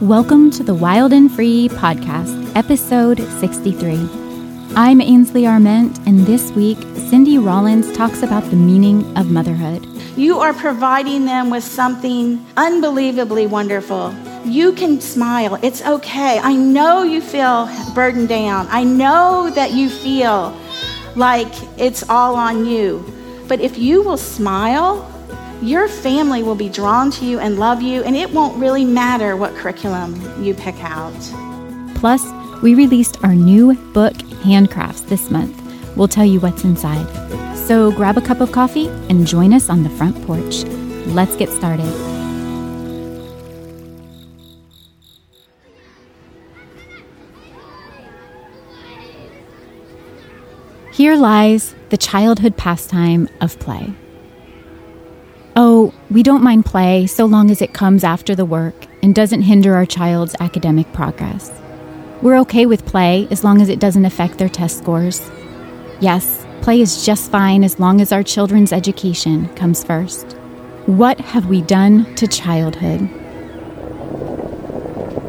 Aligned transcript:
Welcome 0.00 0.50
to 0.52 0.62
the 0.62 0.74
Wild 0.74 1.12
and 1.12 1.30
Free 1.30 1.68
podcast, 1.68 2.56
episode 2.56 3.18
63. 3.38 4.08
I'm 4.74 4.98
Ainsley 4.98 5.46
Arment, 5.46 5.98
and 6.06 6.20
this 6.20 6.50
week, 6.52 6.78
Cindy 7.10 7.36
Rollins 7.36 7.94
talks 7.94 8.22
about 8.22 8.42
the 8.44 8.56
meaning 8.56 9.04
of 9.18 9.30
motherhood. 9.30 9.84
You 10.16 10.38
are 10.38 10.54
providing 10.54 11.26
them 11.26 11.50
with 11.50 11.64
something 11.64 12.42
unbelievably 12.56 13.48
wonderful. 13.48 14.14
You 14.46 14.72
can 14.72 15.02
smile. 15.02 15.58
It's 15.62 15.82
okay. 15.82 16.38
I 16.38 16.54
know 16.56 17.02
you 17.02 17.20
feel 17.20 17.68
burdened 17.94 18.30
down. 18.30 18.68
I 18.70 18.84
know 18.84 19.50
that 19.54 19.72
you 19.72 19.90
feel 19.90 20.58
like 21.14 21.52
it's 21.78 22.08
all 22.08 22.36
on 22.36 22.64
you. 22.64 23.04
But 23.48 23.60
if 23.60 23.76
you 23.76 24.00
will 24.00 24.16
smile, 24.16 25.06
your 25.62 25.88
family 25.88 26.42
will 26.42 26.54
be 26.54 26.68
drawn 26.68 27.10
to 27.12 27.24
you 27.24 27.38
and 27.38 27.58
love 27.58 27.82
you, 27.82 28.02
and 28.02 28.16
it 28.16 28.30
won't 28.32 28.58
really 28.58 28.84
matter 28.84 29.36
what 29.36 29.54
curriculum 29.56 30.42
you 30.42 30.54
pick 30.54 30.76
out. 30.82 31.14
Plus, 31.96 32.24
we 32.62 32.74
released 32.74 33.22
our 33.22 33.34
new 33.34 33.74
book, 33.92 34.14
Handcrafts, 34.42 35.08
this 35.08 35.30
month. 35.30 35.56
We'll 35.96 36.08
tell 36.08 36.24
you 36.24 36.40
what's 36.40 36.64
inside. 36.64 37.06
So 37.56 37.92
grab 37.92 38.16
a 38.16 38.20
cup 38.20 38.40
of 38.40 38.52
coffee 38.52 38.88
and 39.08 39.26
join 39.26 39.52
us 39.52 39.68
on 39.68 39.82
the 39.82 39.90
front 39.90 40.16
porch. 40.26 40.64
Let's 41.06 41.36
get 41.36 41.50
started. 41.50 41.86
Here 50.92 51.16
lies 51.16 51.74
the 51.88 51.96
childhood 51.96 52.56
pastime 52.56 53.28
of 53.40 53.58
play. 53.58 53.94
Oh, 55.56 55.92
we 56.10 56.22
don't 56.22 56.44
mind 56.44 56.64
play 56.64 57.08
so 57.08 57.24
long 57.24 57.50
as 57.50 57.60
it 57.60 57.74
comes 57.74 58.04
after 58.04 58.36
the 58.36 58.44
work 58.44 58.86
and 59.02 59.12
doesn't 59.12 59.42
hinder 59.42 59.74
our 59.74 59.84
child's 59.84 60.36
academic 60.38 60.92
progress. 60.92 61.50
We're 62.22 62.38
okay 62.40 62.66
with 62.66 62.86
play 62.86 63.26
as 63.32 63.42
long 63.42 63.60
as 63.60 63.68
it 63.68 63.80
doesn't 63.80 64.04
affect 64.04 64.38
their 64.38 64.48
test 64.48 64.78
scores. 64.78 65.28
Yes, 65.98 66.46
play 66.62 66.80
is 66.80 67.04
just 67.04 67.32
fine 67.32 67.64
as 67.64 67.80
long 67.80 68.00
as 68.00 68.12
our 68.12 68.22
children's 68.22 68.72
education 68.72 69.48
comes 69.56 69.82
first. 69.82 70.34
What 70.86 71.18
have 71.18 71.46
we 71.46 71.62
done 71.62 72.14
to 72.14 72.28
childhood? 72.28 73.08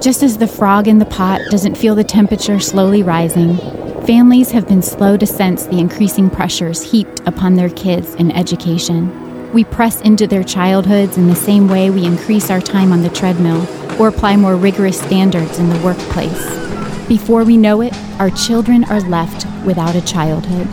Just 0.03 0.21
as 0.21 0.37
the 0.37 0.47
frog 0.47 0.87
in 0.87 0.99
the 0.99 1.05
pot 1.05 1.41
doesn't 1.49 1.77
feel 1.77 1.95
the 1.95 2.03
temperature 2.03 2.59
slowly 2.59 3.01
rising, 3.01 3.57
families 4.05 4.51
have 4.51 4.67
been 4.67 4.83
slow 4.83 5.17
to 5.17 5.25
sense 5.25 5.65
the 5.65 5.79
increasing 5.79 6.29
pressures 6.29 6.91
heaped 6.91 7.21
upon 7.25 7.55
their 7.55 7.69
kids 7.69 8.13
in 8.15 8.31
education. 8.31 9.30
We 9.53 9.65
press 9.65 9.99
into 9.99 10.27
their 10.27 10.43
childhoods 10.45 11.17
in 11.17 11.27
the 11.27 11.35
same 11.35 11.67
way 11.67 11.89
we 11.89 12.05
increase 12.05 12.49
our 12.49 12.61
time 12.61 12.93
on 12.93 13.01
the 13.01 13.09
treadmill 13.09 13.67
or 14.01 14.07
apply 14.07 14.37
more 14.37 14.55
rigorous 14.55 15.01
standards 15.01 15.59
in 15.59 15.69
the 15.69 15.79
workplace. 15.79 16.61
Before 17.09 17.43
we 17.43 17.57
know 17.57 17.81
it, 17.81 17.93
our 18.17 18.29
children 18.29 18.85
are 18.85 19.01
left 19.01 19.45
without 19.65 19.95
a 19.95 20.01
childhood. 20.01 20.69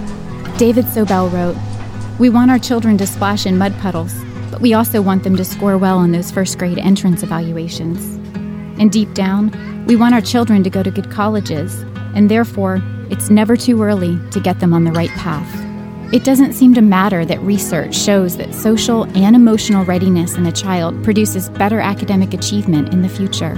David 0.59 0.85
Sobel 0.85 1.33
wrote, 1.33 1.57
We 2.21 2.31
want 2.31 2.53
our 2.53 2.59
children 2.61 2.97
to 2.99 3.07
splash 3.07 3.47
in 3.47 3.59
mud 3.59 3.75
puddles, 3.81 4.15
but 4.53 4.61
we 4.61 4.75
also 4.75 5.03
want 5.03 5.25
them 5.25 5.37
to 5.37 5.45
score 5.45 5.77
well 5.77 5.99
on 5.99 6.13
those 6.13 6.31
first 6.31 6.57
grade 6.57 6.79
entrance 6.79 7.25
evaluations. 7.25 8.01
And 8.81 8.93
deep 8.93 9.13
down, 9.13 9.85
we 9.87 9.97
want 9.97 10.15
our 10.15 10.21
children 10.21 10.63
to 10.63 10.71
go 10.71 10.85
to 10.85 10.91
good 10.93 11.11
colleges, 11.11 11.83
and 12.15 12.31
therefore, 12.31 12.81
it's 13.11 13.29
never 13.29 13.57
too 13.57 13.83
early 13.83 14.21
to 14.31 14.39
get 14.39 14.61
them 14.61 14.73
on 14.73 14.85
the 14.85 14.93
right 14.93 15.11
path. 15.11 15.68
It 16.11 16.25
doesn't 16.25 16.55
seem 16.55 16.73
to 16.73 16.81
matter 16.81 17.27
that 17.27 17.39
research 17.41 17.95
shows 17.95 18.39
that 18.39 18.55
social 18.55 19.05
and 19.15 19.37
emotional 19.37 19.85
readiness 19.85 20.37
in 20.37 20.47
a 20.47 20.53
child 20.53 21.05
produces 21.05 21.51
better 21.51 21.81
academic 21.81 22.33
achievement 22.33 22.95
in 22.95 23.03
the 23.03 23.11
future. 23.11 23.53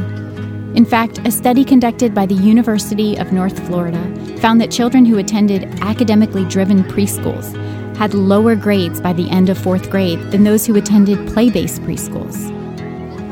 In 0.75 0.85
fact, 0.85 1.21
a 1.25 1.31
study 1.31 1.65
conducted 1.65 2.13
by 2.13 2.27
the 2.27 2.35
University 2.35 3.17
of 3.17 3.33
North 3.33 3.65
Florida 3.69 4.03
found 4.39 4.61
that 4.61 4.73
children 4.73 5.05
who 5.05 5.19
attended 5.19 5.63
academically 5.81 6.45
driven 6.45 6.83
preschools 6.83 7.55
had 7.97 8.15
lower 8.15 8.57
grades 8.57 9.01
by 9.01 9.13
the 9.13 9.31
end 9.31 9.49
of 9.49 9.57
fourth 9.57 9.89
grade 9.89 10.19
than 10.33 10.43
those 10.43 10.67
who 10.67 10.75
attended 10.75 11.29
play 11.29 11.51
based 11.51 11.81
preschools. 11.83 12.51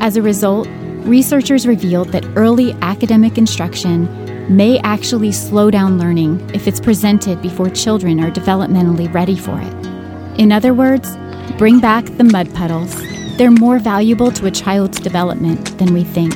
As 0.00 0.17
a 0.17 0.23
result, 0.23 0.69
researchers 1.05 1.67
revealed 1.67 2.11
that 2.11 2.25
early 2.37 2.73
academic 2.83 3.37
instruction 3.37 4.06
may 4.51 4.79
actually 4.81 5.33
slow 5.33 5.71
down 5.71 5.99
learning 5.99 6.51
if 6.55 6.67
it's 6.67 6.81
presented 6.81 7.43
before 7.43 7.69
children 7.69 8.21
are 8.21 8.31
developmentally 8.31 9.13
ready 9.13 9.37
for 9.37 9.61
it. 9.61 10.41
In 10.41 10.53
other 10.53 10.73
words, 10.73 11.17
bring 11.59 11.81
back 11.81 12.05
the 12.17 12.25
mud 12.25 12.53
puddles. 12.55 12.95
They're 13.37 13.51
more 13.51 13.79
valuable 13.79 14.31
to 14.33 14.47
a 14.47 14.51
child's 14.51 15.01
development 15.01 15.77
than 15.79 15.93
we 15.93 16.05
think. 16.05 16.35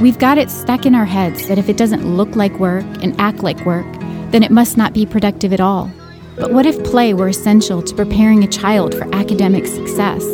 We've 0.00 0.18
got 0.18 0.38
it 0.38 0.50
stuck 0.50 0.86
in 0.86 0.94
our 0.94 1.04
heads 1.04 1.46
that 1.48 1.58
if 1.58 1.68
it 1.68 1.76
doesn't 1.76 2.16
look 2.16 2.34
like 2.36 2.58
work 2.58 2.86
and 3.02 3.18
act 3.20 3.42
like 3.42 3.64
work, 3.66 3.86
then 4.30 4.42
it 4.42 4.50
must 4.50 4.76
not 4.76 4.94
be 4.94 5.04
productive 5.04 5.52
at 5.52 5.60
all. 5.60 5.90
But 6.36 6.52
what 6.52 6.64
if 6.64 6.82
play 6.84 7.12
were 7.12 7.28
essential 7.28 7.82
to 7.82 7.94
preparing 7.94 8.42
a 8.42 8.48
child 8.48 8.94
for 8.94 9.14
academic 9.14 9.66
success? 9.66 10.24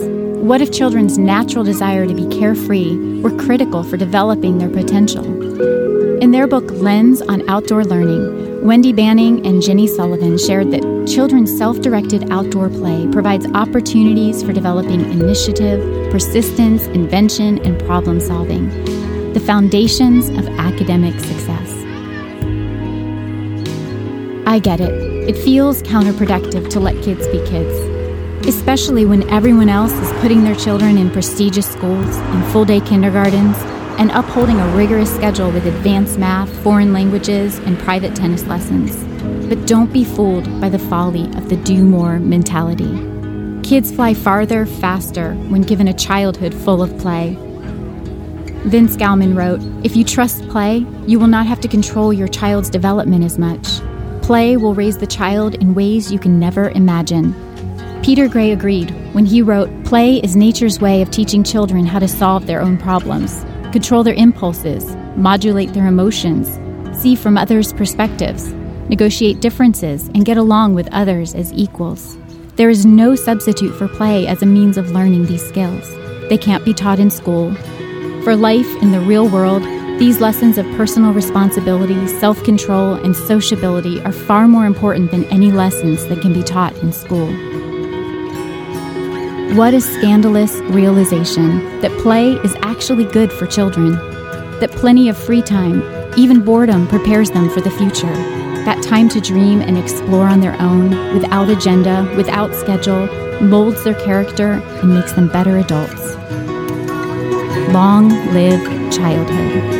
What 0.47 0.61
if 0.61 0.71
children's 0.71 1.19
natural 1.19 1.65
desire 1.65 2.07
to 2.07 2.15
be 2.15 2.25
carefree 2.29 3.21
were 3.21 3.37
critical 3.37 3.83
for 3.83 3.97
developing 3.97 4.59
their 4.59 4.69
potential? 4.69 5.25
In 6.23 6.31
their 6.31 6.47
book 6.47 6.71
Lens 6.71 7.21
on 7.21 7.43
Outdoor 7.49 7.85
Learning, 7.85 8.65
Wendy 8.65 8.93
Banning 8.93 9.45
and 9.45 9.61
Ginny 9.61 9.89
Sullivan 9.89 10.39
shared 10.39 10.71
that 10.71 11.09
children's 11.13 11.51
self 11.59 11.81
directed 11.81 12.31
outdoor 12.31 12.69
play 12.69 13.09
provides 13.11 13.45
opportunities 13.55 14.45
for 14.45 14.53
developing 14.53 15.01
initiative, 15.11 15.81
persistence, 16.13 16.85
invention, 16.87 17.59
and 17.67 17.77
problem 17.81 18.21
solving, 18.21 18.69
the 19.33 19.41
foundations 19.41 20.29
of 20.29 20.47
academic 20.61 21.19
success. 21.19 21.73
I 24.47 24.61
get 24.61 24.81
it. 24.81 24.93
It 25.29 25.37
feels 25.37 25.83
counterproductive 25.83 26.71
to 26.71 26.79
let 26.79 27.03
kids 27.03 27.27
be 27.27 27.45
kids 27.49 27.86
especially 28.47 29.05
when 29.05 29.29
everyone 29.31 29.69
else 29.69 29.93
is 29.93 30.13
putting 30.21 30.45
their 30.45 30.55
children 30.55 30.97
in 30.99 31.11
prestigious 31.11 31.71
schools 31.71 32.17
and 32.17 32.53
full 32.53 32.65
day 32.65 32.81
kindergartens 32.81 33.57
and 33.99 34.11
upholding 34.13 34.61
a 34.61 34.77
rigorous 34.77 35.15
schedule 35.15 35.51
with 35.51 35.67
advanced 35.67 36.19
math, 36.19 36.51
foreign 36.63 36.93
languages, 36.93 37.59
and 37.61 37.79
private 37.79 38.15
tennis 38.15 38.45
lessons. 38.45 38.95
But 39.49 39.67
don't 39.67 39.93
be 39.93 40.05
fooled 40.05 40.61
by 40.61 40.69
the 40.69 40.79
folly 40.79 41.25
of 41.37 41.49
the 41.49 41.57
do 41.57 41.83
more 41.83 42.19
mentality. 42.19 42.93
Kids 43.63 43.91
fly 43.91 44.15
farther, 44.15 44.67
faster 44.67 45.35
when 45.49 45.63
given 45.63 45.89
a 45.89 45.95
childhood 45.95 46.55
full 46.55 46.83
of 46.83 46.97
play. 46.99 47.37
Vince 48.67 48.97
Gowmon 48.97 49.37
wrote 49.37 49.61
If 49.85 49.97
you 49.97 50.05
trust 50.05 50.47
play, 50.49 50.85
you 51.07 51.19
will 51.19 51.27
not 51.27 51.47
have 51.47 51.61
to 51.63 51.69
control 51.69 52.13
your 52.13 52.29
child's 52.29 52.71
development 52.71 53.25
as 53.25 53.39
much. 53.39 53.81
Play 54.23 54.57
will 54.57 54.75
raise 54.75 54.99
the 54.99 55.07
child 55.07 55.55
in 55.55 55.75
ways 55.75 56.13
you 56.13 56.19
can 56.19 56.39
never 56.39 56.71
imagine. 56.71 57.46
Peter 58.07 58.29
Gray 58.29 58.53
agreed 58.53 58.91
when 59.17 59.27
he 59.27 59.43
wrote 59.43 59.69
Play 59.85 60.19
is 60.19 60.37
nature's 60.37 60.79
way 60.79 61.03
of 61.03 61.11
teaching 61.11 61.43
children 61.43 61.85
how 61.85 61.99
to 61.99 62.07
solve 62.07 62.47
their 62.47 62.63
own 62.63 62.79
problems, 62.79 63.45
control 63.73 64.05
their 64.05 64.15
impulses, 64.15 64.95
modulate 65.17 65.73
their 65.73 65.89
emotions, 65.89 66.47
see 66.97 67.17
from 67.17 67.37
others' 67.37 67.73
perspectives, 67.73 68.53
negotiate 68.89 69.41
differences, 69.41 70.07
and 70.15 70.25
get 70.25 70.37
along 70.37 70.73
with 70.73 70.89
others 70.93 71.35
as 71.35 71.53
equals. 71.53 72.17
There 72.55 72.71
is 72.71 72.87
no 72.87 73.17
substitute 73.17 73.75
for 73.77 73.89
play 73.89 74.29
as 74.29 74.41
a 74.41 74.47
means 74.47 74.79
of 74.79 74.93
learning 74.93 75.27
these 75.27 75.45
skills. 75.45 75.91
They 76.29 76.39
can't 76.39 76.65
be 76.65 76.75
taught 76.75 77.01
in 77.01 77.11
school. 77.11 77.53
For 78.23 78.37
life 78.37 78.69
in 78.83 78.93
the 78.93 79.01
real 79.01 79.29
world, 79.29 79.65
these 79.99 80.21
lessons 80.21 80.59
of 80.59 80.77
personal 80.77 81.13
responsibility, 81.13 82.07
self 82.07 82.41
control, 82.45 82.95
and 82.95 83.17
sociability 83.17 84.01
are 84.03 84.13
far 84.13 84.47
more 84.47 84.65
important 84.65 85.11
than 85.11 85.25
any 85.25 85.51
lessons 85.51 86.07
that 86.07 86.23
can 86.23 86.33
be 86.33 86.45
taught 86.45 86.77
in 86.77 86.93
school. 86.93 87.35
What 89.55 89.73
a 89.73 89.81
scandalous 89.81 90.57
realization 90.71 91.81
that 91.81 91.97
play 92.03 92.33
is 92.33 92.55
actually 92.63 93.05
good 93.05 93.33
for 93.33 93.47
children, 93.47 93.93
that 94.61 94.71
plenty 94.73 95.09
of 95.09 95.17
free 95.17 95.41
time, 95.41 95.83
even 96.19 96.43
boredom, 96.43 96.87
prepares 96.89 97.31
them 97.31 97.49
for 97.49 97.61
the 97.61 97.71
future. 97.71 98.13
That 98.65 98.83
time 98.83 99.09
to 99.11 99.21
dream 99.21 99.63
and 99.63 99.79
explore 99.79 100.27
on 100.27 100.41
their 100.41 100.61
own, 100.61 100.91
without 101.15 101.49
agenda, 101.49 102.13
without 102.17 102.55
schedule, 102.55 103.07
molds 103.41 103.83
their 103.85 103.95
character 103.95 104.55
and 104.83 104.95
makes 104.95 105.13
them 105.13 105.29
better 105.29 105.57
adults. 105.59 106.17
Long 107.73 108.09
live 108.35 108.93
childhood. 108.93 109.76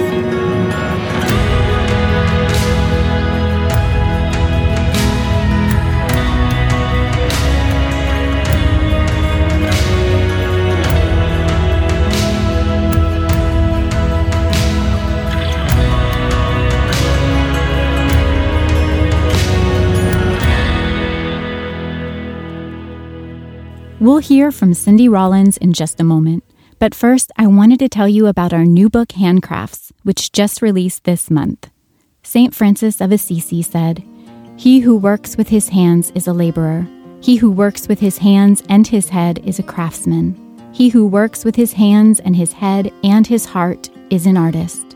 We'll 23.99 24.19
hear 24.19 24.53
from 24.53 24.75
Cindy 24.75 25.09
Rollins 25.09 25.57
in 25.57 25.73
just 25.73 26.01
a 26.01 26.05
moment, 26.05 26.45
But 26.79 26.95
first, 26.95 27.33
I 27.39 27.47
wanted 27.47 27.79
to 27.79 27.89
tell 27.89 28.07
you 28.07 28.27
about 28.27 28.53
our 28.53 28.67
new 28.67 28.91
book, 28.91 29.09
Handcrafts, 29.09 29.91
which 30.03 30.33
just 30.33 30.61
released 30.61 31.05
this 31.05 31.31
month. 31.31 31.71
St. 32.23 32.55
Francis 32.55 33.01
of 33.01 33.11
Assisi 33.11 33.63
said, 33.63 34.05
He 34.59 34.81
who 34.81 34.97
works 34.97 35.39
with 35.39 35.49
his 35.49 35.71
hands 35.71 36.13
is 36.15 36.27
a 36.27 36.35
laborer. 36.35 36.87
He 37.23 37.37
who 37.37 37.51
works 37.51 37.89
with 37.89 38.01
his 38.01 38.19
hands 38.19 38.63
and 38.69 38.87
his 38.87 39.09
head 39.09 39.39
is 39.47 39.59
a 39.59 39.63
craftsman. 39.63 40.37
He 40.73 40.91
who 40.91 41.07
works 41.07 41.45
with 41.45 41.57
his 41.57 41.73
hands 41.73 42.21
and 42.21 42.37
his 42.37 42.53
head 42.53 42.93
and 43.03 43.27
his 43.27 43.47
heart 43.47 43.89
is 44.11 44.27
an 44.27 44.37
artist. 44.37 44.95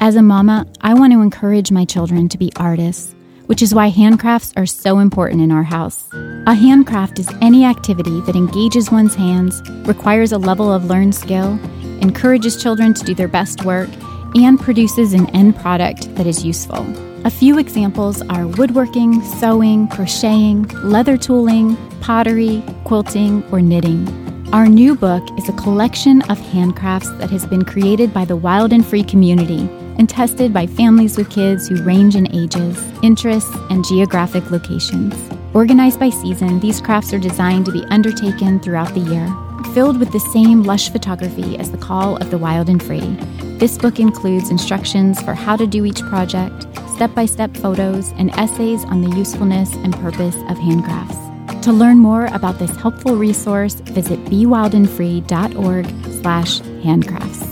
As 0.00 0.16
a 0.16 0.22
mama, 0.22 0.66
I 0.80 0.94
want 0.94 1.12
to 1.12 1.20
encourage 1.20 1.70
my 1.70 1.84
children 1.84 2.28
to 2.30 2.38
be 2.38 2.50
artists, 2.56 3.14
which 3.52 3.60
is 3.60 3.74
why 3.74 3.90
handcrafts 3.90 4.50
are 4.56 4.64
so 4.64 4.98
important 4.98 5.42
in 5.42 5.52
our 5.52 5.62
house. 5.62 6.08
A 6.46 6.54
handcraft 6.54 7.18
is 7.18 7.28
any 7.42 7.66
activity 7.66 8.22
that 8.22 8.34
engages 8.34 8.90
one's 8.90 9.14
hands, 9.14 9.60
requires 9.86 10.32
a 10.32 10.38
level 10.38 10.72
of 10.72 10.86
learned 10.86 11.14
skill, 11.14 11.60
encourages 12.00 12.62
children 12.62 12.94
to 12.94 13.04
do 13.04 13.14
their 13.14 13.28
best 13.28 13.62
work, 13.66 13.90
and 14.34 14.58
produces 14.58 15.12
an 15.12 15.28
end 15.36 15.54
product 15.56 16.14
that 16.14 16.26
is 16.26 16.42
useful. 16.42 16.78
A 17.26 17.30
few 17.30 17.58
examples 17.58 18.22
are 18.30 18.46
woodworking, 18.46 19.20
sewing, 19.22 19.86
crocheting, 19.86 20.66
leather 20.82 21.18
tooling, 21.18 21.76
pottery, 22.00 22.62
quilting, 22.84 23.44
or 23.52 23.60
knitting. 23.60 24.08
Our 24.54 24.66
new 24.66 24.94
book 24.94 25.22
is 25.36 25.50
a 25.50 25.52
collection 25.52 26.22
of 26.30 26.38
handcrafts 26.38 27.18
that 27.18 27.28
has 27.28 27.44
been 27.44 27.66
created 27.66 28.14
by 28.14 28.24
the 28.24 28.34
Wild 28.34 28.72
and 28.72 28.86
Free 28.86 29.04
community 29.04 29.68
and 29.98 30.08
tested 30.08 30.52
by 30.52 30.66
families 30.66 31.16
with 31.16 31.30
kids 31.30 31.68
who 31.68 31.82
range 31.82 32.16
in 32.16 32.32
ages, 32.34 32.82
interests, 33.02 33.54
and 33.70 33.84
geographic 33.84 34.50
locations. 34.50 35.14
Organized 35.54 36.00
by 36.00 36.10
season, 36.10 36.60
these 36.60 36.80
crafts 36.80 37.12
are 37.12 37.18
designed 37.18 37.66
to 37.66 37.72
be 37.72 37.84
undertaken 37.84 38.58
throughout 38.60 38.92
the 38.94 39.00
year, 39.00 39.26
filled 39.74 39.98
with 39.98 40.12
the 40.12 40.20
same 40.20 40.62
lush 40.62 40.90
photography 40.90 41.58
as 41.58 41.70
the 41.70 41.78
call 41.78 42.16
of 42.16 42.30
the 42.30 42.38
wild 42.38 42.68
and 42.68 42.82
free. 42.82 43.16
This 43.58 43.78
book 43.78 44.00
includes 44.00 44.50
instructions 44.50 45.22
for 45.22 45.34
how 45.34 45.56
to 45.56 45.66
do 45.66 45.84
each 45.84 46.00
project, 46.02 46.66
step 46.94 47.14
by 47.14 47.26
step 47.26 47.56
photos, 47.56 48.12
and 48.12 48.30
essays 48.38 48.84
on 48.86 49.02
the 49.02 49.16
usefulness 49.16 49.74
and 49.76 49.94
purpose 49.94 50.36
of 50.48 50.58
handcrafts. 50.58 51.62
To 51.62 51.72
learn 51.72 51.98
more 51.98 52.26
about 52.26 52.58
this 52.58 52.74
helpful 52.76 53.16
resource, 53.16 53.74
visit 53.74 54.24
bewildandfree.org 54.24 55.86
slash 56.22 56.60
handcrafts. 56.60 57.51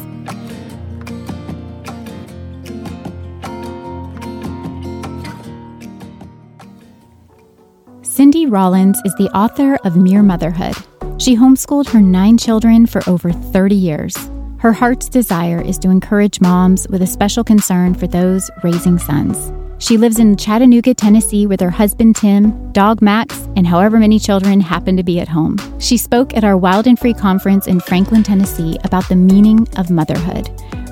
Cindy 8.31 8.47
Rollins 8.47 9.03
is 9.05 9.13
the 9.17 9.29
author 9.37 9.75
of 9.83 9.97
Mere 9.97 10.23
Motherhood. 10.23 10.77
She 11.19 11.35
homeschooled 11.35 11.89
her 11.89 12.01
nine 12.01 12.39
children 12.39 12.87
for 12.87 13.03
over 13.09 13.33
30 13.33 13.75
years. 13.75 14.17
Her 14.59 14.73
heart's 14.73 15.09
desire 15.09 15.61
is 15.61 15.79
to 15.79 15.91
encourage 15.91 16.41
moms 16.41 16.87
with 16.91 17.03
a 17.03 17.09
special 17.09 17.43
concern 17.43 17.93
for 17.93 18.07
those 18.07 18.49
raising 18.63 19.01
sons. 19.01 19.51
She 19.85 19.97
lives 19.97 20.21
in 20.21 20.37
Chattanooga, 20.37 20.95
Tennessee 20.95 21.49
with 21.49 21.61
her 21.61 21.71
husband 21.71 22.15
Tim, 22.15 22.71
dog 22.71 23.03
Max, 23.03 23.37
and 23.57 23.67
however 23.67 23.99
many 23.99 24.21
children 24.21 24.61
happen 24.61 24.97
to 24.97 25.03
be 25.03 25.19
at 25.19 25.27
home. 25.27 25.57
She 25.81 25.97
spoke 25.97 26.37
at 26.37 26.45
our 26.45 26.57
Wild 26.57 26.87
and 26.87 26.97
Free 26.97 27.15
conference 27.15 27.67
in 27.67 27.81
Franklin, 27.81 28.23
Tennessee 28.23 28.79
about 28.85 29.09
the 29.09 29.17
meaning 29.17 29.67
of 29.77 29.91
motherhood. 29.91 30.49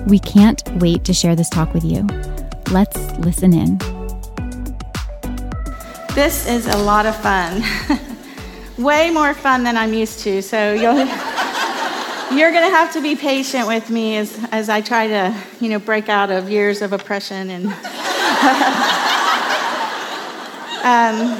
We 0.08 0.18
can't 0.18 0.60
wait 0.80 1.04
to 1.04 1.14
share 1.14 1.36
this 1.36 1.50
talk 1.50 1.72
with 1.72 1.84
you. 1.84 2.04
Let's 2.72 2.98
listen 3.18 3.52
in. 3.54 3.97
This 6.18 6.48
is 6.48 6.66
a 6.66 6.76
lot 6.76 7.06
of 7.06 7.14
fun. 7.14 7.62
Way 8.76 9.08
more 9.08 9.32
fun 9.34 9.62
than 9.62 9.76
I'm 9.76 9.94
used 9.94 10.18
to. 10.24 10.42
So 10.42 10.72
you'll, 10.72 10.96
you're 12.36 12.50
going 12.50 12.68
to 12.68 12.74
have 12.76 12.92
to 12.94 13.00
be 13.00 13.14
patient 13.14 13.68
with 13.68 13.88
me 13.88 14.16
as, 14.16 14.36
as 14.50 14.68
I 14.68 14.80
try 14.80 15.06
to, 15.06 15.32
you 15.60 15.68
know, 15.68 15.78
break 15.78 16.08
out 16.08 16.32
of 16.32 16.50
years 16.50 16.82
of 16.82 16.92
oppression 16.92 17.50
and. 17.50 17.66
um, 20.82 21.38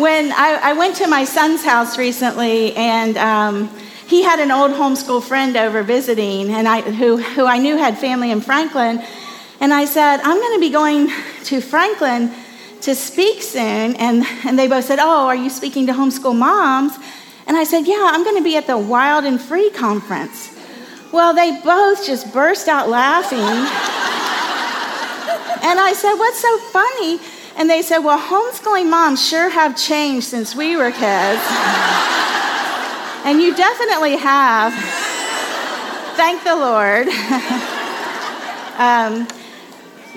when 0.00 0.32
I, 0.32 0.58
I, 0.62 0.72
went 0.72 0.96
to 0.96 1.06
my 1.06 1.24
son's 1.24 1.62
house 1.62 1.98
recently, 1.98 2.74
and 2.74 3.18
um, 3.18 3.68
he 4.06 4.22
had 4.22 4.40
an 4.40 4.50
old 4.50 4.70
homeschool 4.70 5.22
friend 5.22 5.54
over 5.54 5.82
visiting, 5.82 6.50
and 6.50 6.66
I, 6.66 6.80
who, 6.80 7.18
who 7.18 7.44
I 7.44 7.58
knew 7.58 7.76
had 7.76 7.98
family 7.98 8.30
in 8.30 8.40
Franklin. 8.40 9.04
And 9.60 9.70
I 9.70 9.84
said, 9.84 10.20
I'm 10.20 10.38
going 10.38 10.54
to 10.54 10.60
be 10.60 10.70
going 10.70 11.10
to 11.44 11.60
Franklin 11.60 12.32
to 12.82 12.94
speak 12.94 13.42
soon. 13.42 13.96
And, 13.96 14.24
and 14.44 14.58
they 14.58 14.68
both 14.68 14.84
said, 14.84 14.98
Oh, 15.00 15.26
are 15.26 15.36
you 15.36 15.50
speaking 15.50 15.86
to 15.86 15.92
homeschool 15.92 16.36
moms? 16.36 16.92
And 17.46 17.56
I 17.56 17.64
said, 17.64 17.86
Yeah, 17.86 18.10
I'm 18.12 18.24
going 18.24 18.36
to 18.36 18.42
be 18.42 18.56
at 18.56 18.66
the 18.66 18.78
Wild 18.78 19.24
and 19.24 19.40
Free 19.40 19.70
conference. 19.70 20.50
Well, 21.12 21.34
they 21.34 21.60
both 21.62 22.06
just 22.06 22.32
burst 22.32 22.68
out 22.68 22.88
laughing. 22.88 23.38
and 23.38 23.68
I 25.80 25.92
said, 25.94 26.14
What's 26.14 26.40
so 26.40 26.58
funny? 26.70 27.20
And 27.56 27.68
they 27.68 27.82
said, 27.82 27.98
Well, 27.98 28.18
homeschooling 28.18 28.90
moms 28.90 29.26
sure 29.26 29.50
have 29.50 29.76
changed 29.76 30.26
since 30.26 30.54
we 30.54 30.76
were 30.76 30.90
kids. 30.90 31.42
and 33.24 33.40
you 33.40 33.54
definitely 33.54 34.16
have. 34.16 34.72
Thank 36.16 36.44
the 36.44 36.56
Lord. 36.56 37.08
um, 38.78 39.26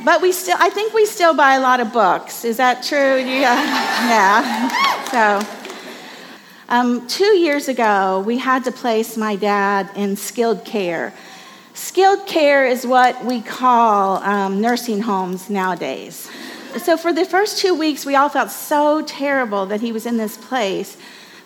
but 0.03 0.21
we 0.21 0.31
still, 0.31 0.57
I 0.59 0.69
think 0.69 0.93
we 0.93 1.05
still 1.05 1.33
buy 1.33 1.55
a 1.55 1.59
lot 1.59 1.79
of 1.79 1.93
books. 1.93 2.43
Is 2.43 2.57
that 2.57 2.83
true? 2.83 3.17
Yeah. 3.17 3.55
yeah. 5.13 5.41
So, 5.41 5.47
um, 6.67 7.07
two 7.07 7.37
years 7.37 7.67
ago, 7.67 8.23
we 8.25 8.37
had 8.37 8.63
to 8.65 8.71
place 8.71 9.15
my 9.15 9.35
dad 9.35 9.89
in 9.95 10.15
skilled 10.15 10.65
care. 10.65 11.13
Skilled 11.73 12.25
care 12.25 12.65
is 12.65 12.85
what 12.85 13.23
we 13.23 13.41
call 13.41 14.17
um, 14.23 14.61
nursing 14.61 15.01
homes 15.01 15.49
nowadays. 15.49 16.29
So, 16.77 16.97
for 16.97 17.13
the 17.13 17.25
first 17.25 17.59
two 17.59 17.75
weeks, 17.75 18.05
we 18.05 18.15
all 18.15 18.29
felt 18.29 18.51
so 18.51 19.01
terrible 19.03 19.65
that 19.67 19.81
he 19.81 19.91
was 19.91 20.05
in 20.05 20.17
this 20.17 20.37
place 20.37 20.97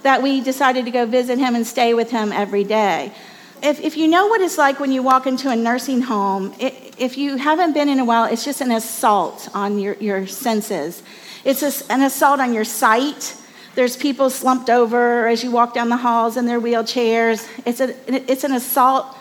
that 0.01 0.23
we 0.23 0.39
decided 0.39 0.85
to 0.85 0.91
go 0.91 1.05
visit 1.05 1.37
him 1.37 1.55
and 1.55 1.67
stay 1.67 1.93
with 1.93 2.09
him 2.09 2.31
every 2.31 2.63
day 2.63 3.13
if, 3.61 3.79
if 3.81 3.97
you 3.97 4.07
know 4.07 4.27
what 4.27 4.41
it's 4.41 4.57
like 4.57 4.79
when 4.79 4.91
you 4.91 5.03
walk 5.03 5.27
into 5.27 5.49
a 5.49 5.55
nursing 5.55 6.01
home, 6.01 6.53
it, 6.59 6.88
if 6.99 7.17
you 7.17 7.37
haven't 7.37 7.73
been 7.73 7.89
in 7.89 7.99
a 7.99 8.05
while, 8.05 8.25
it's 8.25 8.45
just 8.45 8.61
an 8.61 8.71
assault 8.71 9.49
on 9.53 9.79
your, 9.79 9.95
your 9.95 10.27
senses. 10.27 11.01
It's 11.43 11.63
a, 11.63 11.91
an 11.91 12.01
assault 12.01 12.39
on 12.39 12.53
your 12.53 12.65
sight. 12.65 13.35
There's 13.75 13.95
people 13.95 14.29
slumped 14.29 14.69
over 14.69 15.27
as 15.27 15.43
you 15.43 15.51
walk 15.51 15.73
down 15.73 15.89
the 15.89 15.97
halls 15.97 16.37
in 16.37 16.45
their 16.45 16.59
wheelchairs. 16.59 17.47
It's, 17.65 17.79
a, 17.79 17.95
it's 18.31 18.43
an 18.43 18.53
assault 18.53 19.15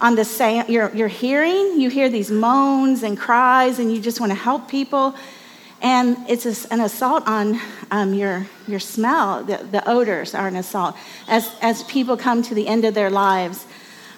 on 0.00 0.16
the 0.16 0.24
sound, 0.24 0.68
your, 0.68 0.94
your 0.94 1.08
hearing. 1.08 1.80
You 1.80 1.90
hear 1.90 2.08
these 2.08 2.30
moans 2.30 3.02
and 3.02 3.18
cries, 3.18 3.78
and 3.78 3.92
you 3.92 4.00
just 4.00 4.20
want 4.20 4.32
to 4.32 4.38
help 4.38 4.68
people. 4.68 5.14
And 5.82 6.16
it's 6.28 6.44
a, 6.44 6.72
an 6.72 6.80
assault 6.80 7.26
on 7.26 7.60
um, 7.90 8.12
your, 8.12 8.46
your 8.66 8.80
smell. 8.80 9.44
The, 9.44 9.58
the 9.58 9.88
odors 9.88 10.34
are 10.34 10.48
an 10.48 10.56
assault 10.56 10.96
as, 11.28 11.50
as 11.62 11.82
people 11.84 12.16
come 12.16 12.42
to 12.42 12.54
the 12.54 12.66
end 12.66 12.84
of 12.84 12.94
their 12.94 13.10
lives. 13.10 13.66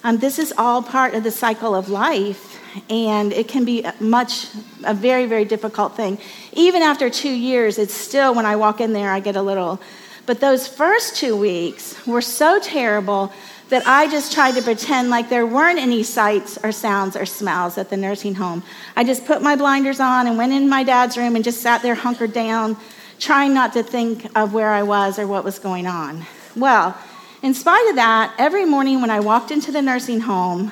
Um, 0.03 0.17
this 0.17 0.39
is 0.39 0.53
all 0.57 0.81
part 0.81 1.13
of 1.13 1.23
the 1.23 1.31
cycle 1.31 1.73
of 1.73 1.87
life, 1.87 2.52
and 2.89 3.31
it 3.33 3.47
can 3.47 3.65
be 3.65 3.85
much, 3.99 4.47
a 4.83 4.93
very, 4.93 5.25
very 5.25 5.45
difficult 5.45 5.95
thing. 5.95 6.17
Even 6.53 6.81
after 6.81 7.09
two 7.09 7.33
years, 7.33 7.77
it's 7.77 7.93
still, 7.93 8.33
when 8.33 8.45
I 8.45 8.55
walk 8.55 8.81
in 8.81 8.93
there, 8.93 9.11
I 9.11 9.19
get 9.19 9.35
a 9.35 9.41
little. 9.41 9.79
But 10.25 10.39
those 10.39 10.67
first 10.67 11.17
two 11.17 11.35
weeks 11.35 12.05
were 12.07 12.21
so 12.21 12.59
terrible 12.59 13.33
that 13.69 13.85
I 13.87 14.09
just 14.09 14.33
tried 14.33 14.55
to 14.55 14.61
pretend 14.61 15.09
like 15.09 15.29
there 15.29 15.45
weren't 15.45 15.79
any 15.79 16.03
sights 16.03 16.57
or 16.63 16.71
sounds 16.71 17.15
or 17.15 17.25
smells 17.25 17.77
at 17.77 17.89
the 17.89 17.97
nursing 17.97 18.35
home. 18.35 18.63
I 18.95 19.03
just 19.03 19.25
put 19.25 19.41
my 19.41 19.55
blinders 19.55 19.99
on 19.99 20.27
and 20.27 20.37
went 20.37 20.53
in 20.53 20.69
my 20.69 20.83
dad's 20.83 21.17
room 21.17 21.35
and 21.35 21.43
just 21.43 21.61
sat 21.61 21.81
there 21.81 21.95
hunkered 21.95 22.33
down, 22.33 22.77
trying 23.19 23.53
not 23.53 23.73
to 23.73 23.83
think 23.83 24.29
of 24.37 24.53
where 24.53 24.69
I 24.69 24.83
was 24.83 25.17
or 25.17 25.27
what 25.27 25.43
was 25.43 25.59
going 25.59 25.87
on. 25.87 26.25
Well, 26.55 26.97
in 27.41 27.53
spite 27.53 27.89
of 27.89 27.95
that, 27.95 28.33
every 28.37 28.63
morning 28.63 29.01
when 29.01 29.09
I 29.09 29.19
walked 29.19 29.51
into 29.51 29.71
the 29.71 29.81
nursing 29.81 30.21
home, 30.21 30.71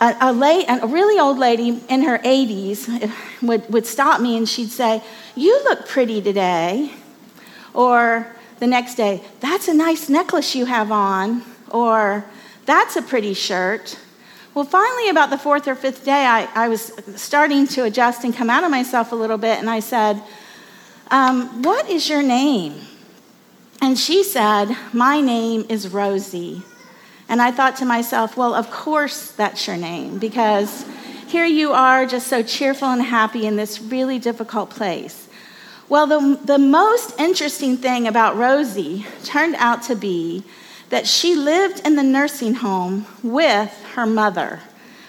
a, 0.00 0.16
a, 0.20 0.32
late, 0.32 0.66
a 0.68 0.86
really 0.86 1.18
old 1.18 1.38
lady 1.38 1.80
in 1.88 2.02
her 2.02 2.18
80s 2.18 3.12
would, 3.42 3.68
would 3.70 3.86
stop 3.86 4.20
me 4.20 4.36
and 4.36 4.48
she'd 4.48 4.70
say, 4.70 5.02
You 5.34 5.62
look 5.64 5.88
pretty 5.88 6.22
today. 6.22 6.92
Or 7.74 8.26
the 8.58 8.66
next 8.66 8.94
day, 8.94 9.22
That's 9.40 9.68
a 9.68 9.74
nice 9.74 10.08
necklace 10.08 10.54
you 10.54 10.66
have 10.66 10.92
on. 10.92 11.42
Or 11.70 12.24
That's 12.66 12.96
a 12.96 13.02
pretty 13.02 13.34
shirt. 13.34 13.98
Well, 14.54 14.64
finally, 14.64 15.08
about 15.08 15.30
the 15.30 15.38
fourth 15.38 15.68
or 15.68 15.74
fifth 15.74 16.04
day, 16.04 16.26
I, 16.26 16.48
I 16.54 16.68
was 16.68 16.92
starting 17.14 17.66
to 17.68 17.84
adjust 17.84 18.24
and 18.24 18.34
come 18.34 18.50
out 18.50 18.64
of 18.64 18.70
myself 18.70 19.12
a 19.12 19.14
little 19.14 19.38
bit, 19.38 19.58
and 19.58 19.70
I 19.70 19.80
said, 19.80 20.20
um, 21.10 21.62
What 21.62 21.88
is 21.88 22.08
your 22.08 22.22
name? 22.22 22.74
And 23.80 23.98
she 23.98 24.24
said, 24.24 24.76
My 24.92 25.20
name 25.20 25.66
is 25.68 25.88
Rosie. 25.88 26.62
And 27.28 27.42
I 27.42 27.50
thought 27.50 27.76
to 27.76 27.84
myself, 27.84 28.36
Well, 28.36 28.54
of 28.54 28.70
course 28.70 29.30
that's 29.32 29.66
your 29.66 29.76
name, 29.76 30.18
because 30.18 30.86
here 31.26 31.44
you 31.44 31.72
are 31.72 32.06
just 32.06 32.26
so 32.28 32.42
cheerful 32.42 32.88
and 32.88 33.02
happy 33.02 33.46
in 33.46 33.56
this 33.56 33.80
really 33.80 34.18
difficult 34.18 34.70
place. 34.70 35.28
Well, 35.88 36.06
the, 36.06 36.38
the 36.44 36.58
most 36.58 37.18
interesting 37.18 37.76
thing 37.76 38.06
about 38.06 38.36
Rosie 38.36 39.06
turned 39.24 39.54
out 39.56 39.82
to 39.84 39.94
be 39.94 40.44
that 40.90 41.06
she 41.06 41.34
lived 41.34 41.86
in 41.86 41.96
the 41.96 42.02
nursing 42.02 42.54
home 42.54 43.06
with 43.22 43.70
her 43.94 44.06
mother, 44.06 44.60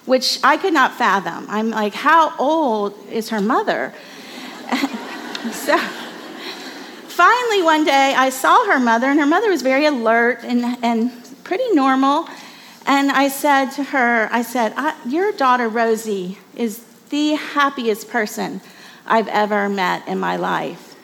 which 0.05 0.39
I 0.43 0.57
could 0.57 0.73
not 0.73 0.93
fathom. 0.93 1.45
I'm 1.49 1.69
like, 1.69 1.93
how 1.93 2.35
old 2.37 2.95
is 3.09 3.29
her 3.29 3.41
mother? 3.41 3.93
so 5.51 5.77
finally, 7.07 7.61
one 7.61 7.85
day, 7.85 8.13
I 8.15 8.29
saw 8.29 8.65
her 8.65 8.79
mother, 8.79 9.07
and 9.07 9.19
her 9.19 9.25
mother 9.25 9.49
was 9.49 9.61
very 9.61 9.85
alert 9.85 10.39
and, 10.43 10.77
and 10.83 11.11
pretty 11.49 11.71
normal. 11.71 12.29
And 12.85 13.11
I 13.11 13.27
said 13.27 13.71
to 13.71 13.83
her, 13.85 14.29
I 14.31 14.43
said, 14.43 14.71
Your 15.07 15.31
daughter 15.31 15.67
Rosie 15.67 16.37
is 16.55 16.85
the 17.09 17.31
happiest 17.31 18.07
person 18.07 18.61
I've 19.07 19.27
ever 19.27 19.67
met 19.67 20.07
in 20.07 20.19
my 20.19 20.35
life. 20.35 20.95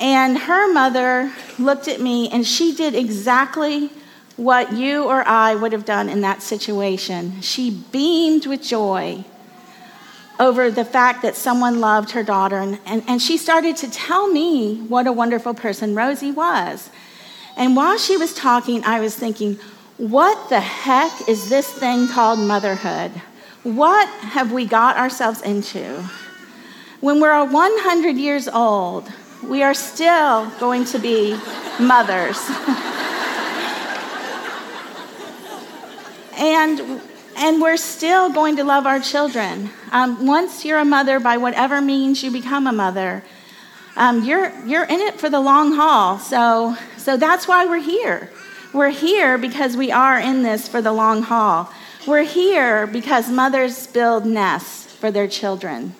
And 0.00 0.36
her 0.36 0.72
mother 0.72 1.32
looked 1.60 1.86
at 1.86 2.00
me 2.00 2.28
and 2.28 2.44
she 2.44 2.74
did 2.74 2.96
exactly 2.96 3.92
what 4.36 4.72
you 4.72 5.04
or 5.04 5.22
I 5.24 5.54
would 5.54 5.70
have 5.70 5.84
done 5.84 6.08
in 6.08 6.22
that 6.22 6.42
situation. 6.42 7.40
She 7.40 7.70
beamed 7.70 8.46
with 8.46 8.60
joy 8.60 9.24
over 10.40 10.72
the 10.72 10.84
fact 10.84 11.22
that 11.22 11.36
someone 11.36 11.78
loved 11.78 12.10
her 12.10 12.24
daughter. 12.24 12.56
And, 12.56 12.80
and, 12.84 13.04
and 13.06 13.22
she 13.22 13.38
started 13.38 13.76
to 13.76 13.88
tell 13.88 14.26
me 14.26 14.80
what 14.88 15.06
a 15.06 15.12
wonderful 15.12 15.54
person 15.54 15.94
Rosie 15.94 16.32
was. 16.32 16.90
And 17.58 17.74
while 17.74 17.98
she 17.98 18.16
was 18.16 18.32
talking, 18.32 18.84
I 18.84 19.00
was 19.00 19.16
thinking, 19.16 19.58
what 19.96 20.48
the 20.48 20.60
heck 20.60 21.28
is 21.28 21.48
this 21.48 21.68
thing 21.68 22.06
called 22.06 22.38
motherhood? 22.38 23.10
What 23.64 24.08
have 24.08 24.52
we 24.52 24.64
got 24.64 24.96
ourselves 24.96 25.42
into? 25.42 26.04
When 27.00 27.20
we're 27.20 27.44
100 27.44 28.16
years 28.16 28.46
old, 28.46 29.10
we 29.42 29.64
are 29.64 29.74
still 29.74 30.48
going 30.60 30.84
to 30.86 31.00
be 31.00 31.32
mothers. 31.80 32.38
and, 36.38 37.00
and 37.36 37.60
we're 37.60 37.76
still 37.76 38.32
going 38.32 38.54
to 38.56 38.62
love 38.62 38.86
our 38.86 39.00
children. 39.00 39.70
Um, 39.90 40.26
once 40.26 40.64
you're 40.64 40.78
a 40.78 40.84
mother, 40.84 41.18
by 41.18 41.38
whatever 41.38 41.80
means 41.80 42.22
you 42.22 42.30
become 42.30 42.68
a 42.68 42.72
mother, 42.72 43.24
um, 43.96 44.22
you're, 44.22 44.52
you're 44.64 44.84
in 44.84 45.00
it 45.00 45.18
for 45.18 45.28
the 45.28 45.40
long 45.40 45.72
haul. 45.72 46.20
So, 46.20 46.76
so 47.08 47.16
that's 47.16 47.48
why 47.48 47.64
we're 47.64 47.80
here. 47.80 48.30
We're 48.74 48.90
here 48.90 49.38
because 49.38 49.78
we 49.78 49.90
are 49.90 50.20
in 50.20 50.42
this 50.42 50.68
for 50.68 50.82
the 50.82 50.92
long 50.92 51.22
haul. 51.22 51.72
We're 52.06 52.24
here 52.24 52.86
because 52.86 53.30
mothers 53.30 53.86
build 53.86 54.26
nests 54.26 54.92
for 54.92 55.10
their 55.10 55.26
children. 55.26 55.94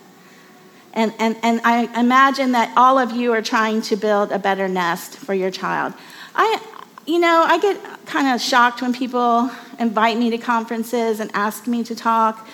And, 0.92 1.14
and, 1.18 1.38
and 1.42 1.62
I 1.64 1.98
imagine 1.98 2.52
that 2.52 2.76
all 2.76 2.98
of 2.98 3.12
you 3.12 3.32
are 3.32 3.40
trying 3.40 3.80
to 3.88 3.96
build 3.96 4.32
a 4.32 4.38
better 4.38 4.68
nest 4.68 5.16
for 5.16 5.32
your 5.32 5.50
child. 5.50 5.94
I, 6.34 6.60
you 7.06 7.18
know, 7.18 7.42
I 7.42 7.58
get 7.58 7.80
kind 8.04 8.28
of 8.34 8.42
shocked 8.42 8.82
when 8.82 8.92
people 8.92 9.50
invite 9.78 10.18
me 10.18 10.28
to 10.28 10.36
conferences 10.36 11.20
and 11.20 11.30
ask 11.32 11.66
me 11.66 11.82
to 11.84 11.94
talk. 11.94 12.46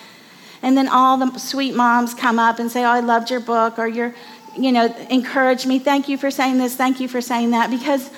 And 0.61 0.77
then 0.77 0.87
all 0.87 1.17
the 1.17 1.37
sweet 1.39 1.75
moms 1.75 2.13
come 2.13 2.39
up 2.39 2.59
and 2.59 2.71
say, 2.71 2.85
Oh, 2.85 2.89
I 2.91 3.01
loved 3.01 3.29
your 3.29 3.41
book, 3.41 3.77
or 3.77 3.89
you're, 3.89 4.15
you 4.57 4.71
know, 4.71 4.85
encourage 5.09 5.65
me. 5.65 5.77
Thank 5.77 6.07
you 6.07 6.17
for 6.17 6.31
saying 6.31 6.57
this. 6.57 6.73
Thank 6.73 7.01
you 7.01 7.09
for 7.09 7.19
saying 7.19 7.51
that. 7.51 7.69
Because, 7.69 8.09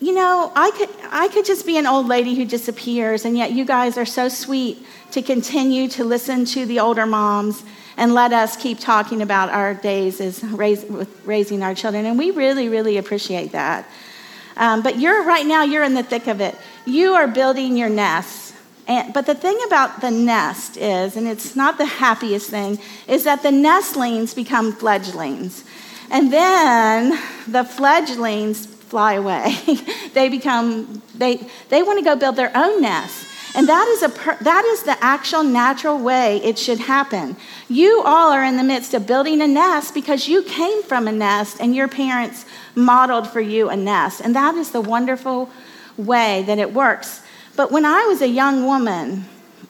you 0.00 0.12
know, 0.12 0.52
I 0.54 0.70
could, 0.72 0.88
I 1.10 1.28
could 1.28 1.44
just 1.44 1.66
be 1.66 1.78
an 1.78 1.86
old 1.86 2.08
lady 2.08 2.34
who 2.34 2.44
disappears, 2.44 3.24
and 3.24 3.36
yet 3.36 3.52
you 3.52 3.64
guys 3.64 3.96
are 3.96 4.04
so 4.04 4.28
sweet 4.28 4.84
to 5.12 5.22
continue 5.22 5.88
to 5.88 6.04
listen 6.04 6.44
to 6.46 6.66
the 6.66 6.80
older 6.80 7.06
moms 7.06 7.62
and 7.96 8.12
let 8.12 8.32
us 8.32 8.56
keep 8.56 8.80
talking 8.80 9.22
about 9.22 9.50
our 9.50 9.72
days 9.72 10.20
as 10.20 10.42
raise, 10.42 10.84
raising 11.24 11.62
our 11.62 11.74
children. 11.74 12.06
And 12.06 12.18
we 12.18 12.32
really, 12.32 12.68
really 12.68 12.96
appreciate 12.98 13.52
that. 13.52 13.88
Um, 14.56 14.82
but 14.82 14.98
you're 14.98 15.24
right 15.24 15.46
now, 15.46 15.62
you're 15.62 15.84
in 15.84 15.94
the 15.94 16.02
thick 16.02 16.26
of 16.26 16.40
it. 16.40 16.56
You 16.84 17.14
are 17.14 17.28
building 17.28 17.76
your 17.76 17.88
nest. 17.88 18.54
And, 18.86 19.14
but 19.14 19.26
the 19.26 19.34
thing 19.34 19.58
about 19.66 20.00
the 20.00 20.10
nest 20.10 20.76
is, 20.76 21.16
and 21.16 21.26
it's 21.26 21.56
not 21.56 21.78
the 21.78 21.86
happiest 21.86 22.50
thing, 22.50 22.78
is 23.08 23.24
that 23.24 23.42
the 23.42 23.50
nestlings 23.50 24.34
become 24.34 24.72
fledglings. 24.72 25.64
And 26.10 26.32
then 26.32 27.18
the 27.48 27.64
fledglings 27.64 28.66
fly 28.94 29.14
away. 29.14 29.56
they 30.14 30.28
become, 30.28 31.02
they, 31.16 31.44
they 31.68 31.82
want 31.82 31.98
to 31.98 32.04
go 32.04 32.14
build 32.14 32.36
their 32.36 32.56
own 32.56 32.80
nest. 32.80 33.26
And 33.56 33.68
that 33.68 33.88
is, 33.88 34.02
a 34.04 34.08
per- 34.08 34.38
that 34.40 34.64
is 34.66 34.84
the 34.84 34.96
actual 35.02 35.42
natural 35.42 35.98
way 35.98 36.36
it 36.44 36.56
should 36.60 36.78
happen. 36.78 37.36
You 37.68 38.02
all 38.06 38.30
are 38.30 38.44
in 38.44 38.56
the 38.56 38.62
midst 38.62 38.94
of 38.94 39.04
building 39.04 39.42
a 39.42 39.48
nest 39.48 39.94
because 39.94 40.28
you 40.28 40.44
came 40.44 40.84
from 40.84 41.08
a 41.08 41.12
nest 41.12 41.56
and 41.58 41.74
your 41.74 41.88
parents 41.88 42.44
modeled 42.76 43.26
for 43.28 43.40
you 43.40 43.68
a 43.68 43.74
nest. 43.74 44.20
And 44.20 44.36
that 44.36 44.54
is 44.54 44.70
the 44.70 44.80
wonderful 44.80 45.50
way 45.96 46.44
that 46.46 46.60
it 46.60 46.72
works. 46.72 47.20
But 47.56 47.72
when 47.72 47.84
I 47.84 48.06
was 48.06 48.22
a 48.22 48.28
young 48.28 48.64
woman, 48.64 49.24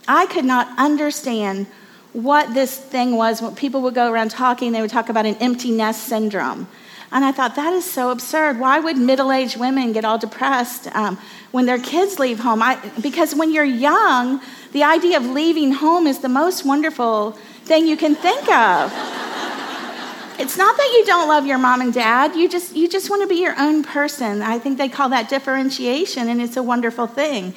I 0.07 0.27
could 0.27 0.45
not 0.45 0.69
understand 0.77 1.67
what 2.13 2.53
this 2.53 2.77
thing 2.77 3.17
was. 3.17 3.41
When 3.41 3.55
people 3.55 3.81
would 3.85 3.95
go 3.95 4.13
around 4.13 4.33
talking, 4.33 4.73
they 4.73 4.83
would 4.83 4.91
talk 4.91 5.09
about 5.09 5.25
an 5.25 5.37
empty 5.37 5.71
nest 5.71 6.05
syndrome. 6.05 6.69
And 7.15 7.25
I 7.25 7.31
thought, 7.31 7.55
that 7.55 7.73
is 7.73 7.89
so 7.89 8.11
absurd. 8.11 8.59
Why 8.59 8.81
would 8.81 8.99
middle 8.99 9.31
aged 9.31 9.57
women 9.57 9.93
get 9.93 10.05
all 10.05 10.19
depressed 10.19 10.89
um, 10.97 11.17
when 11.53 11.65
their 11.65 11.79
kids 11.79 12.19
leave 12.19 12.41
home? 12.41 12.61
I, 12.61 12.77
because 13.01 13.37
when 13.37 13.53
you're 13.53 13.63
young, 13.63 14.41
the 14.73 14.83
idea 14.83 15.17
of 15.17 15.25
leaving 15.25 15.71
home 15.71 16.09
is 16.09 16.19
the 16.19 16.29
most 16.29 16.67
wonderful 16.67 17.39
thing 17.63 17.87
you 17.87 17.97
can 17.97 18.17
think 18.17 18.49
of. 18.49 18.91
it's 20.41 20.59
not 20.59 20.77
that 20.77 20.93
you 20.93 21.07
don't 21.07 21.29
love 21.29 21.47
your 21.47 21.57
mom 21.57 21.83
and 21.83 21.95
dad, 21.95 22.35
you 22.35 22.49
just, 22.49 22.75
you 22.75 22.89
just 22.89 23.09
want 23.09 23.23
to 23.23 23.29
be 23.29 23.41
your 23.41 23.55
own 23.61 23.85
person. 23.85 24.43
I 24.43 24.59
think 24.59 24.77
they 24.77 24.89
call 24.89 25.11
that 25.11 25.29
differentiation, 25.29 26.29
and 26.29 26.43
it's 26.43 26.57
a 26.57 26.65
wonderful 26.65 27.07
thing. 27.07 27.55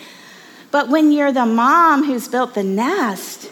But 0.69 0.89
when 0.89 1.11
you're 1.11 1.31
the 1.31 1.47
mom 1.47 2.03
who's 2.03 2.27
built 2.27 2.53
the 2.53 2.63
nest, 2.63 3.49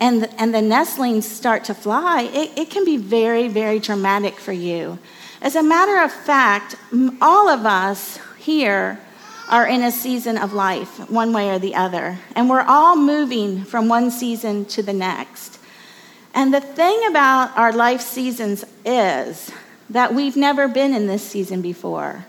and, 0.00 0.28
and 0.36 0.52
the 0.52 0.62
nestlings 0.62 1.28
start 1.28 1.62
to 1.64 1.74
fly, 1.74 2.22
it, 2.22 2.58
it 2.58 2.70
can 2.70 2.84
be 2.84 2.96
very, 2.96 3.46
very 3.46 3.78
traumatic 3.78 4.40
for 4.40 4.52
you. 4.52 4.98
As 5.44 5.56
a 5.56 5.62
matter 5.62 6.02
of 6.02 6.10
fact, 6.10 6.74
all 7.20 7.50
of 7.50 7.66
us 7.66 8.18
here 8.38 8.98
are 9.50 9.66
in 9.66 9.82
a 9.82 9.92
season 9.92 10.38
of 10.38 10.54
life, 10.54 11.10
one 11.10 11.34
way 11.34 11.50
or 11.50 11.58
the 11.58 11.74
other, 11.74 12.18
and 12.34 12.48
we're 12.48 12.62
all 12.62 12.96
moving 12.96 13.62
from 13.62 13.86
one 13.86 14.10
season 14.10 14.64
to 14.64 14.82
the 14.82 14.94
next. 14.94 15.58
And 16.32 16.54
the 16.54 16.62
thing 16.62 16.98
about 17.10 17.54
our 17.58 17.74
life 17.74 18.00
seasons 18.00 18.64
is 18.86 19.52
that 19.90 20.14
we've 20.14 20.34
never 20.34 20.66
been 20.66 20.94
in 20.94 21.08
this 21.08 21.22
season 21.22 21.60
before, 21.60 22.24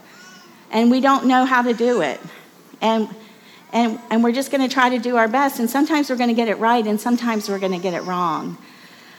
and 0.69 0.91
we 0.91 0.99
don't 0.99 1.25
know 1.25 1.45
how 1.45 1.61
to 1.61 1.73
do 1.73 2.01
it. 2.01 2.19
And 2.81 3.07
and, 3.71 3.97
and 4.09 4.23
we're 4.25 4.33
just 4.33 4.51
going 4.51 4.67
to 4.67 4.73
try 4.73 4.89
to 4.89 4.99
do 4.99 5.15
our 5.15 5.27
best. 5.27 5.59
And 5.59 5.69
sometimes 5.69 6.09
we're 6.09 6.15
going 6.17 6.29
to 6.29 6.35
get 6.35 6.49
it 6.49 6.57
right, 6.59 6.85
and 6.85 6.99
sometimes 6.99 7.47
we're 7.47 7.59
going 7.59 7.71
to 7.71 7.79
get 7.79 7.93
it 7.93 8.03
wrong. 8.03 8.57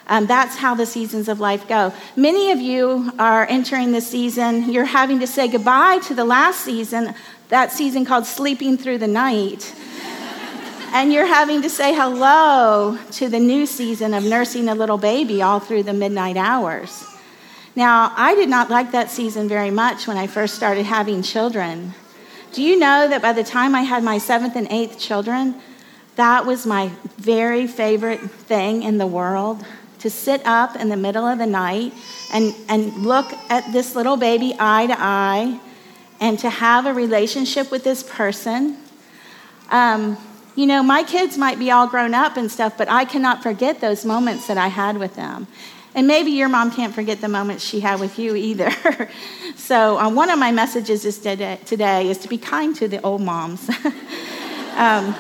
Um, 0.09 0.27
that's 0.27 0.57
how 0.57 0.75
the 0.75 0.87
seasons 0.87 1.29
of 1.29 1.41
life 1.41 1.67
go. 1.67 1.93
Many 2.15 2.53
of 2.53 2.61
you 2.61 3.11
are 3.19 3.47
entering 3.49 3.93
the 3.93 4.01
season, 4.01 4.71
you're 4.71 4.85
having 4.85 5.19
to 5.21 5.27
say 5.27 5.49
goodbye 5.49 5.99
to 6.07 6.15
the 6.15 6.25
last 6.25 6.61
season, 6.61 7.15
that 7.49 7.73
season 7.73 8.05
called 8.05 8.27
Sleeping 8.27 8.79
Through 8.79 8.99
the 8.99 9.09
Night. 9.09 9.75
and 10.93 11.13
you're 11.13 11.27
having 11.27 11.63
to 11.63 11.71
say 11.71 11.93
hello 11.93 12.99
to 13.13 13.29
the 13.29 13.41
new 13.41 13.67
season 13.67 14.15
of 14.15 14.23
nursing 14.25 14.69
a 14.69 14.75
little 14.75 14.99
baby 14.99 15.43
all 15.43 15.59
through 15.59 15.83
the 15.83 15.93
midnight 15.93 16.37
hours. 16.37 17.05
Now, 17.75 18.13
I 18.17 18.35
did 18.37 18.49
not 18.49 18.71
like 18.71 18.93
that 18.93 19.11
season 19.11 19.49
very 19.49 19.71
much 19.71 20.07
when 20.07 20.17
I 20.17 20.29
first 20.29 20.55
started 20.55 20.87
having 20.87 21.23
children. 21.23 21.95
Do 22.53 22.63
you 22.63 22.79
know 22.79 23.09
that 23.09 23.21
by 23.21 23.33
the 23.33 23.45
time 23.45 23.75
I 23.75 23.83
had 23.83 24.03
my 24.03 24.19
seventh 24.19 24.57
and 24.57 24.69
eighth 24.71 24.99
children, 24.99 25.61
that 26.15 26.47
was 26.47 26.65
my 26.65 26.91
very 27.19 27.67
favorite 27.67 28.21
thing 28.31 28.83
in 28.83 28.97
the 28.99 29.07
world? 29.07 29.63
To 30.07 30.11
sit 30.11 30.41
up 30.47 30.77
in 30.77 30.89
the 30.89 30.97
middle 30.97 31.27
of 31.27 31.37
the 31.39 31.47
night 31.47 31.93
and, 32.33 32.55
and 32.69 32.95
look 32.99 33.33
at 33.51 33.73
this 33.73 33.97
little 33.97 34.17
baby 34.17 34.55
eye 34.57 34.87
to 34.87 34.95
eye 34.97 35.59
and 36.21 36.39
to 36.39 36.49
have 36.49 36.87
a 36.87 36.95
relationship 36.95 37.73
with 37.73 37.83
this 37.83 38.05
person. 38.05 38.77
Um, 39.73 40.17
you 40.55 40.65
know, 40.65 40.81
my 40.81 41.03
kids 41.03 41.37
might 41.37 41.59
be 41.59 41.73
all 41.73 41.89
grown 41.89 42.15
up 42.15 42.37
and 42.37 42.53
stuff, 42.53 42.79
but 42.79 42.89
I 42.89 43.05
cannot 43.05 43.43
forget 43.43 43.81
those 43.81 44.05
moments 44.05 44.47
that 44.47 44.57
I 44.57 44.69
had 44.69 44.97
with 44.97 45.17
them. 45.17 45.49
And 45.97 46.07
maybe 46.07 46.31
your 46.31 46.49
mom 46.49 46.71
can't 46.71 46.95
forget 46.95 47.21
the 47.21 47.29
moments 47.29 47.65
she 47.65 47.81
had 47.81 47.99
with 47.99 48.17
you 48.17 48.37
either. 48.37 48.71
so, 49.57 49.99
uh, 49.99 50.09
one 50.09 50.31
of 50.31 50.39
my 50.39 50.53
messages 50.53 51.05
is 51.05 51.19
today, 51.19 51.59
today, 51.65 52.09
is 52.09 52.19
to 52.19 52.29
be 52.29 52.39
kind 52.39 52.77
to 52.77 52.87
the 52.87 53.03
old 53.03 53.23
moms. 53.23 53.69
um, 54.77 55.17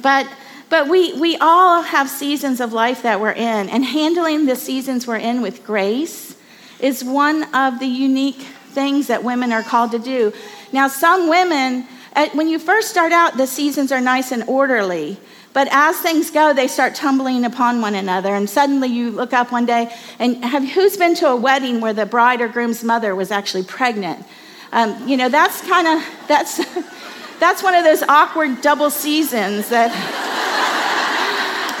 but 0.00 0.26
but 0.70 0.88
we, 0.88 1.12
we 1.14 1.36
all 1.36 1.82
have 1.82 2.08
seasons 2.08 2.60
of 2.60 2.72
life 2.72 3.02
that 3.02 3.20
we're 3.20 3.32
in, 3.32 3.68
and 3.68 3.84
handling 3.84 4.46
the 4.46 4.56
seasons 4.56 5.06
we're 5.06 5.16
in 5.16 5.42
with 5.42 5.64
grace 5.64 6.36
is 6.78 7.04
one 7.04 7.54
of 7.54 7.80
the 7.80 7.86
unique 7.86 8.40
things 8.70 9.08
that 9.08 9.24
women 9.24 9.52
are 9.52 9.64
called 9.64 9.90
to 9.90 9.98
do. 9.98 10.32
Now, 10.72 10.86
some 10.86 11.28
women, 11.28 11.86
when 12.32 12.48
you 12.48 12.60
first 12.60 12.88
start 12.88 13.12
out, 13.12 13.36
the 13.36 13.48
seasons 13.48 13.90
are 13.90 14.00
nice 14.00 14.30
and 14.30 14.44
orderly. 14.44 15.18
But 15.52 15.66
as 15.72 15.98
things 15.98 16.30
go, 16.30 16.52
they 16.54 16.68
start 16.68 16.94
tumbling 16.94 17.44
upon 17.44 17.80
one 17.80 17.96
another, 17.96 18.34
and 18.34 18.48
suddenly 18.48 18.88
you 18.88 19.10
look 19.10 19.32
up 19.32 19.50
one 19.50 19.66
day 19.66 19.92
and 20.20 20.44
have 20.44 20.64
who's 20.64 20.96
been 20.96 21.16
to 21.16 21.26
a 21.26 21.36
wedding 21.36 21.80
where 21.80 21.92
the 21.92 22.06
bride 22.06 22.40
or 22.40 22.46
groom's 22.46 22.84
mother 22.84 23.16
was 23.16 23.32
actually 23.32 23.64
pregnant? 23.64 24.24
Um, 24.70 25.08
you 25.08 25.16
know, 25.16 25.28
that's 25.28 25.60
kind 25.62 25.88
of 25.88 26.28
that's 26.28 26.60
that's 27.40 27.62
one 27.62 27.74
of 27.74 27.84
those 27.84 28.02
awkward 28.02 28.60
double 28.60 28.90
seasons 28.90 29.70
that, 29.70 29.90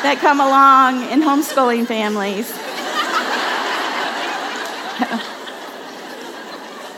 that 0.02 0.18
come 0.18 0.40
along 0.40 1.02
in 1.10 1.20
homeschooling 1.20 1.86
families. 1.86 2.50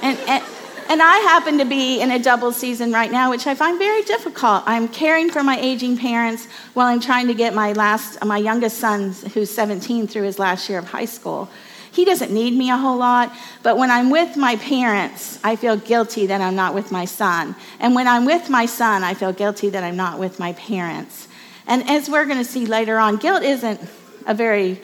and, 0.03 0.19
and, 0.29 0.45
and 0.89 1.03
I 1.03 1.19
happen 1.25 1.59
to 1.59 1.65
be 1.65 2.01
in 2.01 2.13
a 2.13 2.19
double 2.19 2.53
season 2.53 2.93
right 2.93 3.11
now, 3.11 3.31
which 3.31 3.49
I 3.49 3.55
find 3.57 3.79
very 3.79 4.03
difficult. 4.03 4.63
I'm 4.67 4.87
caring 4.87 5.31
for 5.31 5.43
my 5.43 5.59
aging 5.59 5.99
parents 5.99 6.47
while 6.75 6.87
I'm 6.87 7.01
trying 7.01 7.27
to 7.27 7.35
get 7.35 7.55
my 7.55 7.73
last, 7.73 8.25
my 8.25 8.39
youngest 8.39 8.79
son, 8.79 9.13
who's 9.35 9.51
17, 9.51 10.07
through 10.07 10.23
his 10.23 10.39
last 10.39 10.69
year 10.69 10.79
of 10.79 10.85
high 10.85 11.07
school. 11.07 11.49
He 11.93 12.07
doesn't 12.07 12.33
need 12.33 12.55
me 12.55 12.71
a 12.71 12.77
whole 12.77 12.97
lot, 12.97 13.33
but 13.63 13.77
when 13.77 13.91
I'm 13.91 14.09
with 14.09 14.37
my 14.37 14.57
parents, 14.57 15.39
I 15.45 15.57
feel 15.57 15.77
guilty 15.77 16.27
that 16.27 16.41
I'm 16.41 16.57
not 16.57 16.75
with 16.75 16.91
my 16.91 17.05
son. 17.05 17.55
And 17.81 17.95
when 17.95 18.09
I'm 18.09 18.25
with 18.25 18.49
my 18.49 18.65
son, 18.65 19.05
I 19.05 19.13
feel 19.13 19.33
guilty 19.33 19.69
that 19.71 19.85
I'm 19.85 19.97
not 19.97 20.19
with 20.19 20.39
my 20.39 20.55
parents. 20.55 21.29
And 21.67 21.89
as 21.91 22.09
we're 22.09 22.25
going 22.25 22.39
to 22.39 22.45
see 22.45 22.65
later 22.65 22.99
on, 22.99 23.17
guilt 23.17 23.43
isn't 23.43 23.79
a 24.27 24.35
very 24.35 24.81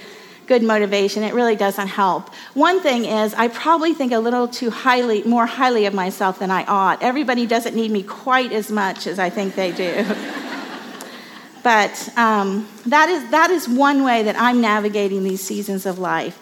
good 0.47 0.62
motivation. 0.62 1.23
It 1.23 1.33
really 1.33 1.57
doesn't 1.57 1.88
help. 1.88 2.35
One 2.55 2.81
thing 2.81 3.07
is, 3.07 3.33
I 3.35 3.49
probably 3.49 3.95
think 3.95 4.12
a 4.12 4.19
little 4.19 4.47
too 4.47 4.71
highly, 4.71 5.23
more 5.25 5.47
highly 5.47 5.87
of 5.87 5.95
myself 5.95 6.38
than 6.38 6.50
I 6.50 6.65
ought. 6.65 7.03
Everybody 7.03 7.47
doesn't 7.47 7.75
need 7.75 7.91
me 7.91 8.03
quite 8.03 8.53
as 8.53 8.71
much 8.71 9.07
as 9.07 9.19
I 9.19 9.31
think 9.31 9.55
they 9.55 9.73
do. 9.73 10.05
but 11.62 12.09
um, 12.17 12.69
that, 12.87 13.09
is, 13.09 13.31
that 13.31 13.50
is 13.50 13.69
one 13.69 14.05
way 14.05 14.23
that 14.25 14.37
I'm 14.38 14.61
navigating 14.61 15.23
these 15.23 15.43
seasons 15.43 15.87
of 15.87 15.99
life. 15.99 16.38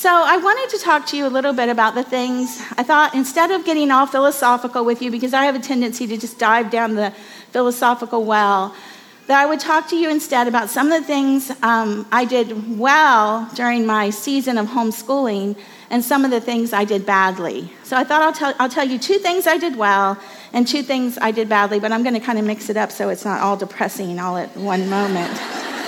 So, 0.00 0.08
I 0.08 0.38
wanted 0.38 0.78
to 0.78 0.82
talk 0.82 1.04
to 1.08 1.16
you 1.18 1.26
a 1.26 1.28
little 1.28 1.52
bit 1.52 1.68
about 1.68 1.94
the 1.94 2.02
things 2.02 2.58
I 2.78 2.82
thought 2.82 3.14
instead 3.14 3.50
of 3.50 3.66
getting 3.66 3.90
all 3.90 4.06
philosophical 4.06 4.82
with 4.82 5.02
you, 5.02 5.10
because 5.10 5.34
I 5.34 5.44
have 5.44 5.54
a 5.54 5.58
tendency 5.58 6.06
to 6.06 6.16
just 6.16 6.38
dive 6.38 6.70
down 6.70 6.94
the 6.94 7.10
philosophical 7.50 8.24
well, 8.24 8.74
that 9.26 9.38
I 9.38 9.44
would 9.44 9.60
talk 9.60 9.90
to 9.90 9.96
you 9.96 10.08
instead 10.08 10.48
about 10.48 10.70
some 10.70 10.90
of 10.90 11.02
the 11.02 11.06
things 11.06 11.52
um, 11.62 12.06
I 12.10 12.24
did 12.24 12.78
well 12.78 13.46
during 13.54 13.84
my 13.84 14.08
season 14.08 14.56
of 14.56 14.68
homeschooling 14.68 15.58
and 15.90 16.02
some 16.02 16.24
of 16.24 16.30
the 16.30 16.40
things 16.40 16.72
I 16.72 16.86
did 16.86 17.04
badly. 17.04 17.70
So 17.82 17.94
I 17.94 18.02
thought 18.04 18.22
I'll 18.22 18.32
tell, 18.32 18.54
I'll 18.58 18.70
tell 18.70 18.88
you 18.88 18.98
two 18.98 19.18
things 19.18 19.46
I 19.46 19.58
did 19.58 19.76
well 19.76 20.18
and 20.54 20.66
two 20.66 20.82
things 20.82 21.18
I 21.18 21.30
did 21.30 21.46
badly, 21.46 21.78
but 21.78 21.92
I'm 21.92 22.02
going 22.02 22.14
to 22.14 22.20
kind 22.20 22.38
of 22.38 22.46
mix 22.46 22.70
it 22.70 22.78
up 22.78 22.90
so 22.90 23.10
it's 23.10 23.26
not 23.26 23.42
all 23.42 23.58
depressing 23.58 24.18
all 24.18 24.38
at 24.38 24.56
one 24.56 24.88
moment. 24.88 25.38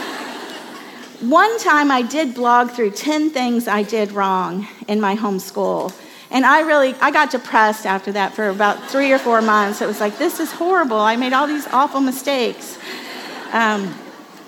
one 1.22 1.56
time 1.60 1.90
I 1.92 2.02
did 2.02 2.34
blog 2.34 2.70
through 2.70 2.90
10 2.90 3.30
things 3.30 3.68
I 3.68 3.84
did 3.84 4.10
wrong 4.10 4.66
in 4.88 5.00
my 5.00 5.14
homeschool. 5.16 5.94
And 6.32 6.44
I 6.44 6.62
really, 6.62 6.94
I 6.94 7.10
got 7.10 7.30
depressed 7.30 7.86
after 7.86 8.10
that 8.12 8.34
for 8.34 8.48
about 8.48 8.90
three 8.90 9.12
or 9.12 9.18
four 9.18 9.40
months. 9.40 9.80
It 9.80 9.86
was 9.86 10.00
like, 10.00 10.18
this 10.18 10.40
is 10.40 10.50
horrible. 10.50 10.98
I 10.98 11.14
made 11.16 11.32
all 11.32 11.46
these 11.46 11.66
awful 11.68 12.00
mistakes. 12.00 12.76
Um, 13.52 13.94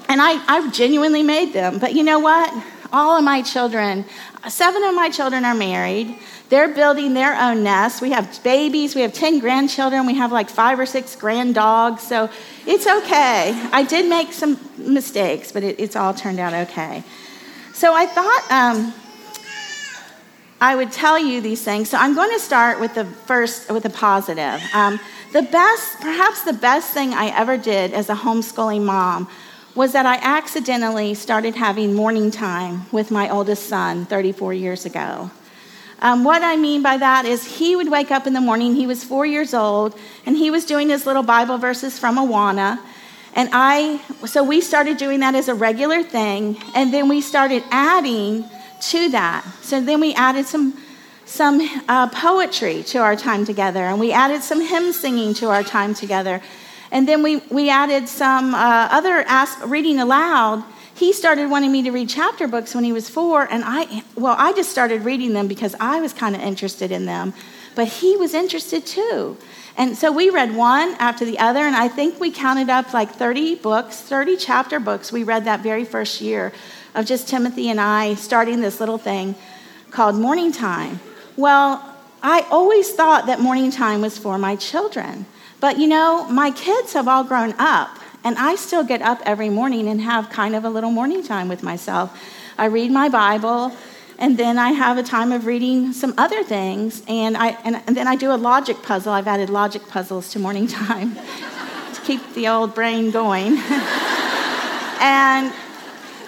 and 0.09 0.21
I, 0.21 0.43
I 0.49 0.69
genuinely 0.71 1.23
made 1.23 1.52
them. 1.52 1.78
But 1.78 1.95
you 1.95 2.02
know 2.02 2.19
what? 2.19 2.52
All 2.93 3.16
of 3.16 3.23
my 3.23 3.43
children, 3.43 4.04
seven 4.49 4.83
of 4.83 4.95
my 4.95 5.11
children 5.11 5.45
are 5.45 5.54
married. 5.54 6.19
They're 6.50 6.68
building 6.68 7.14
their 7.14 7.34
own 7.40 7.62
nests. 7.62 8.00
We 8.00 8.10
have 8.10 8.42
babies. 8.44 8.94
We 8.94 9.00
have 9.00 9.12
10 9.12 9.38
grandchildren. 9.38 10.06
We 10.06 10.14
have 10.14 10.30
like 10.30 10.50
five 10.50 10.78
or 10.78 10.86
six 10.86 11.16
grand 11.16 11.54
dogs. 11.54 12.02
So 12.02 12.28
it's 12.66 12.86
okay. 12.86 13.68
I 13.72 13.82
did 13.82 14.08
make 14.08 14.32
some 14.32 14.58
mistakes, 14.76 15.52
but 15.52 15.62
it, 15.62 15.80
it's 15.80 15.96
all 15.96 16.12
turned 16.12 16.38
out 16.38 16.52
okay. 16.68 17.02
So 17.72 17.94
I 17.94 18.06
thought 18.06 18.50
um, 18.50 18.94
I 20.60 20.76
would 20.76 20.92
tell 20.92 21.18
you 21.18 21.40
these 21.40 21.62
things. 21.62 21.88
So 21.88 21.96
I'm 21.98 22.14
going 22.14 22.30
to 22.30 22.38
start 22.38 22.78
with 22.78 22.94
the 22.94 23.04
first, 23.04 23.70
with 23.70 23.82
the 23.82 23.90
positive. 23.90 24.62
Um, 24.74 25.00
the 25.32 25.42
best, 25.42 26.00
perhaps 26.00 26.44
the 26.44 26.52
best 26.52 26.92
thing 26.92 27.14
I 27.14 27.36
ever 27.36 27.56
did 27.56 27.92
as 27.92 28.08
a 28.08 28.14
homeschooling 28.14 28.84
mom 28.84 29.28
was 29.74 29.92
that 29.92 30.06
I 30.06 30.16
accidentally 30.22 31.14
started 31.14 31.56
having 31.56 31.94
morning 31.94 32.30
time 32.30 32.86
with 32.92 33.10
my 33.10 33.28
oldest 33.28 33.68
son 33.68 34.07
34 34.07 34.54
years 34.54 34.87
ago. 34.87 35.30
Um, 36.05 36.23
what 36.23 36.43
I 36.43 36.57
mean 36.57 36.83
by 36.83 36.99
that 36.99 37.25
is 37.25 37.57
he 37.57 37.77
would 37.77 37.90
wake 37.90 38.11
up 38.11 38.27
in 38.27 38.35
the 38.35 38.40
morning, 38.40 38.75
he 38.75 38.87
was 38.87 39.03
four 39.03 39.25
years 39.25 39.55
old, 39.55 39.99
and 40.27 40.37
he 40.37 40.51
was 40.51 40.67
doing 40.67 40.90
his 40.90 41.07
little 41.07 41.23
Bible 41.23 41.57
verses 41.57 41.99
from 41.99 42.19
Awana. 42.19 42.79
And 43.35 43.49
I, 43.55 44.03
so 44.27 44.45
we 44.45 44.61
started 44.61 44.99
doing 44.99 45.21
that 45.21 45.35
as 45.35 45.49
a 45.49 45.55
regular 45.55 46.03
thing, 46.03 46.59
and 46.75 46.93
then 46.93 47.09
we 47.09 47.23
started 47.23 47.64
adding 47.71 48.45
to 48.90 49.09
that. 49.12 49.47
So 49.62 49.81
then 49.81 49.99
we 49.99 50.12
added 50.14 50.45
some 50.45 50.77
some 51.25 51.59
uh, 51.88 52.11
poetry 52.11 52.83
to 52.83 52.99
our 52.99 53.17
time 53.17 53.47
together, 53.47 53.85
and 53.85 53.99
we 53.99 54.12
added 54.12 54.43
some 54.43 54.61
hymn 54.61 54.93
singing 54.93 55.33
to 55.33 55.49
our 55.49 55.62
time 55.62 55.95
together. 55.95 56.43
And 56.93 57.09
then 57.09 57.23
we, 57.23 57.38
we 57.51 57.71
added 57.71 58.11
some 58.11 58.55
uh, 58.55 58.88
other 58.90 59.25
reading 59.67 59.99
aloud. 60.01 60.62
He 60.94 61.12
started 61.12 61.50
wanting 61.50 61.72
me 61.72 61.83
to 61.83 61.90
read 61.90 62.09
chapter 62.09 62.46
books 62.46 62.74
when 62.74 62.85
he 62.85 62.92
was 62.92 63.09
four, 63.09 63.48
and 63.50 63.64
I, 63.66 64.04
well, 64.14 64.37
I 64.38 64.52
just 64.52 64.70
started 64.70 65.04
reading 65.04 65.33
them 65.33 65.48
because 65.48 65.74
I 65.80 66.00
was 66.00 66.12
kind 66.12 66.37
of 66.37 66.40
interested 66.40 66.92
in 66.92 67.04
them, 67.04 67.35
but 67.74 67.88
he 67.88 68.16
was 68.16 68.33
interested 68.33 68.87
too. 68.87 69.37
And 69.76 69.96
so 69.96 70.12
we 70.12 70.30
read 70.30 70.54
one 70.54 70.94
after 71.00 71.24
the 71.24 71.38
other, 71.40 71.61
and 71.61 71.74
I 71.74 71.88
think 71.88 72.20
we 72.20 72.30
counted 72.30 72.70
up 72.70 72.94
like 72.94 73.11
30 73.11 73.57
books, 73.57 74.00
30 74.00 74.37
chapter 74.37 74.78
books 74.78 75.11
we 75.11 75.24
read 75.24 75.44
that 75.46 75.61
very 75.61 75.85
first 75.85 76.20
year 76.20 76.52
of 76.94 77.07
just 77.07 77.28
Timothy 77.28 77.70
and 77.70 77.80
I 77.80 78.14
starting 78.14 78.61
this 78.61 78.78
little 78.78 78.98
thing 78.98 79.35
called 79.90 80.14
Morning 80.14 80.52
Time. 80.52 81.00
Well, 81.37 81.94
I 82.22 82.46
always 82.50 82.92
thought 82.92 83.26
that 83.26 83.40
morning 83.40 83.70
time 83.70 84.00
was 84.00 84.16
for 84.16 84.38
my 84.38 84.57
children. 84.57 85.26
But 85.61 85.78
you 85.78 85.87
know, 85.87 86.26
my 86.30 86.50
kids 86.52 86.92
have 86.92 87.09
all 87.09 87.24
grown 87.24 87.54
up, 87.59 87.98
and 88.24 88.38
I 88.38 88.56
still 88.56 88.82
get 88.82 89.02
up 89.02 89.20
every 89.26 89.50
morning 89.50 89.87
and 89.87 90.00
have 90.00 90.30
kind 90.30 90.56
of 90.56 90.64
a 90.64 90.70
little 90.70 90.90
morning 90.90 91.22
time 91.22 91.48
with 91.48 91.62
myself. 91.62 92.18
I 92.56 92.66
read 92.66 92.90
my 92.90 93.10
Bible, 93.10 93.76
and 94.18 94.38
then 94.38 94.58
I 94.58 94.70
have 94.72 94.96
a 94.96 95.02
time 95.02 95.30
of 95.30 95.44
reading 95.44 95.92
some 95.92 96.14
other 96.16 96.42
things, 96.42 97.02
and, 97.06 97.37
I, 97.37 97.50
and, 97.64 97.82
and 97.87 97.96
then 97.96 98.08
I 98.08 98.16
do 98.16 98.32
a 98.32 98.37
logic 98.37 98.82
puzzle. 98.82 99.12
I've 99.12 99.28
added 99.28 99.50
logic 99.50 99.87
puzzles 99.88 100.30
to 100.30 100.38
morning 100.38 100.66
time 100.68 101.14
to 101.14 102.00
keep 102.04 102.20
the 102.34 102.48
old 102.48 102.74
brain 102.74 103.10
going. 103.10 103.58
and 105.00 105.52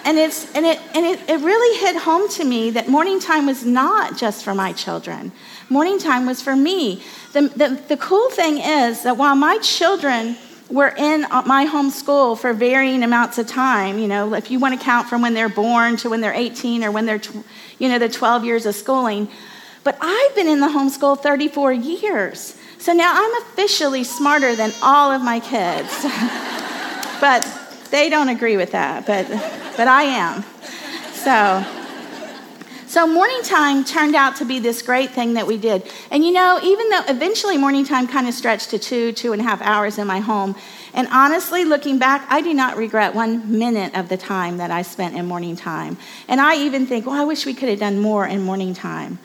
and, 0.05 0.17
it's, 0.17 0.55
and, 0.55 0.65
it, 0.65 0.79
and 0.95 1.05
it, 1.05 1.19
it 1.27 1.41
really 1.41 1.79
hit 1.79 1.97
home 1.97 2.29
to 2.29 2.45
me 2.45 2.69
that 2.69 2.87
morning 2.87 3.19
time 3.19 3.45
was 3.45 3.65
not 3.65 4.17
just 4.17 4.45
for 4.45 4.55
my 4.55 4.71
children. 4.71 5.33
Morning 5.67 5.99
time 5.99 6.25
was 6.25 6.41
for 6.41 6.55
me. 6.55 7.03
The, 7.33 7.49
the, 7.49 7.83
the 7.89 7.97
cool 7.97 8.29
thing 8.29 8.59
is 8.59 9.03
that 9.03 9.17
while 9.17 9.35
my 9.35 9.57
children 9.57 10.37
were 10.69 10.93
in 10.97 11.25
uh, 11.25 11.43
my 11.45 11.65
home 11.65 11.89
school 11.89 12.35
for 12.35 12.53
varying 12.53 13.03
amounts 13.03 13.37
of 13.37 13.47
time, 13.47 13.99
you 13.99 14.07
know, 14.07 14.33
if 14.33 14.51
you 14.51 14.59
want 14.59 14.77
to 14.77 14.83
count 14.83 15.07
from 15.07 15.21
when 15.21 15.33
they're 15.33 15.49
born 15.49 15.97
to 15.97 16.09
when 16.09 16.21
they're 16.21 16.33
18 16.33 16.83
or 16.83 16.91
when 16.91 17.05
they're, 17.05 17.21
you 17.79 17.87
know, 17.87 17.99
the 17.99 18.09
12 18.09 18.43
years 18.43 18.65
of 18.65 18.75
schooling. 18.75 19.29
But 19.83 19.97
I've 20.01 20.35
been 20.35 20.47
in 20.47 20.59
the 20.59 20.67
homeschool 20.67 21.19
34 21.19 21.71
years. 21.71 22.57
So 22.79 22.93
now 22.93 23.13
I'm 23.15 23.41
officially 23.43 24.03
smarter 24.03 24.55
than 24.55 24.71
all 24.81 25.11
of 25.11 25.21
my 25.21 25.39
kids. 25.39 26.03
but 27.21 27.43
they 27.89 28.09
don't 28.09 28.29
agree 28.29 28.57
with 28.57 28.71
that. 28.73 29.05
But 29.05 29.27
but 29.77 29.87
I 29.87 30.03
am. 30.03 30.43
So, 31.13 31.76
so 32.87 33.05
morning 33.05 33.41
time 33.43 33.83
turned 33.83 34.15
out 34.15 34.37
to 34.37 34.45
be 34.45 34.59
this 34.59 34.81
great 34.81 35.11
thing 35.11 35.33
that 35.33 35.45
we 35.45 35.57
did. 35.57 35.89
And 36.11 36.23
you 36.23 36.31
know, 36.31 36.59
even 36.63 36.89
though 36.89 37.03
eventually 37.07 37.57
morning 37.57 37.85
time 37.85 38.07
kind 38.07 38.27
of 38.27 38.33
stretched 38.33 38.69
to 38.71 38.79
two, 38.79 39.11
two 39.11 39.33
and 39.33 39.41
a 39.41 39.43
half 39.43 39.61
hours 39.61 39.97
in 39.97 40.07
my 40.07 40.19
home, 40.19 40.55
and 40.93 41.07
honestly, 41.11 41.65
looking 41.65 41.99
back, 41.99 42.25
I 42.29 42.41
do 42.41 42.53
not 42.53 42.77
regret 42.77 43.13
one 43.13 43.57
minute 43.59 43.95
of 43.97 44.09
the 44.09 44.17
time 44.17 44.57
that 44.57 44.71
I 44.71 44.81
spent 44.81 45.15
in 45.15 45.27
morning 45.27 45.55
time. 45.55 45.97
And 46.27 46.41
I 46.41 46.55
even 46.55 46.87
think, 46.87 47.05
well, 47.05 47.21
I 47.21 47.25
wish 47.25 47.45
we 47.45 47.53
could 47.53 47.69
have 47.69 47.79
done 47.79 47.99
more 47.99 48.25
in 48.25 48.41
morning 48.41 48.73
time. 48.73 49.19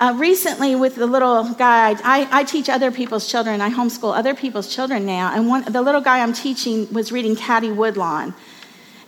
Uh, 0.00 0.14
recently, 0.16 0.74
with 0.76 0.94
the 0.94 1.06
little 1.06 1.44
guy, 1.54 1.90
I, 2.04 2.28
I, 2.30 2.44
teach 2.44 2.68
other 2.68 2.92
people's 2.92 3.28
children. 3.28 3.60
I 3.60 3.70
homeschool 3.70 4.16
other 4.16 4.32
people's 4.32 4.72
children 4.72 5.04
now. 5.04 5.32
And 5.34 5.48
one, 5.48 5.64
the 5.64 5.82
little 5.82 6.00
guy 6.00 6.20
I'm 6.20 6.32
teaching 6.32 6.92
was 6.92 7.10
reading 7.10 7.34
Caddie 7.34 7.72
Woodlawn 7.72 8.34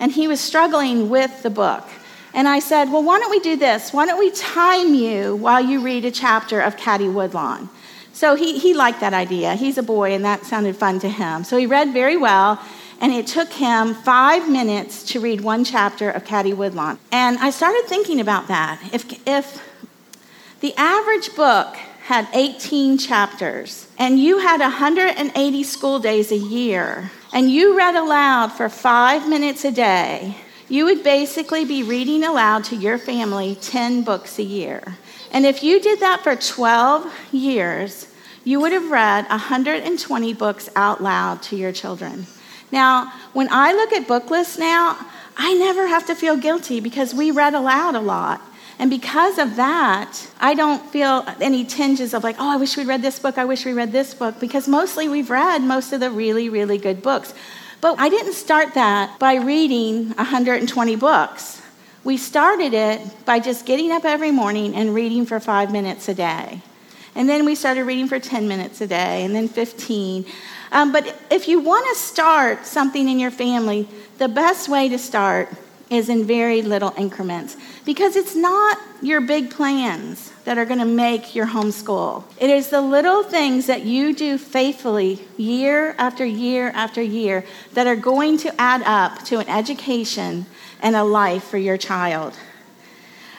and 0.01 0.11
he 0.11 0.27
was 0.27 0.41
struggling 0.41 1.11
with 1.11 1.43
the 1.43 1.51
book. 1.51 1.87
And 2.35 2.49
I 2.49 2.59
said, 2.61 2.91
Well, 2.93 3.03
why 3.03 3.19
don't 3.19 3.31
we 3.31 3.41
do 3.41 3.57
this? 3.57 3.93
Why 3.93 4.07
don't 4.07 4.19
we 4.19 4.31
time 4.31 4.95
you 4.95 5.37
while 5.37 5.61
you 5.61 5.81
read 5.83 6.05
a 6.05 6.11
chapter 6.11 6.61
of 6.61 6.77
Caddie 6.77 7.09
Woodlawn? 7.09 7.69
So 8.13 8.35
he, 8.35 8.59
he 8.59 8.75
liked 8.75 9.01
that 9.01 9.15
idea. 9.15 9.55
He's 9.55 9.79
a 9.79 9.83
boy, 9.83 10.13
and 10.13 10.25
that 10.25 10.45
sounded 10.45 10.77
fun 10.77 10.99
to 11.01 11.09
him. 11.09 11.43
So 11.43 11.57
he 11.57 11.67
read 11.67 11.93
very 11.93 12.17
well, 12.17 12.63
and 13.01 13.13
it 13.13 13.27
took 13.27 13.51
him 13.51 13.95
five 13.95 14.49
minutes 14.49 15.05
to 15.13 15.21
read 15.21 15.41
one 15.41 15.65
chapter 15.65 16.11
of 16.11 16.25
Caddie 16.25 16.53
Woodlawn. 16.53 16.99
And 17.11 17.39
I 17.39 17.51
started 17.51 17.85
thinking 17.87 18.21
about 18.21 18.49
that. 18.49 18.79
If, 18.93 19.27
if 19.27 19.67
the 20.61 20.75
average 20.77 21.35
book 21.35 21.77
had 22.03 22.29
18 22.35 22.99
chapters, 22.99 23.87
and 23.99 24.19
you 24.19 24.39
had 24.39 24.61
180 24.61 25.63
school 25.63 25.99
days 25.99 26.31
a 26.31 26.37
year, 26.37 27.11
and 27.33 27.51
you 27.51 27.77
read 27.77 27.95
aloud 27.95 28.53
for 28.53 28.69
five 28.69 29.29
minutes 29.29 29.65
a 29.65 29.71
day, 29.71 30.37
you 30.71 30.85
would 30.85 31.03
basically 31.03 31.65
be 31.65 31.83
reading 31.83 32.23
aloud 32.23 32.63
to 32.65 32.77
your 32.77 32.97
family 32.97 33.57
10 33.61 34.03
books 34.03 34.39
a 34.39 34.43
year. 34.43 34.97
And 35.33 35.45
if 35.45 35.63
you 35.63 35.81
did 35.81 35.99
that 36.01 36.23
for 36.23 36.37
12 36.37 37.13
years, 37.33 38.07
you 38.45 38.61
would 38.61 38.73
have 38.73 38.91
read 38.91 39.29
120 39.29 40.35
books 40.35 40.71
out 40.77 41.03
loud 41.03 41.43
to 41.43 41.57
your 41.57 41.73
children. 41.73 42.27
Now, 42.71 43.13
when 43.33 43.49
I 43.51 43.73
look 43.73 43.93
at 43.93 44.07
book 44.07 44.31
lists 44.31 44.59
now, 44.59 44.97
I 45.37 45.55
never 45.55 45.89
have 45.89 46.07
to 46.07 46.15
feel 46.15 46.37
guilty 46.37 46.81
because 46.81 47.13
we 47.15 47.33
read 47.33 47.55
aloud 47.55 47.97
a 47.97 48.01
lot. 48.01 48.41
And 48.79 48.89
because 48.89 49.39
of 49.39 49.57
that, 49.57 50.27
I 50.41 50.55
don't 50.55 50.83
feel 50.91 51.25
any 51.41 51.65
tinges 51.65 52.15
of 52.15 52.23
like, 52.23 52.37
oh, 52.39 52.49
I 52.49 52.57
wish 52.57 52.77
we 52.77 52.85
read 52.85 53.03
this 53.03 53.19
book, 53.19 53.37
I 53.37 53.45
wish 53.45 53.67
we 53.67 53.73
read 53.73 53.93
this 53.93 54.15
book, 54.15 54.41
because 54.41 54.69
mostly 54.69 55.09
we've 55.09 55.31
read 55.31 55.63
most 55.63 55.93
of 55.93 56.01
the 56.01 56.11
really, 56.11 56.49
really 56.49 56.79
good 56.79 57.03
books. 57.03 57.35
But 57.81 57.99
I 57.99 58.09
didn't 58.09 58.35
start 58.35 58.75
that 58.75 59.19
by 59.19 59.37
reading 59.37 60.11
120 60.11 60.97
books. 60.97 61.63
We 62.05 62.17
started 62.17 62.75
it 62.75 63.25
by 63.25 63.41
just 63.41 63.65
getting 63.67 63.91
up 63.91 64.05
every 64.05 64.31
morning 64.31 64.75
and 64.75 64.95
reading 64.95 65.25
for 65.25 65.41
five 65.41 65.73
minutes 65.73 66.09
a 66.09 66.15
day. 66.15 66.61
And 67.15 67.29
then 67.29 67.45
we 67.45 67.55
started 67.55 67.85
reading 67.85 68.07
for 68.07 68.19
10 68.19 68.47
minutes 68.47 68.81
a 68.81 68.87
day, 68.87 69.25
and 69.25 69.35
then 69.35 69.49
15. 69.49 70.25
Um, 70.73 70.93
but 70.93 71.17
if 71.31 71.49
you 71.49 71.61
want 71.61 71.87
to 71.89 72.01
start 72.01 72.67
something 72.67 73.09
in 73.09 73.19
your 73.19 73.31
family, 73.31 73.89
the 74.19 74.29
best 74.29 74.69
way 74.69 74.89
to 74.89 74.99
start 74.99 75.49
is 75.91 76.09
in 76.09 76.25
very 76.25 76.63
little 76.63 76.95
increments 76.97 77.57
because 77.85 78.15
it's 78.15 78.37
not 78.37 78.79
your 79.03 79.21
big 79.21 79.51
plans 79.51 80.30
that 80.45 80.59
are 80.59 80.65
going 80.65 80.81
to 80.81 80.85
make 80.85 81.35
your 81.35 81.47
homeschool. 81.47 82.25
It 82.39 82.51
is 82.51 82.69
the 82.69 82.81
little 82.81 83.23
things 83.23 83.67
that 83.67 83.83
you 83.83 84.15
do 84.15 84.39
faithfully 84.39 85.21
year 85.37 85.95
after 85.99 86.25
year 86.25 86.71
after 86.75 87.03
year 87.03 87.45
that 87.75 87.87
are 87.87 87.97
going 87.97 88.39
to 88.39 88.61
add 88.61 88.83
up 88.83 89.25
to 89.27 89.39
an 89.39 89.49
education 89.49 90.47
and 90.81 90.97
a 90.97 91.05
life 91.05 91.45
for 91.45 91.59
your 91.59 91.77
child. 91.77 92.35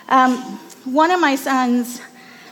Um, 0.10 0.38
one 0.86 1.12
of 1.12 1.20
my 1.20 1.36
sons 1.36 2.02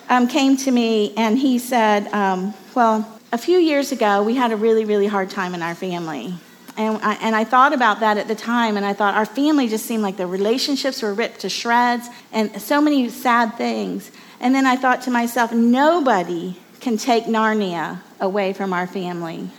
um, 0.10 0.28
came 0.28 0.58
to 0.58 0.72
me 0.72 1.14
and 1.16 1.38
he 1.38 1.60
said, 1.60 2.08
um, 2.08 2.54
Well, 2.76 3.20
a 3.32 3.38
few 3.38 3.60
years 3.60 3.92
ago, 3.92 4.24
we 4.24 4.36
had 4.36 4.52
a 4.52 4.56
really, 4.56 4.86
really 4.86 5.08
hard 5.08 5.30
time 5.30 5.54
in 5.54 5.62
our 5.62 5.76
family. 5.76 6.34
And 6.78 6.98
I, 7.04 7.16
and 7.16 7.36
I 7.36 7.44
thought 7.44 7.74
about 7.74 8.00
that 8.00 8.18
at 8.18 8.28
the 8.28 8.36
time, 8.36 8.78
and 8.78 8.86
I 8.86 8.94
thought 8.94 9.14
our 9.14 9.26
family 9.26 9.68
just 9.68 9.86
seemed 9.86 10.02
like 10.02 10.16
the 10.16 10.26
relationships 10.26 11.02
were 11.02 11.14
ripped 11.14 11.42
to 11.42 11.50
shreds 11.50 12.08
and 12.32 12.62
so 12.62 12.80
many 12.80 13.10
sad 13.10 13.56
things. 13.56 14.12
And 14.40 14.56
then 14.56 14.66
I 14.66 14.76
thought 14.76 15.02
to 15.04 15.12
myself, 15.12 15.52
nobody 15.52 16.56
can 16.80 16.98
take 16.98 17.26
Narnia 17.26 18.02
away 18.20 18.54
from 18.54 18.74
our 18.74 18.88
family. 18.88 19.50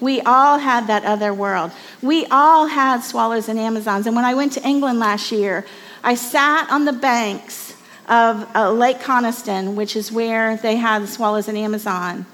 We 0.00 0.20
all 0.22 0.58
had 0.58 0.86
that 0.86 1.04
other 1.04 1.34
world. 1.34 1.72
We 2.00 2.24
all 2.26 2.66
had 2.66 3.00
swallows 3.00 3.48
and 3.48 3.58
Amazons. 3.58 4.06
And 4.06 4.16
when 4.16 4.24
I 4.24 4.34
went 4.34 4.52
to 4.54 4.66
England 4.66 4.98
last 4.98 5.30
year, 5.30 5.66
I 6.02 6.14
sat 6.14 6.70
on 6.70 6.86
the 6.86 6.92
banks 6.94 7.76
of 8.08 8.48
uh, 8.56 8.72
Lake 8.72 9.00
Coniston, 9.00 9.76
which 9.76 9.94
is 9.94 10.10
where 10.10 10.56
they 10.56 10.76
had 10.76 11.06
swallows 11.08 11.48
and 11.48 11.58
Amazon. 11.58 12.24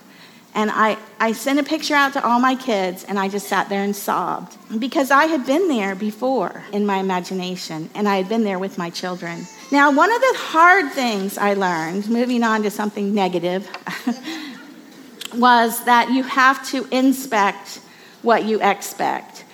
And 0.54 0.70
I, 0.70 0.96
I 1.20 1.32
sent 1.32 1.58
a 1.58 1.62
picture 1.62 1.94
out 1.94 2.14
to 2.14 2.24
all 2.24 2.40
my 2.40 2.54
kids, 2.54 3.04
and 3.04 3.18
I 3.18 3.28
just 3.28 3.46
sat 3.46 3.68
there 3.68 3.82
and 3.82 3.94
sobbed 3.94 4.56
because 4.80 5.10
I 5.10 5.26
had 5.26 5.44
been 5.44 5.68
there 5.68 5.94
before 5.94 6.62
in 6.72 6.86
my 6.86 6.96
imagination, 6.96 7.90
and 7.94 8.08
I 8.08 8.16
had 8.16 8.28
been 8.28 8.42
there 8.42 8.58
with 8.58 8.78
my 8.78 8.88
children. 8.88 9.44
Now, 9.72 9.90
one 9.90 10.12
of 10.12 10.20
the 10.20 10.34
hard 10.36 10.92
things 10.92 11.36
I 11.36 11.54
learned, 11.54 12.08
moving 12.08 12.44
on 12.44 12.62
to 12.62 12.70
something 12.70 13.12
negative, 13.12 13.68
was 15.34 15.84
that 15.84 16.10
you 16.12 16.22
have 16.22 16.64
to 16.68 16.86
inspect 16.92 17.80
what 18.22 18.44
you 18.44 18.62
expect. 18.62 19.44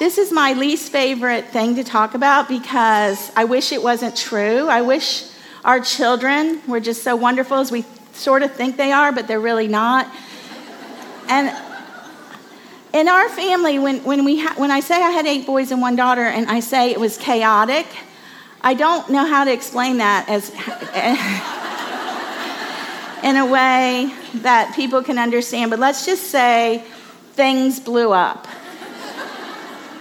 This 0.00 0.18
is 0.18 0.32
my 0.32 0.54
least 0.54 0.90
favorite 0.90 1.46
thing 1.46 1.76
to 1.76 1.84
talk 1.84 2.14
about 2.14 2.48
because 2.48 3.30
I 3.36 3.44
wish 3.44 3.70
it 3.70 3.80
wasn't 3.80 4.16
true. 4.16 4.66
I 4.66 4.80
wish 4.80 5.30
our 5.64 5.78
children 5.78 6.60
were 6.66 6.80
just 6.80 7.04
so 7.04 7.14
wonderful 7.14 7.58
as 7.58 7.70
we 7.70 7.84
sort 8.12 8.42
of 8.42 8.52
think 8.52 8.76
they 8.76 8.90
are, 8.90 9.12
but 9.12 9.28
they're 9.28 9.38
really 9.38 9.68
not. 9.68 10.10
And 11.28 11.56
in 12.92 13.08
our 13.08 13.28
family, 13.28 13.78
when, 13.78 14.02
when, 14.02 14.24
we 14.24 14.40
ha- 14.40 14.54
when 14.56 14.72
I 14.72 14.80
say 14.80 14.96
I 14.96 15.10
had 15.10 15.26
eight 15.26 15.46
boys 15.46 15.70
and 15.70 15.80
one 15.80 15.94
daughter, 15.94 16.24
and 16.24 16.50
I 16.50 16.58
say 16.58 16.90
it 16.90 16.98
was 16.98 17.16
chaotic, 17.16 17.86
I 18.62 18.74
don't 18.74 19.08
know 19.10 19.24
how 19.24 19.44
to 19.44 19.52
explain 19.52 19.98
that 19.98 20.28
as 20.28 20.50
in 23.24 23.36
a 23.36 23.46
way 23.46 24.14
that 24.36 24.74
people 24.76 25.02
can 25.02 25.18
understand. 25.18 25.70
But 25.70 25.78
let's 25.78 26.04
just 26.06 26.30
say 26.30 26.84
things 27.32 27.80
blew 27.80 28.12
up. 28.12 28.46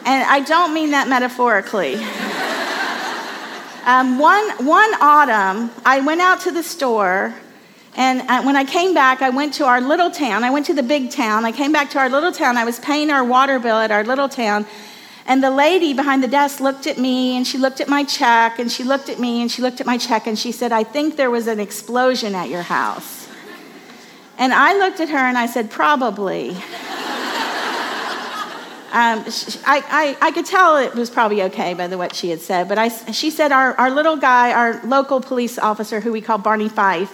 And 0.05 0.23
I 0.23 0.41
don't 0.41 0.73
mean 0.73 0.91
that 0.91 1.07
metaphorically. 1.07 1.95
Um, 3.85 4.19
one, 4.19 4.65
one 4.65 4.93
autumn, 5.01 5.71
I 5.85 6.01
went 6.01 6.21
out 6.21 6.41
to 6.41 6.51
the 6.51 6.63
store 6.63 7.33
and 7.95 8.21
uh, 8.21 8.43
when 8.43 8.55
I 8.55 8.63
came 8.63 8.93
back, 8.93 9.21
I 9.21 9.29
went 9.29 9.55
to 9.55 9.65
our 9.65 9.81
little 9.81 10.09
town. 10.09 10.43
I 10.43 10.51
went 10.51 10.67
to 10.67 10.73
the 10.73 10.83
big 10.83 11.11
town. 11.11 11.43
I 11.43 11.51
came 11.51 11.71
back 11.71 11.89
to 11.91 11.99
our 11.99 12.09
little 12.09 12.31
town. 12.31 12.55
I 12.55 12.63
was 12.63 12.79
paying 12.79 13.09
our 13.09 13.23
water 13.23 13.59
bill 13.59 13.77
at 13.77 13.91
our 13.91 14.03
little 14.03 14.29
town. 14.29 14.65
And 15.29 15.43
the 15.43 15.51
lady 15.51 15.93
behind 15.93 16.23
the 16.23 16.27
desk 16.27 16.59
looked 16.59 16.87
at 16.87 16.97
me 16.97 17.37
and 17.37 17.45
she 17.45 17.59
looked 17.59 17.79
at 17.79 17.87
my 17.87 18.03
check 18.03 18.57
and 18.57 18.71
she 18.71 18.83
looked 18.83 19.09
at 19.09 19.19
me 19.19 19.43
and 19.43 19.51
she 19.51 19.61
looked 19.61 19.79
at 19.79 19.85
my 19.85 19.95
check 19.95 20.25
and 20.25 20.37
she 20.37 20.51
said, 20.51 20.71
I 20.71 20.83
think 20.83 21.17
there 21.17 21.29
was 21.29 21.45
an 21.45 21.59
explosion 21.59 22.33
at 22.33 22.49
your 22.49 22.63
house. 22.63 23.27
And 24.39 24.51
I 24.51 24.75
looked 24.79 24.99
at 24.99 25.09
her 25.09 25.17
and 25.17 25.37
I 25.37 25.45
said, 25.45 25.71
Probably. 25.71 26.57
Um, 28.91 29.23
I, 29.67 29.83
I, 29.87 30.17
I, 30.19 30.31
could 30.31 30.47
tell 30.47 30.77
it 30.77 30.95
was 30.95 31.11
probably 31.11 31.43
okay 31.43 31.75
by 31.75 31.85
the 31.85 31.95
what 31.95 32.15
she 32.15 32.31
had 32.31 32.41
said, 32.41 32.67
but 32.67 32.79
I, 32.79 32.87
she 32.87 33.29
said 33.29 33.51
our, 33.51 33.75
our 33.75 33.91
little 33.91 34.17
guy, 34.17 34.51
our 34.51 34.83
local 34.83 35.21
police 35.21 35.59
officer, 35.59 35.99
who 35.99 36.11
we 36.11 36.21
call 36.21 36.39
Barney 36.39 36.69
Fife, 36.69 37.13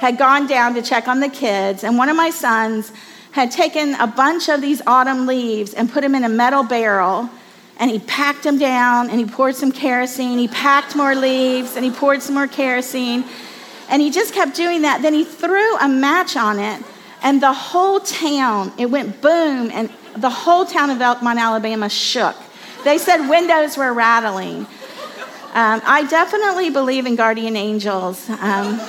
had 0.00 0.18
gone 0.18 0.46
down 0.46 0.74
to 0.74 0.82
check 0.82 1.08
on 1.08 1.20
the 1.20 1.30
kids, 1.30 1.82
and 1.82 1.96
one 1.96 2.10
of 2.10 2.16
my 2.16 2.28
sons 2.28 2.92
had 3.32 3.50
taken 3.50 3.94
a 3.94 4.06
bunch 4.06 4.50
of 4.50 4.60
these 4.60 4.82
autumn 4.86 5.24
leaves 5.24 5.72
and 5.72 5.90
put 5.90 6.02
them 6.02 6.14
in 6.14 6.24
a 6.24 6.28
metal 6.28 6.62
barrel, 6.62 7.30
and 7.78 7.90
he 7.90 7.98
packed 7.98 8.42
them 8.44 8.58
down, 8.58 9.10
and 9.10 9.18
he 9.18 9.26
poured 9.26 9.56
some 9.56 9.72
kerosene. 9.72 10.38
He 10.38 10.48
packed 10.48 10.94
more 10.94 11.14
leaves, 11.14 11.76
and 11.76 11.84
he 11.84 11.90
poured 11.90 12.22
some 12.22 12.34
more 12.34 12.46
kerosene, 12.46 13.24
and 13.88 14.00
he 14.00 14.10
just 14.10 14.32
kept 14.32 14.54
doing 14.54 14.82
that. 14.82 15.02
Then 15.02 15.14
he 15.14 15.24
threw 15.24 15.76
a 15.78 15.88
match 15.88 16.36
on 16.36 16.58
it, 16.58 16.82
and 17.22 17.42
the 17.42 17.52
whole 17.52 18.00
town, 18.00 18.72
it 18.78 18.86
went 18.86 19.20
boom, 19.20 19.70
and 19.72 19.90
the 20.16 20.30
whole 20.30 20.64
town 20.64 20.90
of 20.90 20.98
Elkmont, 20.98 21.38
Alabama 21.38 21.88
shook. 21.88 22.36
They 22.84 22.98
said 22.98 23.28
windows 23.28 23.76
were 23.76 23.92
rattling. 23.92 24.66
Um, 25.54 25.80
I 25.84 26.06
definitely 26.08 26.70
believe 26.70 27.06
in 27.06 27.16
guardian 27.16 27.56
angels. 27.56 28.28
Um, 28.28 28.80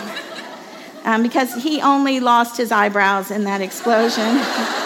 um, 1.05 1.21
because 1.21 1.53
he 1.53 1.81
only 1.81 2.19
lost 2.19 2.57
his 2.57 2.71
eyebrows 2.71 3.31
in 3.31 3.43
that 3.45 3.61
explosion. 3.61 4.41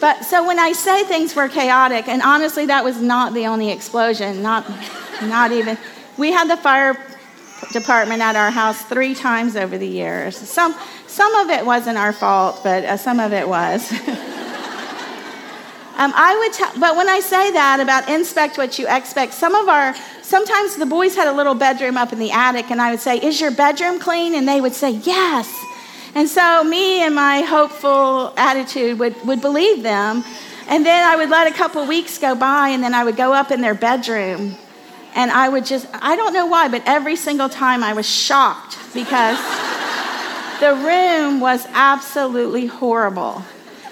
but 0.00 0.24
so 0.24 0.46
when 0.46 0.58
I 0.58 0.72
say 0.72 1.04
things 1.04 1.36
were 1.36 1.48
chaotic, 1.48 2.08
and 2.08 2.22
honestly, 2.22 2.66
that 2.66 2.82
was 2.84 3.00
not 3.00 3.34
the 3.34 3.46
only 3.46 3.70
explosion, 3.70 4.42
not, 4.42 4.66
not 5.22 5.52
even. 5.52 5.76
We 6.16 6.32
had 6.32 6.48
the 6.48 6.56
fire 6.56 6.96
department 7.72 8.22
at 8.22 8.36
our 8.36 8.50
house 8.50 8.82
three 8.82 9.14
times 9.14 9.56
over 9.56 9.76
the 9.76 9.86
years. 9.86 10.36
Some, 10.36 10.74
some 11.06 11.34
of 11.36 11.50
it 11.50 11.64
wasn't 11.64 11.98
our 11.98 12.12
fault, 12.12 12.60
but 12.62 12.84
uh, 12.84 12.96
some 12.96 13.20
of 13.20 13.32
it 13.32 13.46
was. 13.46 13.92
um, 13.92 14.08
I 16.16 16.36
would, 16.38 16.52
t- 16.54 16.80
but 16.80 16.96
when 16.96 17.08
I 17.08 17.20
say 17.20 17.50
that 17.52 17.80
about 17.80 18.08
inspect 18.08 18.56
what 18.56 18.78
you 18.78 18.88
expect, 18.88 19.34
some 19.34 19.54
of 19.54 19.68
our 19.68 19.94
sometimes 20.22 20.76
the 20.76 20.86
boys 20.86 21.14
had 21.14 21.28
a 21.28 21.32
little 21.32 21.54
bedroom 21.54 21.96
up 21.96 22.12
in 22.12 22.18
the 22.18 22.30
attic, 22.30 22.70
and 22.70 22.80
I 22.80 22.90
would 22.90 23.00
say, 23.00 23.18
Is 23.18 23.40
your 23.40 23.50
bedroom 23.50 23.98
clean? 23.98 24.34
And 24.34 24.48
they 24.48 24.60
would 24.60 24.74
say, 24.74 24.90
Yes. 24.90 25.52
And 26.14 26.28
so, 26.28 26.64
me 26.64 27.02
and 27.02 27.14
my 27.14 27.40
hopeful 27.40 28.32
attitude 28.36 28.98
would, 28.98 29.14
would 29.26 29.40
believe 29.40 29.82
them. 29.82 30.24
And 30.66 30.84
then 30.84 31.04
I 31.06 31.16
would 31.16 31.30
let 31.30 31.46
a 31.50 31.54
couple 31.54 31.86
weeks 31.86 32.18
go 32.18 32.34
by, 32.34 32.70
and 32.70 32.82
then 32.82 32.94
I 32.94 33.04
would 33.04 33.16
go 33.16 33.32
up 33.32 33.50
in 33.50 33.60
their 33.60 33.74
bedroom. 33.74 34.56
And 35.14 35.30
I 35.30 35.48
would 35.48 35.66
just, 35.66 35.86
I 35.92 36.16
don't 36.16 36.32
know 36.32 36.46
why, 36.46 36.68
but 36.68 36.82
every 36.86 37.16
single 37.16 37.48
time 37.48 37.82
I 37.82 37.92
was 37.92 38.08
shocked 38.08 38.78
because 38.94 39.38
the 40.60 40.74
room 40.74 41.40
was 41.40 41.66
absolutely 41.72 42.66
horrible. 42.66 43.42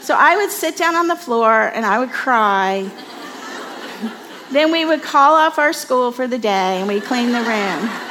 So 0.01 0.15
I 0.17 0.37
would 0.37 0.51
sit 0.51 0.77
down 0.77 0.95
on 0.95 1.09
the 1.09 1.17
floor 1.17 1.53
and 1.53 1.85
I 1.85 1.99
would 1.99 2.11
cry 2.11 2.91
then 4.51 4.73
we 4.73 4.85
would 4.85 5.03
call 5.03 5.35
off 5.35 5.59
our 5.59 5.73
school 5.73 6.13
for 6.13 6.27
the 6.27 6.39
day 6.39 6.79
and 6.79 6.89
we'd 6.89 7.05
clean 7.05 7.33
the 7.33 7.43
room. 7.43 8.08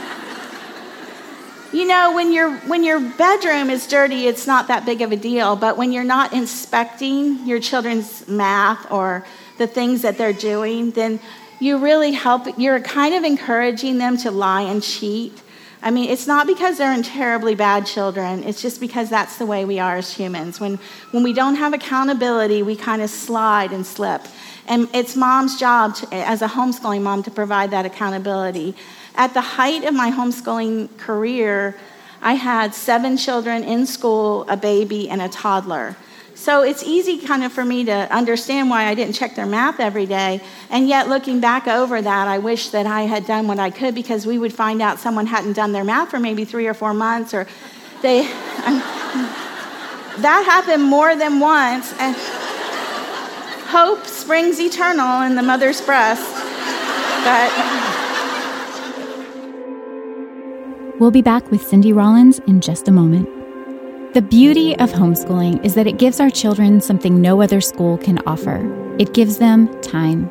You 1.78 1.86
know, 1.86 2.16
when, 2.16 2.34
your 2.34 2.58
when 2.62 2.84
your 2.84 3.00
bedroom 3.00 3.70
is 3.70 3.86
dirty, 3.86 4.26
it's 4.26 4.48
not 4.48 4.68
that 4.70 4.84
big 4.84 5.04
of 5.04 5.12
a 5.12 5.16
deal, 5.16 5.56
but 5.56 5.78
when 5.78 5.92
you're 5.92 6.04
not 6.04 6.34
inspecting 6.34 7.46
your 7.46 7.60
children's 7.60 8.28
math 8.28 8.92
or 8.92 9.24
the 9.60 9.68
things 9.68 10.02
that 10.02 10.18
they're 10.18 10.34
doing, 10.34 10.90
then 10.90 11.20
you 11.60 11.78
really 11.78 12.14
help, 12.14 12.48
you're 12.58 12.80
kind 12.80 13.14
of 13.14 13.24
encouraging 13.24 14.00
them 14.00 14.18
to 14.18 14.32
lie 14.32 14.64
and 14.64 14.82
cheat. 14.82 15.40
I 15.84 15.92
mean, 15.92 16.10
it's 16.10 16.26
not 16.26 16.48
because 16.48 16.80
they're 16.80 17.00
terribly 17.04 17.54
bad 17.54 17.86
children. 17.86 18.44
It's 18.44 18.60
just 18.60 18.82
because 18.82 19.12
that's 19.12 19.38
the 19.38 19.46
way 19.46 19.64
we 19.64 19.78
are 19.78 19.98
as 19.98 20.12
humans. 20.12 20.60
When, 20.60 20.80
when 21.12 21.22
we 21.22 21.32
don't 21.32 21.58
have 21.58 21.76
accountability, 21.76 22.64
we 22.64 22.76
kind 22.76 23.04
of 23.04 23.12
slide 23.12 23.72
and 23.72 23.86
slip. 23.86 24.24
And 24.68 24.90
it's 24.96 25.16
mom's 25.16 25.60
job 25.60 25.94
to, 25.98 26.08
as 26.12 26.42
a 26.42 26.48
homeschooling 26.48 27.04
mom 27.04 27.22
to 27.22 27.30
provide 27.30 27.70
that 27.70 27.86
accountability. 27.86 28.76
At 29.18 29.34
the 29.34 29.42
height 29.42 29.84
of 29.84 29.96
my 29.96 30.12
homeschooling 30.12 30.96
career, 31.00 31.76
I 32.22 32.34
had 32.34 32.76
seven 32.76 33.18
children 33.18 33.64
in 33.64 33.88
school, 33.88 34.46
a 34.48 34.56
baby, 34.56 35.10
and 35.10 35.24
a 35.24 35.28
toddler. 35.28 35.96
So 36.36 36.62
it's 36.62 36.84
easy 36.84 37.18
kind 37.18 37.44
of 37.44 37.52
for 37.52 37.66
me 37.66 37.84
to 37.86 38.16
understand 38.16 38.70
why 38.70 38.86
I 38.86 38.94
didn't 38.94 39.16
check 39.16 39.36
their 39.36 39.48
math 39.48 39.80
every 39.80 40.06
day. 40.06 40.40
And 40.70 40.88
yet, 40.88 41.10
looking 41.10 41.40
back 41.40 41.68
over 41.68 42.00
that, 42.00 42.28
I 42.28 42.38
wish 42.38 42.70
that 42.70 42.86
I 42.86 43.02
had 43.02 43.26
done 43.26 43.48
what 43.48 43.58
I 43.58 43.72
could 43.72 43.96
because 43.96 44.28
we 44.28 44.38
would 44.38 44.54
find 44.54 44.84
out 44.84 45.00
someone 45.00 45.26
hadn't 45.26 45.54
done 45.54 45.72
their 45.72 45.84
math 45.84 46.12
for 46.12 46.20
maybe 46.20 46.46
three 46.46 46.68
or 46.68 46.76
four 46.76 46.94
months, 46.94 47.34
or 47.34 47.48
they. 48.04 48.22
that 50.22 50.44
happened 50.46 50.84
more 50.84 51.16
than 51.16 51.40
once. 51.40 51.92
And 52.00 52.16
hope 53.66 54.06
springs 54.06 54.60
eternal 54.60 55.24
in 55.24 55.36
the 55.36 55.44
mother's 55.44 55.82
breast. 55.82 56.32
But. 57.24 57.97
We'll 61.00 61.12
be 61.12 61.22
back 61.22 61.52
with 61.52 61.62
Cindy 61.62 61.94
Rollins 61.94 62.40
in 62.48 62.60
just 62.60 62.88
a 62.88 62.92
moment. 62.92 63.30
The 64.16 64.22
beauty 64.24 64.76
of 64.80 64.90
homeschooling 64.90 65.64
is 65.64 65.76
that 65.76 65.86
it 65.86 66.00
gives 66.00 66.20
our 66.20 66.32
children 66.32 66.82
something 66.82 67.22
no 67.22 67.40
other 67.40 67.62
school 67.62 68.00
can 68.00 68.18
offer. 68.26 68.66
It 68.98 69.14
gives 69.14 69.38
them 69.38 69.80
time. 69.82 70.28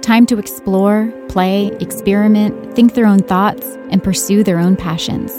Time 0.00 0.24
to 0.24 0.38
explore, 0.38 1.12
play, 1.28 1.66
experiment, 1.80 2.74
think 2.74 2.94
their 2.94 3.04
own 3.04 3.18
thoughts, 3.18 3.66
and 3.90 4.02
pursue 4.02 4.42
their 4.42 4.58
own 4.58 4.74
passions. 4.74 5.34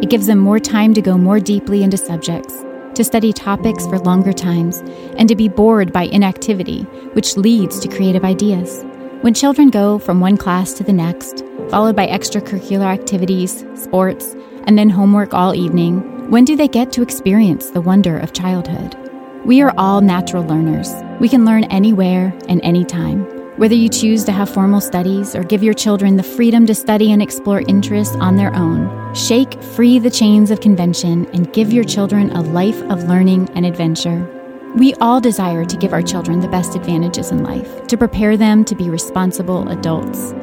It 0.00 0.10
gives 0.10 0.28
them 0.28 0.38
more 0.38 0.60
time 0.60 0.94
to 0.94 1.02
go 1.02 1.18
more 1.18 1.40
deeply 1.40 1.82
into 1.82 1.96
subjects, 1.96 2.64
to 2.94 3.02
study 3.02 3.32
topics 3.32 3.84
for 3.88 3.98
longer 3.98 4.32
times, 4.32 4.78
and 5.16 5.28
to 5.28 5.34
be 5.34 5.48
bored 5.48 5.92
by 5.92 6.04
inactivity, 6.04 6.82
which 7.14 7.36
leads 7.36 7.80
to 7.80 7.88
creative 7.88 8.24
ideas. 8.24 8.84
When 9.22 9.34
children 9.34 9.70
go 9.70 9.98
from 9.98 10.20
one 10.20 10.36
class 10.36 10.72
to 10.74 10.84
the 10.84 10.92
next, 10.92 11.42
followed 11.70 11.96
by 11.96 12.06
extracurricular 12.06 12.86
activities, 12.86 13.64
sports, 13.74 14.34
and 14.66 14.78
then 14.78 14.90
homework 14.90 15.34
all 15.34 15.54
evening, 15.54 16.30
when 16.30 16.44
do 16.44 16.56
they 16.56 16.68
get 16.68 16.92
to 16.92 17.02
experience 17.02 17.70
the 17.70 17.80
wonder 17.80 18.18
of 18.18 18.32
childhood? 18.32 18.96
We 19.44 19.60
are 19.60 19.74
all 19.76 20.00
natural 20.00 20.44
learners. 20.44 20.90
We 21.20 21.28
can 21.28 21.44
learn 21.44 21.64
anywhere 21.64 22.32
and 22.48 22.62
anytime. 22.64 23.24
Whether 23.56 23.74
you 23.76 23.88
choose 23.88 24.24
to 24.24 24.32
have 24.32 24.50
formal 24.50 24.80
studies 24.80 25.36
or 25.36 25.44
give 25.44 25.62
your 25.62 25.74
children 25.74 26.16
the 26.16 26.22
freedom 26.22 26.66
to 26.66 26.74
study 26.74 27.12
and 27.12 27.22
explore 27.22 27.60
interests 27.60 28.16
on 28.16 28.36
their 28.36 28.52
own, 28.54 29.14
shake 29.14 29.62
free 29.62 29.98
the 30.00 30.10
chains 30.10 30.50
of 30.50 30.60
convention 30.60 31.26
and 31.32 31.52
give 31.52 31.72
your 31.72 31.84
children 31.84 32.30
a 32.30 32.42
life 32.42 32.82
of 32.90 33.04
learning 33.04 33.48
and 33.54 33.64
adventure. 33.64 34.28
We 34.74 34.94
all 34.94 35.20
desire 35.20 35.64
to 35.64 35.76
give 35.76 35.92
our 35.92 36.02
children 36.02 36.40
the 36.40 36.48
best 36.48 36.74
advantages 36.74 37.30
in 37.30 37.44
life, 37.44 37.86
to 37.86 37.96
prepare 37.96 38.36
them 38.36 38.64
to 38.64 38.74
be 38.74 38.90
responsible 38.90 39.68
adults. 39.68 40.34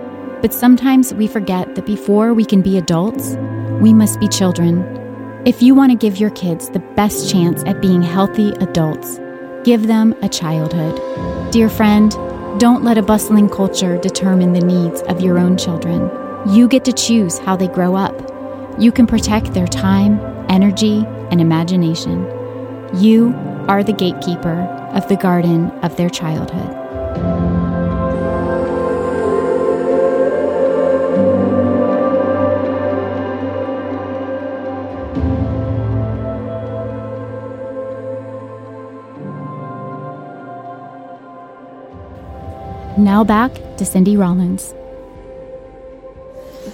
But 0.41 0.54
sometimes 0.54 1.13
we 1.13 1.27
forget 1.27 1.75
that 1.75 1.86
before 1.86 2.34
we 2.34 2.45
can 2.45 2.62
be 2.62 2.77
adults, 2.77 3.36
we 3.80 3.93
must 3.93 4.19
be 4.19 4.27
children 4.27 4.99
if 5.43 5.63
you 5.63 5.73
want 5.73 5.91
to 5.91 5.97
give 5.97 6.17
your 6.17 6.30
kids 6.30 6.69
the 6.69 6.80
best 6.95 7.32
chance 7.32 7.63
at 7.63 7.82
being 7.82 8.04
healthy 8.04 8.51
adults, 8.60 9.19
give 9.63 9.88
them 9.88 10.13
a 10.21 10.30
childhood. 10.30 11.01
Dear 11.51 11.67
friend, 11.67 12.12
don't 12.60 12.84
let 12.84 12.99
a 12.99 13.01
bustling 13.01 13.49
culture 13.49 13.97
determine 13.97 14.54
the 14.54 14.63
needs 14.63 15.01
of 15.01 15.19
your 15.19 15.39
own 15.39 15.58
children. 15.58 16.12
You 16.47 16.67
get 16.67 16.86
to 16.86 16.93
choose 16.93 17.39
how 17.39 17.56
they 17.56 17.67
grow 17.67 17.95
up. 17.95 18.13
You 18.80 18.91
can 18.91 19.08
protect 19.08 19.56
their 19.56 19.65
time, 19.65 20.19
energy, 20.47 21.04
and 21.32 21.41
imagination. 21.41 22.21
You 22.93 23.34
are 23.67 23.84
the 23.84 23.93
gatekeeper 23.93 24.62
of 24.93 25.08
the 25.08 25.15
garden 25.15 25.71
of 25.82 25.97
their 25.97 26.10
childhood. 26.12 27.61
Now 43.02 43.24
back 43.24 43.52
to 43.78 43.84
Cindy 43.84 44.16
Rollins. 44.16 44.76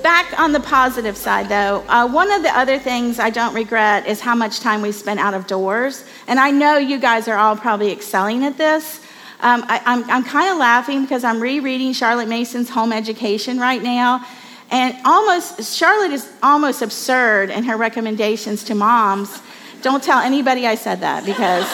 Back 0.03 0.37
on 0.37 0.51
the 0.51 0.59
positive 0.59 1.15
side, 1.15 1.47
though, 1.47 1.85
uh, 1.87 2.05
one 2.05 2.29
of 2.29 2.43
the 2.43 2.49
other 2.49 2.77
things 2.77 3.17
I 3.17 3.29
don't 3.29 3.55
regret 3.55 4.05
is 4.05 4.19
how 4.19 4.35
much 4.35 4.59
time 4.59 4.81
we 4.81 4.91
spent 4.91 5.21
out 5.21 5.33
of 5.33 5.47
doors. 5.47 6.03
And 6.27 6.37
I 6.37 6.51
know 6.51 6.77
you 6.77 6.99
guys 6.99 7.29
are 7.29 7.37
all 7.37 7.55
probably 7.55 7.93
excelling 7.93 8.43
at 8.43 8.57
this. 8.57 8.99
Um, 9.39 9.63
I, 9.69 9.81
I'm, 9.85 10.03
I'm 10.09 10.23
kind 10.25 10.51
of 10.51 10.57
laughing 10.57 11.03
because 11.03 11.23
I'm 11.23 11.39
rereading 11.39 11.93
Charlotte 11.93 12.27
Mason's 12.27 12.69
Home 12.71 12.91
Education 12.91 13.57
right 13.57 13.81
now. 13.81 14.25
And 14.69 14.97
almost, 15.05 15.77
Charlotte 15.77 16.11
is 16.11 16.29
almost 16.43 16.81
absurd 16.81 17.51
in 17.51 17.63
her 17.63 17.77
recommendations 17.77 18.65
to 18.65 18.75
moms. 18.75 19.41
Don't 19.81 20.03
tell 20.03 20.19
anybody 20.19 20.67
I 20.67 20.75
said 20.75 20.99
that 20.99 21.25
because 21.25 21.65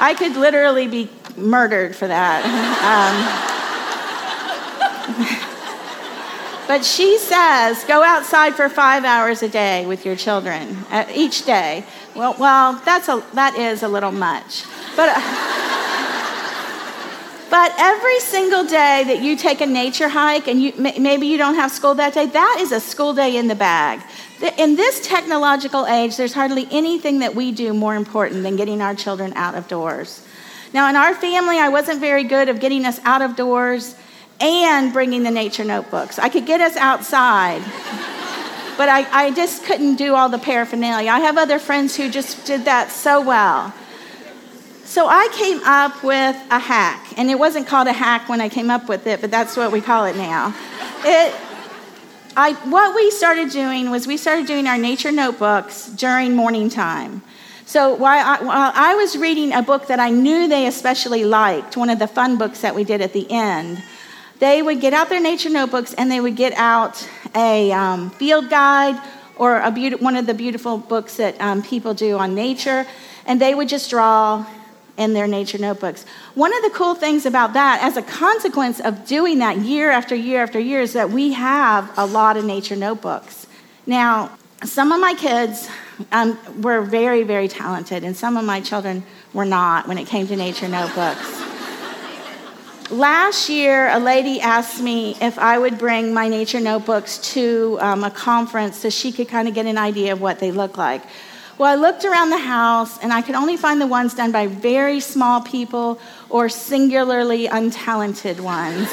I 0.00 0.14
could 0.16 0.36
literally 0.36 0.86
be 0.86 1.10
murdered 1.36 1.94
for 1.94 2.06
that. 2.06 2.44
Um, 2.84 3.14
but 6.66 6.84
she 6.84 7.18
says, 7.18 7.84
go 7.84 8.02
outside 8.02 8.54
for 8.54 8.68
five 8.68 9.04
hours 9.04 9.42
a 9.42 9.48
day 9.48 9.86
with 9.86 10.04
your 10.06 10.16
children 10.16 10.76
uh, 10.90 11.04
each 11.14 11.44
day. 11.44 11.84
Well, 12.14 12.34
well, 12.38 12.80
that's 12.84 13.08
a, 13.08 13.22
that 13.34 13.56
is 13.56 13.82
a 13.82 13.88
little 13.88 14.12
much. 14.12 14.64
But, 14.96 15.10
uh, 15.12 15.20
but 17.50 17.72
every 17.78 18.20
single 18.20 18.64
day 18.64 19.04
that 19.04 19.20
you 19.22 19.36
take 19.36 19.60
a 19.60 19.66
nature 19.66 20.08
hike 20.08 20.48
and 20.48 20.62
you, 20.62 20.72
maybe 20.78 21.26
you 21.26 21.36
don't 21.36 21.56
have 21.56 21.70
school 21.70 21.94
that 21.94 22.14
day, 22.14 22.26
that 22.26 22.58
is 22.60 22.72
a 22.72 22.80
school 22.80 23.14
day 23.14 23.36
in 23.36 23.48
the 23.48 23.54
bag. 23.54 24.00
In 24.58 24.76
this 24.76 25.06
technological 25.06 25.86
age, 25.86 26.16
there's 26.16 26.32
hardly 26.32 26.66
anything 26.70 27.20
that 27.20 27.34
we 27.34 27.52
do 27.52 27.72
more 27.72 27.94
important 27.94 28.42
than 28.42 28.56
getting 28.56 28.80
our 28.80 28.94
children 28.94 29.32
out 29.34 29.54
of 29.54 29.68
doors. 29.68 30.22
Now, 30.74 30.88
in 30.88 30.96
our 30.96 31.14
family, 31.14 31.56
I 31.60 31.68
wasn't 31.68 32.00
very 32.00 32.24
good 32.24 32.48
of 32.48 32.58
getting 32.58 32.84
us 32.84 32.98
out 33.04 33.22
of 33.22 33.36
doors 33.36 33.94
and 34.40 34.92
bringing 34.92 35.22
the 35.22 35.30
nature 35.30 35.62
notebooks. 35.62 36.18
I 36.18 36.28
could 36.28 36.46
get 36.46 36.60
us 36.60 36.76
outside, 36.76 37.60
but 38.76 38.88
I, 38.88 39.06
I 39.12 39.30
just 39.30 39.64
couldn't 39.64 39.94
do 39.94 40.16
all 40.16 40.28
the 40.28 40.38
paraphernalia. 40.38 41.10
I 41.10 41.20
have 41.20 41.38
other 41.38 41.60
friends 41.60 41.94
who 41.94 42.10
just 42.10 42.44
did 42.44 42.64
that 42.64 42.90
so 42.90 43.20
well. 43.20 43.72
So 44.82 45.06
I 45.06 45.28
came 45.32 45.60
up 45.64 46.02
with 46.02 46.36
a 46.50 46.58
hack, 46.58 47.16
and 47.16 47.30
it 47.30 47.38
wasn't 47.38 47.68
called 47.68 47.86
a 47.86 47.92
hack 47.92 48.28
when 48.28 48.40
I 48.40 48.48
came 48.48 48.68
up 48.68 48.88
with 48.88 49.06
it, 49.06 49.20
but 49.20 49.30
that's 49.30 49.56
what 49.56 49.70
we 49.70 49.80
call 49.80 50.06
it 50.06 50.16
now. 50.16 50.52
It, 51.04 51.32
I, 52.36 52.54
what 52.68 52.96
we 52.96 53.12
started 53.12 53.50
doing 53.50 53.92
was 53.92 54.08
we 54.08 54.16
started 54.16 54.46
doing 54.48 54.66
our 54.66 54.76
nature 54.76 55.12
notebooks 55.12 55.86
during 55.86 56.34
morning 56.34 56.68
time. 56.68 57.22
So 57.66 57.94
while 57.94 58.24
I, 58.24 58.44
while 58.44 58.72
I 58.74 58.94
was 58.94 59.16
reading 59.16 59.52
a 59.52 59.62
book 59.62 59.86
that 59.86 59.98
I 59.98 60.10
knew 60.10 60.48
they 60.48 60.66
especially 60.66 61.24
liked, 61.24 61.76
one 61.76 61.88
of 61.88 61.98
the 61.98 62.06
fun 62.06 62.36
books 62.36 62.60
that 62.60 62.74
we 62.74 62.84
did 62.84 63.00
at 63.00 63.12
the 63.12 63.26
end, 63.30 63.82
they 64.38 64.62
would 64.62 64.80
get 64.80 64.92
out 64.92 65.08
their 65.08 65.20
nature 65.20 65.48
notebooks 65.48 65.94
and 65.94 66.10
they 66.10 66.20
would 66.20 66.36
get 66.36 66.52
out 66.54 67.08
a 67.34 67.72
um, 67.72 68.10
field 68.10 68.50
guide 68.50 69.00
or 69.36 69.60
a 69.60 69.70
be- 69.70 69.94
one 69.94 70.16
of 70.16 70.26
the 70.26 70.34
beautiful 70.34 70.78
books 70.78 71.16
that 71.16 71.40
um, 71.40 71.62
people 71.62 71.94
do 71.94 72.18
on 72.18 72.34
nature, 72.34 72.86
and 73.26 73.40
they 73.40 73.54
would 73.54 73.68
just 73.68 73.90
draw 73.90 74.46
in 74.96 75.12
their 75.12 75.26
nature 75.26 75.58
notebooks. 75.58 76.04
One 76.34 76.54
of 76.54 76.62
the 76.62 76.70
cool 76.70 76.94
things 76.94 77.26
about 77.26 77.54
that, 77.54 77.82
as 77.82 77.96
a 77.96 78.02
consequence 78.02 78.78
of 78.78 79.06
doing 79.06 79.38
that 79.38 79.58
year 79.58 79.90
after 79.90 80.14
year 80.14 80.42
after 80.42 80.60
year, 80.60 80.80
is 80.80 80.92
that 80.92 81.10
we 81.10 81.32
have 81.32 81.90
a 81.98 82.06
lot 82.06 82.36
of 82.36 82.44
nature 82.44 82.76
notebooks. 82.76 83.46
Now, 83.86 84.30
some 84.62 84.92
of 84.92 85.00
my 85.00 85.14
kids 85.14 85.68
um, 86.12 86.62
were 86.62 86.82
very, 86.82 87.22
very 87.22 87.48
talented, 87.48 88.04
and 88.04 88.16
some 88.16 88.36
of 88.36 88.44
my 88.44 88.60
children 88.60 89.04
were 89.32 89.44
not 89.44 89.88
when 89.88 89.98
it 89.98 90.06
came 90.06 90.26
to 90.26 90.36
nature 90.36 90.68
notebooks. 90.68 91.42
Last 92.90 93.48
year, 93.48 93.88
a 93.88 93.98
lady 93.98 94.40
asked 94.40 94.82
me 94.82 95.16
if 95.20 95.38
I 95.38 95.58
would 95.58 95.78
bring 95.78 96.12
my 96.12 96.28
nature 96.28 96.60
notebooks 96.60 97.18
to 97.32 97.78
um, 97.80 98.04
a 98.04 98.10
conference 98.10 98.78
so 98.78 98.90
she 98.90 99.10
could 99.10 99.28
kind 99.28 99.48
of 99.48 99.54
get 99.54 99.64
an 99.66 99.78
idea 99.78 100.12
of 100.12 100.20
what 100.20 100.38
they 100.38 100.52
look 100.52 100.76
like. 100.76 101.02
Well, 101.56 101.70
I 101.70 101.76
looked 101.76 102.04
around 102.04 102.30
the 102.30 102.38
house 102.38 102.98
and 102.98 103.12
I 103.12 103.22
could 103.22 103.36
only 103.36 103.56
find 103.56 103.80
the 103.80 103.86
ones 103.86 104.12
done 104.12 104.32
by 104.32 104.48
very 104.48 105.00
small 105.00 105.40
people 105.40 106.00
or 106.28 106.48
singularly 106.48 107.48
untalented 107.48 108.40
ones. 108.40 108.88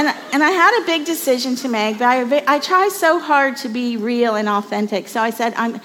And, 0.00 0.08
and 0.32 0.42
I 0.42 0.50
had 0.50 0.82
a 0.82 0.86
big 0.86 1.04
decision 1.04 1.56
to 1.56 1.68
make, 1.68 1.98
but 1.98 2.06
I, 2.06 2.42
I 2.46 2.58
try 2.58 2.88
so 2.88 3.18
hard 3.18 3.58
to 3.58 3.68
be 3.68 3.98
real 3.98 4.34
and 4.34 4.48
authentic. 4.48 5.08
So 5.08 5.20
I 5.20 5.28
said, 5.28 5.52
I'm, 5.58 5.78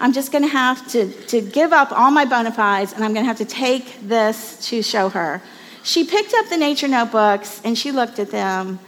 I'm 0.00 0.12
just 0.12 0.32
going 0.32 0.42
to 0.42 0.50
have 0.50 0.88
to 0.88 1.08
to 1.28 1.40
give 1.40 1.72
up 1.72 1.92
all 1.92 2.10
my 2.10 2.24
bona 2.24 2.50
fides 2.50 2.92
and 2.92 3.04
I'm 3.04 3.14
going 3.14 3.22
to 3.22 3.28
have 3.28 3.38
to 3.38 3.44
take 3.44 4.00
this 4.00 4.68
to 4.70 4.82
show 4.82 5.08
her. 5.10 5.40
She 5.84 6.04
picked 6.04 6.34
up 6.34 6.48
the 6.48 6.56
nature 6.56 6.88
notebooks 6.88 7.60
and 7.62 7.78
she 7.78 7.92
looked 7.92 8.18
at 8.18 8.32
them. 8.32 8.80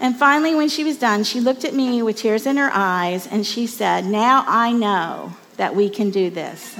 And 0.00 0.16
finally, 0.16 0.54
when 0.54 0.70
she 0.70 0.82
was 0.82 0.96
done, 0.96 1.24
she 1.24 1.40
looked 1.40 1.66
at 1.66 1.74
me 1.74 2.02
with 2.02 2.16
tears 2.16 2.46
in 2.46 2.56
her 2.56 2.70
eyes 2.72 3.26
and 3.26 3.46
she 3.46 3.66
said, 3.66 4.06
Now 4.06 4.46
I 4.48 4.72
know 4.72 5.34
that 5.58 5.76
we 5.76 5.90
can 5.90 6.10
do 6.10 6.30
this. 6.30 6.74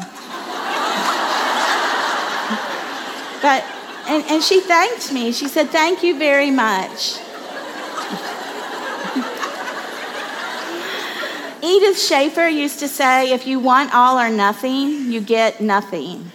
but, 3.42 3.62
and, 4.08 4.24
and 4.30 4.42
she 4.42 4.60
thanked 4.60 5.12
me. 5.12 5.32
She 5.32 5.48
said, 5.48 5.68
Thank 5.68 6.02
you 6.02 6.18
very 6.18 6.50
much. 6.50 7.18
Edith 11.64 12.00
Schaeffer 12.00 12.48
used 12.48 12.80
to 12.80 12.88
say, 12.88 13.32
if 13.32 13.46
you 13.46 13.60
want 13.60 13.94
all 13.94 14.18
or 14.18 14.28
nothing, 14.28 15.12
you 15.12 15.20
get 15.20 15.60
nothing. 15.60 16.32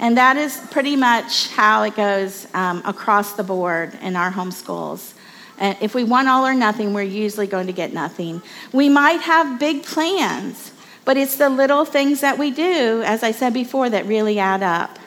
And 0.00 0.16
that 0.16 0.36
is 0.36 0.56
pretty 0.72 0.96
much 0.96 1.48
how 1.50 1.84
it 1.84 1.94
goes 1.94 2.48
um, 2.54 2.82
across 2.84 3.34
the 3.34 3.44
board 3.44 3.96
in 4.02 4.16
our 4.16 4.32
homeschools. 4.32 5.14
And 5.58 5.76
if 5.80 5.94
we 5.94 6.02
want 6.02 6.28
all 6.28 6.44
or 6.44 6.54
nothing, 6.54 6.92
we're 6.92 7.02
usually 7.02 7.46
going 7.46 7.68
to 7.68 7.72
get 7.72 7.92
nothing. 7.92 8.42
We 8.72 8.88
might 8.88 9.20
have 9.20 9.60
big 9.60 9.84
plans, 9.84 10.72
but 11.04 11.16
it's 11.16 11.36
the 11.36 11.48
little 11.48 11.84
things 11.84 12.20
that 12.20 12.36
we 12.36 12.50
do, 12.50 13.02
as 13.04 13.22
I 13.22 13.30
said 13.30 13.54
before, 13.54 13.88
that 13.90 14.06
really 14.06 14.40
add 14.40 14.64
up. 14.64 14.98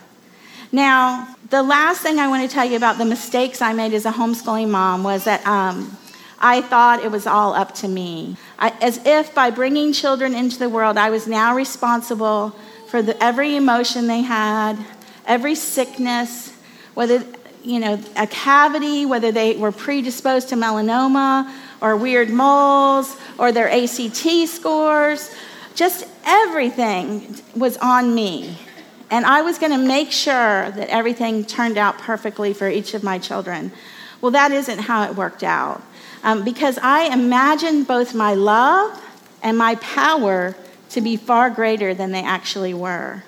Now, 0.71 1.35
the 1.49 1.61
last 1.61 2.01
thing 2.01 2.19
I 2.19 2.29
want 2.29 2.49
to 2.49 2.53
tell 2.53 2.65
you 2.65 2.77
about 2.77 2.97
the 2.97 3.05
mistakes 3.05 3.61
I 3.61 3.73
made 3.73 3.93
as 3.93 4.05
a 4.05 4.11
homeschooling 4.11 4.69
mom 4.69 5.03
was 5.03 5.25
that 5.25 5.45
um, 5.45 5.97
I 6.41 6.61
thought 6.61 7.03
it 7.03 7.11
was 7.11 7.27
all 7.27 7.53
up 7.53 7.75
to 7.75 7.87
me. 7.87 8.35
I, 8.57 8.69
as 8.81 8.99
if 9.05 9.33
by 9.35 9.51
bringing 9.51 9.93
children 9.93 10.33
into 10.33 10.57
the 10.57 10.69
world, 10.69 10.97
I 10.97 11.11
was 11.11 11.27
now 11.27 11.55
responsible 11.55 12.55
for 12.87 13.01
the, 13.01 13.21
every 13.23 13.55
emotion 13.55 14.07
they 14.07 14.21
had, 14.21 14.75
every 15.25 15.55
sickness, 15.55 16.51
whether 16.95 17.23
you 17.63 17.79
know 17.79 17.99
a 18.17 18.25
cavity, 18.25 19.05
whether 19.05 19.31
they 19.31 19.55
were 19.55 19.71
predisposed 19.71 20.49
to 20.49 20.55
melanoma 20.55 21.53
or 21.79 21.95
weird 21.95 22.29
moles 22.31 23.15
or 23.37 23.51
their 23.51 23.69
ACT 23.69 24.49
scores, 24.49 25.33
just 25.75 26.07
everything 26.25 27.35
was 27.55 27.77
on 27.77 28.13
me. 28.15 28.57
And 29.11 29.25
I 29.25 29.41
was 29.41 29.59
going 29.59 29.73
to 29.73 29.77
make 29.77 30.11
sure 30.11 30.71
that 30.71 30.87
everything 30.89 31.45
turned 31.45 31.77
out 31.77 31.97
perfectly 31.97 32.53
for 32.53 32.67
each 32.69 32.93
of 32.93 33.03
my 33.03 33.19
children. 33.19 33.71
Well, 34.21 34.31
that 34.31 34.51
isn't 34.51 34.79
how 34.79 35.03
it 35.03 35.15
worked 35.15 35.43
out. 35.43 35.83
Um, 36.23 36.43
because 36.43 36.77
I 36.81 37.13
imagined 37.13 37.87
both 37.87 38.13
my 38.13 38.33
love 38.33 39.01
and 39.41 39.57
my 39.57 39.75
power 39.75 40.55
to 40.91 41.01
be 41.01 41.17
far 41.17 41.49
greater 41.49 41.93
than 41.93 42.11
they 42.11 42.23
actually 42.23 42.73
were. 42.73 43.23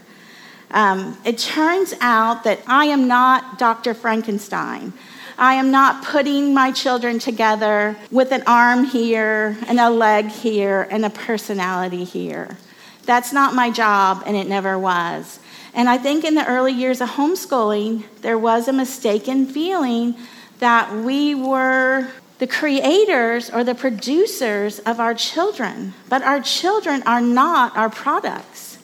Um, 0.72 1.18
it 1.24 1.38
turns 1.38 1.94
out 2.02 2.44
that 2.44 2.60
I 2.68 2.86
am 2.86 3.08
not 3.08 3.58
Dr. 3.58 3.94
Frankenstein. 3.94 4.94
I 5.38 5.56
am 5.56 5.72
not 5.72 6.04
putting 6.04 6.54
my 6.54 6.72
children 6.72 7.20
together 7.20 7.96
with 8.12 8.32
an 8.32 8.44
arm 8.46 8.84
here 8.86 9.58
and 9.68 9.80
a 9.80 9.90
leg 9.90 10.28
here 10.28 10.88
and 10.92 11.06
a 11.06 11.10
personality 11.10 12.04
here. 12.04 12.58
That's 13.06 13.34
not 13.34 13.54
my 13.54 13.70
job, 13.70 14.24
and 14.26 14.38
it 14.38 14.48
never 14.48 14.78
was. 14.78 15.40
And 15.74 15.90
I 15.90 15.98
think 15.98 16.24
in 16.24 16.36
the 16.36 16.48
early 16.48 16.72
years 16.72 17.02
of 17.02 17.10
homeschooling, 17.10 18.04
there 18.22 18.38
was 18.38 18.68
a 18.68 18.74
mistaken 18.74 19.46
feeling 19.48 20.16
that 20.60 20.94
we 20.94 21.36
were 21.36 22.10
the 22.40 22.48
creators 22.48 23.50
or 23.50 23.64
the 23.64 23.76
producers 23.76 24.80
of 24.80 25.00
our 25.00 25.14
children, 25.14 25.94
but 26.10 26.22
our 26.22 26.42
children 26.42 27.04
are 27.04 27.22
not 27.22 27.76
our 27.78 27.90
products. 27.90 28.78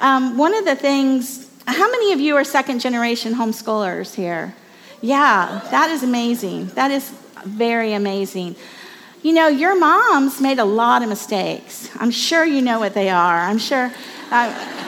Um, 0.00 0.36
one 0.36 0.54
of 0.54 0.64
the 0.64 0.76
things, 0.76 1.48
how 1.66 1.90
many 1.90 2.12
of 2.12 2.20
you 2.20 2.36
are 2.36 2.44
second 2.44 2.80
generation 2.80 3.34
homeschoolers 3.34 4.14
here? 4.14 4.54
Yeah, 5.00 5.66
that 5.70 5.90
is 5.90 6.02
amazing. 6.02 6.66
That 6.68 6.90
is 6.90 7.10
very 7.44 7.92
amazing. 7.92 8.56
You 9.22 9.32
know, 9.32 9.48
your 9.48 9.78
moms 9.78 10.40
made 10.40 10.58
a 10.58 10.64
lot 10.64 11.02
of 11.02 11.08
mistakes. 11.08 11.90
I'm 11.96 12.10
sure 12.10 12.44
you 12.44 12.62
know 12.62 12.78
what 12.78 12.94
they 12.94 13.10
are. 13.10 13.40
I'm 13.40 13.58
sure. 13.58 13.92
Uh, 14.30 14.80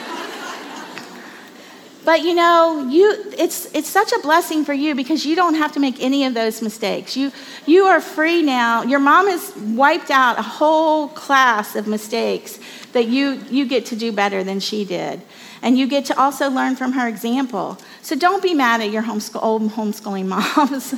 but 2.05 2.21
you 2.21 2.33
know, 2.33 2.87
you, 2.89 3.15
it's, 3.37 3.73
it's 3.73 3.89
such 3.89 4.11
a 4.11 4.19
blessing 4.19 4.65
for 4.65 4.73
you 4.73 4.95
because 4.95 5.25
you 5.25 5.35
don't 5.35 5.55
have 5.55 5.71
to 5.73 5.79
make 5.79 6.01
any 6.01 6.25
of 6.25 6.33
those 6.33 6.61
mistakes. 6.61 7.15
You, 7.15 7.31
you 7.65 7.85
are 7.85 8.01
free 8.01 8.41
now. 8.41 8.83
Your 8.83 8.99
mom 8.99 9.27
has 9.27 9.55
wiped 9.57 10.11
out 10.11 10.37
a 10.37 10.41
whole 10.41 11.07
class 11.09 11.75
of 11.75 11.87
mistakes 11.87 12.59
that 12.91 13.07
you, 13.07 13.41
you 13.49 13.65
get 13.65 13.85
to 13.87 13.95
do 13.95 14.11
better 14.11 14.43
than 14.43 14.59
she 14.59 14.85
did. 14.85 15.21
And 15.61 15.77
you 15.77 15.87
get 15.87 16.05
to 16.05 16.19
also 16.19 16.49
learn 16.49 16.75
from 16.75 16.91
her 16.91 17.07
example. 17.07 17.77
So 18.01 18.17
don't 18.17 18.43
be 18.43 18.53
mad 18.53 18.81
at 18.81 18.91
your 18.91 19.03
homeschool, 19.03 19.41
old 19.41 19.61
homeschooling 19.71 20.25
moms. 20.57 20.93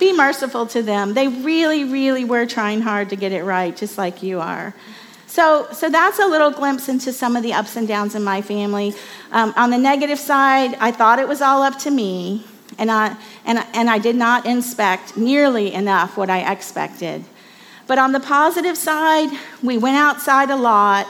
be 0.00 0.12
merciful 0.12 0.66
to 0.66 0.82
them. 0.82 1.14
They 1.14 1.28
really, 1.28 1.84
really 1.84 2.24
were 2.24 2.46
trying 2.46 2.80
hard 2.80 3.10
to 3.10 3.16
get 3.16 3.30
it 3.30 3.44
right, 3.44 3.76
just 3.76 3.96
like 3.96 4.22
you 4.22 4.40
are. 4.40 4.74
So, 5.28 5.68
so 5.72 5.90
that's 5.90 6.18
a 6.18 6.26
little 6.26 6.50
glimpse 6.50 6.88
into 6.88 7.12
some 7.12 7.36
of 7.36 7.42
the 7.42 7.52
ups 7.52 7.76
and 7.76 7.86
downs 7.86 8.14
in 8.14 8.24
my 8.24 8.40
family. 8.40 8.94
Um, 9.30 9.52
on 9.56 9.68
the 9.68 9.76
negative 9.76 10.18
side, 10.18 10.74
I 10.80 10.90
thought 10.90 11.18
it 11.18 11.28
was 11.28 11.42
all 11.42 11.62
up 11.62 11.78
to 11.80 11.90
me, 11.90 12.44
and 12.78 12.90
I, 12.90 13.14
and, 13.44 13.58
and 13.74 13.90
I 13.90 13.98
did 13.98 14.16
not 14.16 14.46
inspect 14.46 15.18
nearly 15.18 15.74
enough 15.74 16.16
what 16.16 16.30
I 16.30 16.50
expected. 16.50 17.24
But 17.86 17.98
on 17.98 18.12
the 18.12 18.20
positive 18.20 18.78
side, 18.78 19.28
we 19.62 19.76
went 19.76 19.98
outside 19.98 20.48
a 20.48 20.56
lot, 20.56 21.06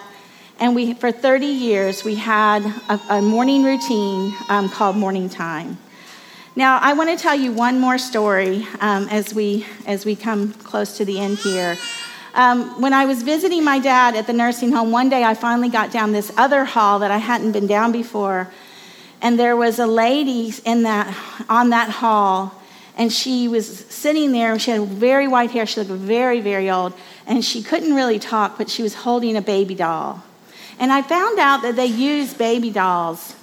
and 0.59 0.75
we, 0.75 0.95
for 0.95 1.13
30 1.13 1.47
years, 1.47 2.03
we 2.03 2.17
had 2.17 2.67
a, 2.89 3.01
a 3.11 3.23
morning 3.23 3.63
routine 3.63 4.35
um, 4.49 4.69
called 4.69 4.97
Morning 4.97 5.29
Time. 5.29 5.79
Now, 6.57 6.81
I 6.81 6.93
want 6.95 7.09
to 7.09 7.17
tell 7.17 7.37
you 7.37 7.53
one 7.53 7.79
more 7.79 7.99
story 7.99 8.67
um, 8.81 9.07
as, 9.11 9.33
we, 9.33 9.65
as 9.87 10.05
we 10.05 10.17
come 10.17 10.55
close 10.55 10.97
to 10.97 11.05
the 11.05 11.21
end 11.21 11.39
here. 11.39 11.77
Um, 12.35 12.81
when 12.81 12.93
I 12.93 13.07
was 13.07 13.23
visiting 13.23 13.65
my 13.65 13.79
dad 13.79 14.15
at 14.15 14.27
the 14.27 14.33
nursing 14.33 14.73
home, 14.73 14.91
one 14.91 15.09
day 15.09 15.25
I 15.25 15.35
finally 15.35 15.69
got 15.69 15.91
down 15.91 16.13
this 16.13 16.33
other 16.37 16.65
hall 16.65 16.99
that 17.01 17.11
I 17.11 17.19
hadn't 17.19 17.53
been 17.53 17.67
down 17.67 17.93
before. 17.93 18.51
And 19.21 19.39
there 19.39 19.57
was 19.57 19.79
a 19.79 19.87
lady 19.87 20.53
in 20.65 20.83
that, 20.83 21.15
on 21.49 21.71
that 21.71 21.91
hall, 21.91 22.55
and 22.97 23.13
she 23.13 23.49
was 23.49 23.67
sitting 23.87 24.33
there. 24.33 24.59
She 24.59 24.73
had 24.73 24.83
very 24.83 25.29
white 25.29 25.53
hair. 25.53 25.67
She 25.67 25.81
looked 25.81 25.93
very, 25.93 26.41
very 26.41 26.69
old. 26.71 26.93
And 27.27 27.45
she 27.45 27.63
couldn't 27.63 27.95
really 27.95 28.19
talk, 28.19 28.59
but 28.59 28.69
she 28.69 28.83
was 28.83 28.95
holding 28.95 29.37
a 29.37 29.43
baby 29.43 29.75
doll. 29.75 30.23
And 30.81 30.93
I 30.93 31.03
found 31.03 31.39
out 31.39 31.63
that 31.63 31.77
they 31.77 31.87
use 31.87 32.35
baby 32.35 32.71
dolls 32.71 33.35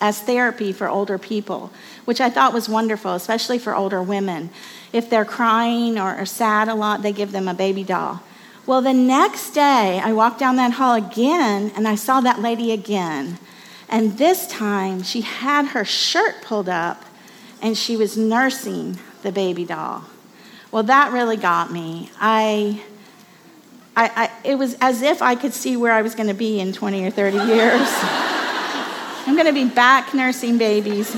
as 0.00 0.20
therapy 0.20 0.72
for 0.72 0.88
older 0.88 1.18
people, 1.18 1.70
which 2.06 2.20
I 2.20 2.30
thought 2.30 2.54
was 2.54 2.68
wonderful, 2.68 3.12
especially 3.12 3.58
for 3.58 3.74
older 3.74 4.02
women. 4.02 4.48
If 4.92 5.10
they're 5.10 5.26
crying 5.26 5.98
or, 5.98 6.18
or 6.18 6.24
sad 6.24 6.68
a 6.68 6.74
lot, 6.74 7.02
they 7.02 7.12
give 7.12 7.32
them 7.32 7.48
a 7.48 7.54
baby 7.54 7.84
doll. 7.84 8.22
Well, 8.64 8.80
the 8.80 8.94
next 8.94 9.50
day, 9.50 10.00
I 10.02 10.12
walked 10.12 10.40
down 10.40 10.56
that 10.56 10.72
hall 10.72 10.94
again 10.94 11.72
and 11.76 11.86
I 11.86 11.96
saw 11.96 12.20
that 12.22 12.40
lady 12.40 12.72
again. 12.72 13.38
And 13.88 14.18
this 14.18 14.46
time, 14.46 15.02
she 15.02 15.20
had 15.20 15.66
her 15.66 15.84
shirt 15.84 16.42
pulled 16.42 16.68
up 16.68 17.04
and 17.60 17.76
she 17.76 17.96
was 17.96 18.16
nursing 18.16 18.98
the 19.22 19.30
baby 19.30 19.64
doll. 19.64 20.04
Well, 20.72 20.84
that 20.84 21.12
really 21.12 21.36
got 21.36 21.72
me. 21.72 22.10
I, 22.20 22.82
I, 23.96 24.10
I 24.14 24.30
it 24.44 24.56
was 24.56 24.76
as 24.80 25.02
if 25.02 25.22
I 25.22 25.34
could 25.34 25.54
see 25.54 25.76
where 25.76 25.92
I 25.92 26.02
was 26.02 26.14
going 26.14 26.28
to 26.28 26.34
be 26.34 26.60
in 26.60 26.72
20 26.72 27.04
or 27.04 27.10
30 27.10 27.36
years. 27.36 27.88
I'm 29.26 29.34
going 29.34 29.46
to 29.46 29.52
be 29.52 29.68
back 29.68 30.14
nursing 30.14 30.58
babies. 30.58 31.16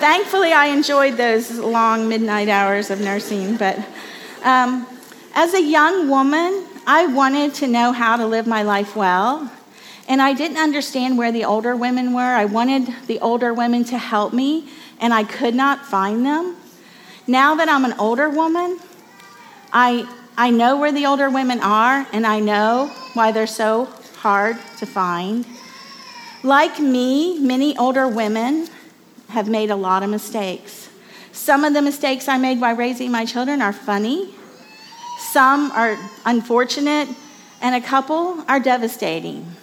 Thankfully, 0.00 0.52
I 0.52 0.66
enjoyed 0.66 1.16
those 1.16 1.52
long 1.58 2.08
midnight 2.08 2.48
hours 2.48 2.90
of 2.90 3.00
nursing, 3.00 3.56
but 3.56 3.78
um, 4.42 4.86
as 5.34 5.54
a 5.54 5.62
young 5.62 6.10
woman, 6.10 6.66
I 6.86 7.06
wanted 7.06 7.54
to 7.54 7.68
know 7.68 7.92
how 7.92 8.16
to 8.16 8.26
live 8.26 8.46
my 8.46 8.62
life 8.62 8.96
well. 8.96 9.50
And 10.08 10.20
I 10.20 10.34
didn't 10.34 10.58
understand 10.58 11.16
where 11.16 11.32
the 11.32 11.44
older 11.44 11.74
women 11.76 12.12
were. 12.12 12.20
I 12.20 12.44
wanted 12.44 12.92
the 13.06 13.20
older 13.20 13.54
women 13.54 13.84
to 13.84 13.96
help 13.96 14.32
me, 14.32 14.68
and 15.00 15.14
I 15.14 15.24
could 15.24 15.54
not 15.54 15.86
find 15.86 16.26
them. 16.26 16.56
Now 17.26 17.54
that 17.54 17.68
I'm 17.68 17.84
an 17.84 17.94
older 17.98 18.28
woman, 18.28 18.78
I, 19.72 20.06
I 20.36 20.50
know 20.50 20.76
where 20.76 20.92
the 20.92 21.06
older 21.06 21.30
women 21.30 21.60
are, 21.60 22.06
and 22.12 22.26
I 22.26 22.40
know 22.40 22.92
why 23.14 23.32
they're 23.32 23.46
so 23.46 23.86
hard 24.16 24.56
to 24.78 24.86
find. 24.86 25.46
Like 26.42 26.78
me, 26.78 27.38
many 27.38 27.78
older 27.78 28.06
women 28.06 28.68
have 29.34 29.48
made 29.48 29.70
a 29.70 29.76
lot 29.76 30.02
of 30.02 30.10
mistakes. 30.10 30.88
Some 31.32 31.64
of 31.64 31.74
the 31.74 31.82
mistakes 31.82 32.28
I 32.28 32.38
made 32.38 32.60
while 32.60 32.76
raising 32.76 33.10
my 33.10 33.24
children 33.24 33.60
are 33.60 33.72
funny, 33.72 34.32
some 35.32 35.70
are 35.72 35.98
unfortunate, 36.24 37.08
and 37.60 37.74
a 37.74 37.80
couple 37.80 38.44
are 38.48 38.60
devastating. 38.60 39.54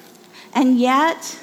And 0.53 0.80
yet, 0.80 1.39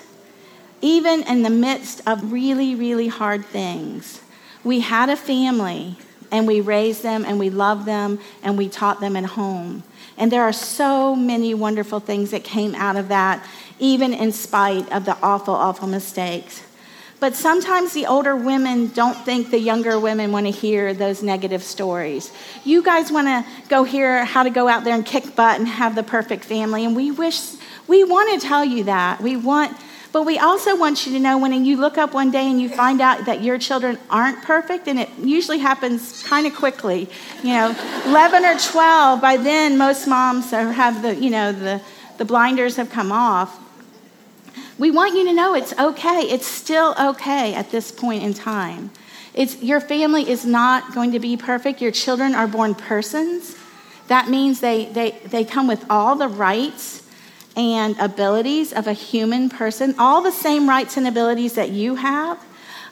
even 0.80 1.22
in 1.22 1.42
the 1.42 1.50
midst 1.50 2.02
of 2.06 2.30
really, 2.32 2.74
really 2.74 3.08
hard 3.08 3.44
things, 3.46 4.20
we 4.62 4.80
had 4.80 5.08
a 5.08 5.16
family 5.16 5.96
and 6.30 6.46
we 6.46 6.60
raised 6.60 7.02
them 7.02 7.24
and 7.24 7.38
we 7.38 7.48
loved 7.48 7.86
them 7.86 8.18
and 8.42 8.58
we 8.58 8.68
taught 8.68 9.00
them 9.00 9.16
at 9.16 9.24
home. 9.24 9.82
And 10.18 10.30
there 10.30 10.42
are 10.42 10.52
so 10.52 11.16
many 11.16 11.54
wonderful 11.54 12.00
things 12.00 12.32
that 12.32 12.44
came 12.44 12.74
out 12.74 12.96
of 12.96 13.08
that, 13.08 13.44
even 13.78 14.12
in 14.12 14.32
spite 14.32 14.90
of 14.92 15.04
the 15.04 15.16
awful, 15.22 15.54
awful 15.54 15.88
mistakes. 15.88 16.62
But 17.20 17.34
sometimes 17.34 17.94
the 17.94 18.06
older 18.06 18.36
women 18.36 18.88
don't 18.88 19.16
think 19.24 19.50
the 19.50 19.58
younger 19.58 19.98
women 19.98 20.30
want 20.30 20.46
to 20.46 20.52
hear 20.52 20.94
those 20.94 21.20
negative 21.22 21.64
stories. 21.64 22.30
You 22.64 22.80
guys 22.82 23.10
want 23.10 23.26
to 23.26 23.44
go 23.68 23.82
hear 23.82 24.24
how 24.24 24.44
to 24.44 24.50
go 24.50 24.68
out 24.68 24.84
there 24.84 24.94
and 24.94 25.04
kick 25.04 25.34
butt 25.34 25.58
and 25.58 25.66
have 25.66 25.96
the 25.96 26.04
perfect 26.04 26.44
family, 26.44 26.84
and 26.84 26.94
we 26.94 27.10
wish 27.10 27.40
we 27.88 28.04
want 28.04 28.40
to 28.40 28.46
tell 28.46 28.64
you 28.64 28.84
that. 28.84 29.20
We 29.20 29.36
want 29.36 29.76
But 30.10 30.24
we 30.24 30.38
also 30.38 30.74
want 30.76 31.06
you 31.06 31.12
to 31.12 31.18
know 31.18 31.36
when 31.38 31.64
you 31.64 31.76
look 31.76 31.98
up 31.98 32.14
one 32.14 32.30
day 32.30 32.48
and 32.50 32.60
you 32.60 32.68
find 32.70 33.00
out 33.00 33.26
that 33.26 33.42
your 33.42 33.58
children 33.58 33.98
aren't 34.08 34.42
perfect, 34.42 34.88
and 34.88 34.98
it 34.98 35.10
usually 35.18 35.58
happens 35.58 36.22
kind 36.22 36.46
of 36.46 36.54
quickly. 36.54 37.10
You 37.42 37.52
know, 37.52 37.76
11 38.06 38.44
or 38.44 38.56
12, 38.58 39.20
by 39.20 39.36
then 39.36 39.76
most 39.76 40.06
moms 40.06 40.50
have 40.50 41.02
the, 41.02 41.14
you 41.14 41.30
know, 41.30 41.52
the, 41.52 41.82
the 42.16 42.24
blinders 42.24 42.76
have 42.76 42.90
come 42.90 43.12
off. 43.12 43.58
We 44.78 44.92
want 44.92 45.14
you 45.14 45.24
to 45.24 45.32
know 45.32 45.54
it's 45.54 45.72
okay. 45.76 46.20
It's 46.20 46.46
still 46.46 46.94
okay 46.98 47.52
at 47.54 47.70
this 47.70 47.90
point 47.90 48.22
in 48.22 48.32
time. 48.32 48.90
It's, 49.34 49.60
your 49.62 49.80
family 49.80 50.28
is 50.28 50.46
not 50.46 50.94
going 50.94 51.12
to 51.12 51.20
be 51.20 51.36
perfect. 51.36 51.82
Your 51.82 51.90
children 51.90 52.34
are 52.34 52.46
born 52.46 52.74
persons. 52.74 53.56
That 54.06 54.28
means 54.28 54.60
they, 54.60 54.86
they, 54.86 55.18
they 55.26 55.44
come 55.44 55.66
with 55.66 55.84
all 55.90 56.14
the 56.14 56.28
rights 56.28 57.02
and 57.56 57.98
abilities 57.98 58.72
of 58.72 58.86
a 58.86 58.92
human 58.92 59.50
person, 59.50 59.94
all 59.98 60.22
the 60.22 60.30
same 60.30 60.68
rights 60.68 60.96
and 60.96 61.08
abilities 61.08 61.54
that 61.54 61.70
you 61.70 61.96
have. 61.96 62.42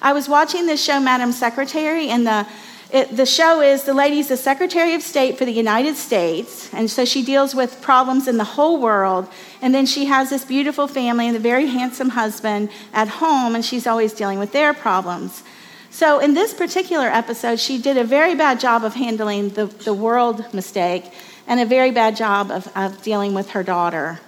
I 0.02 0.12
was 0.12 0.28
watching 0.28 0.66
this 0.66 0.82
show, 0.82 0.98
Madam 1.00 1.32
Secretary, 1.32 2.08
and 2.08 2.26
the 2.26 2.46
it, 2.92 3.16
the 3.16 3.26
show 3.26 3.60
is 3.60 3.82
the 3.82 3.94
lady's 3.94 4.28
the 4.28 4.36
Secretary 4.36 4.94
of 4.94 5.02
State 5.02 5.36
for 5.36 5.44
the 5.44 5.52
United 5.52 5.96
States, 5.96 6.72
and 6.72 6.88
so 6.88 7.04
she 7.04 7.24
deals 7.24 7.52
with 7.54 7.82
problems 7.82 8.28
in 8.28 8.36
the 8.36 8.44
whole 8.44 8.80
world. 8.80 9.28
And 9.62 9.74
then 9.74 9.86
she 9.86 10.06
has 10.06 10.30
this 10.30 10.44
beautiful 10.44 10.86
family 10.86 11.26
and 11.26 11.36
a 11.36 11.40
very 11.40 11.66
handsome 11.66 12.10
husband 12.10 12.70
at 12.92 13.08
home, 13.08 13.54
and 13.54 13.64
she's 13.64 13.86
always 13.86 14.12
dealing 14.12 14.38
with 14.38 14.52
their 14.52 14.74
problems. 14.74 15.42
So, 15.90 16.18
in 16.18 16.34
this 16.34 16.52
particular 16.52 17.06
episode, 17.06 17.58
she 17.58 17.78
did 17.78 17.96
a 17.96 18.04
very 18.04 18.34
bad 18.34 18.60
job 18.60 18.84
of 18.84 18.94
handling 18.94 19.50
the, 19.50 19.66
the 19.66 19.94
world 19.94 20.52
mistake 20.52 21.10
and 21.46 21.58
a 21.58 21.64
very 21.64 21.90
bad 21.90 22.16
job 22.16 22.50
of, 22.50 22.68
of 22.76 23.02
dealing 23.02 23.32
with 23.32 23.50
her 23.50 23.62
daughter. 23.62 24.20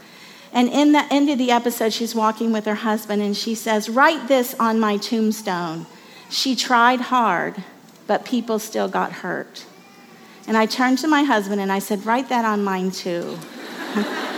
And 0.53 0.71
in 0.71 0.93
the 0.93 1.05
end 1.13 1.29
of 1.29 1.37
the 1.37 1.51
episode, 1.51 1.93
she's 1.93 2.15
walking 2.15 2.53
with 2.53 2.65
her 2.65 2.77
husband, 2.77 3.21
and 3.21 3.37
she 3.37 3.55
says, 3.55 3.91
Write 3.91 4.29
this 4.29 4.55
on 4.59 4.81
my 4.81 4.97
tombstone. 4.97 5.87
She 6.31 6.57
tried 6.57 7.01
hard 7.01 7.63
but 8.09 8.25
people 8.25 8.59
still 8.59 8.89
got 8.89 9.13
hurt. 9.13 9.65
And 10.49 10.57
I 10.57 10.67
turned 10.67 10.99
to 11.01 11.07
my 11.07 11.23
husband 11.23 11.61
and 11.61 11.71
I 11.71 11.79
said, 11.79 12.05
Write 12.05 12.31
that 12.31 12.45
on 12.45 12.65
mine 12.65 12.91
too. 12.91 13.39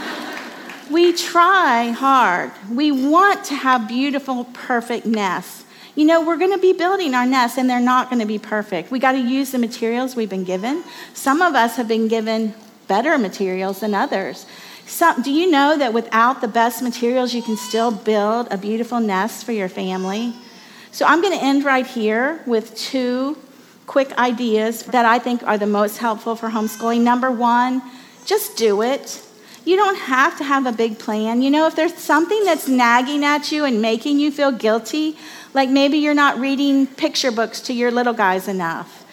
we 0.91 1.13
try 1.13 1.91
hard. 1.91 2.51
We 2.71 2.91
want 2.91 3.45
to 3.47 3.55
have 3.55 3.87
beautiful, 3.87 4.45
perfect 4.53 5.07
nests. 5.07 5.65
You 5.95 6.05
know, 6.05 6.25
we're 6.25 6.37
going 6.37 6.53
to 6.53 6.59
be 6.59 6.73
building 6.73 7.15
our 7.15 7.27
nests 7.27 7.59
and 7.59 7.69
they're 7.69 7.81
not 7.81 8.11
going 8.11 8.21
to 8.21 8.27
be 8.27 8.39
perfect. 8.39 8.91
We 8.91 8.99
got 8.99 9.13
to 9.13 9.21
use 9.21 9.53
the 9.53 9.59
materials 9.59 10.17
we've 10.17 10.31
been 10.31 10.45
given. 10.45 10.85
Some 11.15 11.43
of 11.43 11.55
us 11.55 11.77
have 11.77 11.89
been 11.89 12.09
given 12.09 12.55
better 12.89 13.19
materials 13.19 13.81
than 13.81 13.95
others. 13.95 14.47
Some, 14.87 15.23
do 15.23 15.31
you 15.31 15.51
know 15.51 15.79
that 15.79 15.93
without 15.93 16.41
the 16.41 16.49
best 16.49 16.83
materials, 16.83 17.35
you 17.35 17.43
can 17.43 17.57
still 17.57 17.93
build 17.93 18.49
a 18.51 18.59
beautiful 18.59 18.99
nest 18.99 19.45
for 19.45 19.53
your 19.53 19.69
family? 19.69 20.35
So 20.91 21.07
I'm 21.07 21.21
going 21.21 21.39
to 21.39 21.45
end 21.45 21.65
right 21.65 21.87
here 21.87 22.43
with 22.47 22.75
two 22.75 23.39
quick 23.87 24.17
ideas 24.19 24.83
that 24.85 25.05
I 25.05 25.19
think 25.19 25.43
are 25.45 25.59
the 25.59 25.67
most 25.67 25.99
helpful 25.99 26.35
for 26.35 26.49
homeschooling. 26.49 27.03
Number 27.03 27.31
one, 27.31 27.83
just 28.25 28.57
do 28.57 28.83
it. 28.83 29.23
You 29.65 29.77
don't 29.77 29.99
have 29.99 30.39
to 30.39 30.45
have 30.45 30.67
a 30.67 30.73
big 30.73 30.99
plan. 30.99 31.43
You 31.43 31.51
know, 31.51 31.67
if 31.67 31.77
there's 31.77 31.95
something 31.95 32.45
that's 32.45 32.67
nagging 32.67 33.25
at 33.25 33.53
you 33.53 33.65
and 33.65 33.83
making 33.83 34.19
you 34.19 34.31
feel 34.31 34.53
guilty, 34.53 35.17
like 35.55 35.69
maybe 35.69 35.99
you're 35.99 36.15
not 36.15 36.39
reading 36.39 36.87
picture 36.87 37.31
books 37.31 37.61
to 37.63 37.73
your 37.73 37.91
little 37.91 38.15
guys 38.15 38.49
enough, 38.49 39.05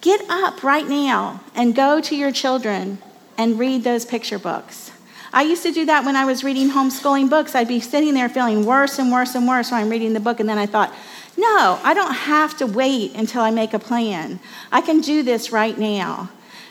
get 0.00 0.22
up 0.30 0.62
right 0.62 0.88
now 0.88 1.40
and 1.54 1.74
go 1.74 2.00
to 2.00 2.16
your 2.16 2.32
children 2.32 2.98
and 3.36 3.58
read 3.58 3.84
those 3.84 4.04
picture 4.04 4.38
books. 4.38 4.90
I 5.32 5.42
used 5.42 5.62
to 5.62 5.72
do 5.72 5.86
that 5.86 6.04
when 6.04 6.16
I 6.16 6.24
was 6.24 6.42
reading 6.42 6.70
homeschooling 6.70 7.30
books. 7.30 7.54
I'd 7.54 7.68
be 7.68 7.80
sitting 7.80 8.14
there 8.14 8.28
feeling 8.28 8.66
worse 8.66 8.98
and 8.98 9.12
worse 9.12 9.34
and 9.34 9.46
worse 9.46 9.70
when 9.70 9.80
I'm 9.80 9.88
reading 9.88 10.12
the 10.12 10.20
book, 10.20 10.40
and 10.40 10.48
then 10.48 10.58
I 10.58 10.66
thought, 10.66 10.92
no, 11.36 11.78
I 11.84 11.94
don't 11.94 12.12
have 12.12 12.56
to 12.58 12.66
wait 12.66 13.14
until 13.14 13.42
I 13.42 13.50
make 13.50 13.72
a 13.72 13.78
plan. 13.78 14.40
I 14.72 14.80
can 14.80 15.00
do 15.00 15.22
this 15.22 15.52
right 15.52 15.78
now. 15.78 16.30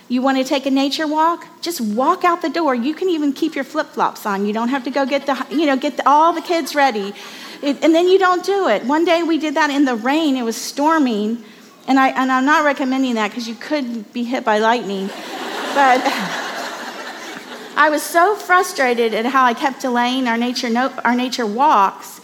You 0.10 0.24
want 0.24 0.40
to 0.40 0.44
take 0.44 0.66
a 0.66 0.72
nature 0.72 1.06
walk? 1.06 1.46
Just 1.62 1.80
walk 1.80 2.24
out 2.24 2.42
the 2.42 2.50
door. 2.50 2.74
You 2.74 2.96
can 2.96 3.10
even 3.10 3.32
keep 3.32 3.54
your 3.54 3.64
flip 3.64 3.88
flops 3.88 4.26
on. 4.26 4.48
You 4.48 4.54
don't 4.54 4.70
have 4.70 4.84
to 4.86 4.92
go 4.92 5.06
get 5.06 5.28
the, 5.28 5.46
you 5.52 5.68
know, 5.68 5.78
get 5.78 5.98
the, 5.98 6.10
all 6.10 6.34
the 6.34 6.42
kids 6.42 6.74
ready. 6.74 7.14
It, 7.62 7.84
and 7.84 7.94
then 7.94 8.08
you 8.08 8.18
don't 8.18 8.44
do 8.44 8.68
it. 8.68 8.84
One 8.86 9.06
day 9.06 9.22
we 9.22 9.38
did 9.38 9.54
that 9.54 9.70
in 9.70 9.86
the 9.86 9.96
rain. 9.96 10.36
It 10.36 10.44
was 10.44 10.58
storming. 10.58 11.44
And, 11.88 12.00
I, 12.00 12.10
and 12.10 12.32
I'm 12.32 12.46
not 12.46 12.66
recommending 12.66 13.16
that 13.16 13.30
because 13.30 13.48
you 13.48 13.54
could 13.54 14.12
be 14.12 14.24
hit 14.24 14.44
by 14.44 14.58
lightning. 14.58 15.08
But 15.08 16.02
I 17.78 17.90
was 17.92 18.02
so 18.02 18.36
frustrated 18.36 19.14
at 19.14 19.28
how 19.28 19.46
I 19.46 19.54
kept 19.54 19.82
delaying 19.82 20.28
our 20.28 20.38
nature, 20.38 20.72
no, 20.72 20.92
our 21.06 21.16
nature 21.16 21.46
walks 21.46 22.20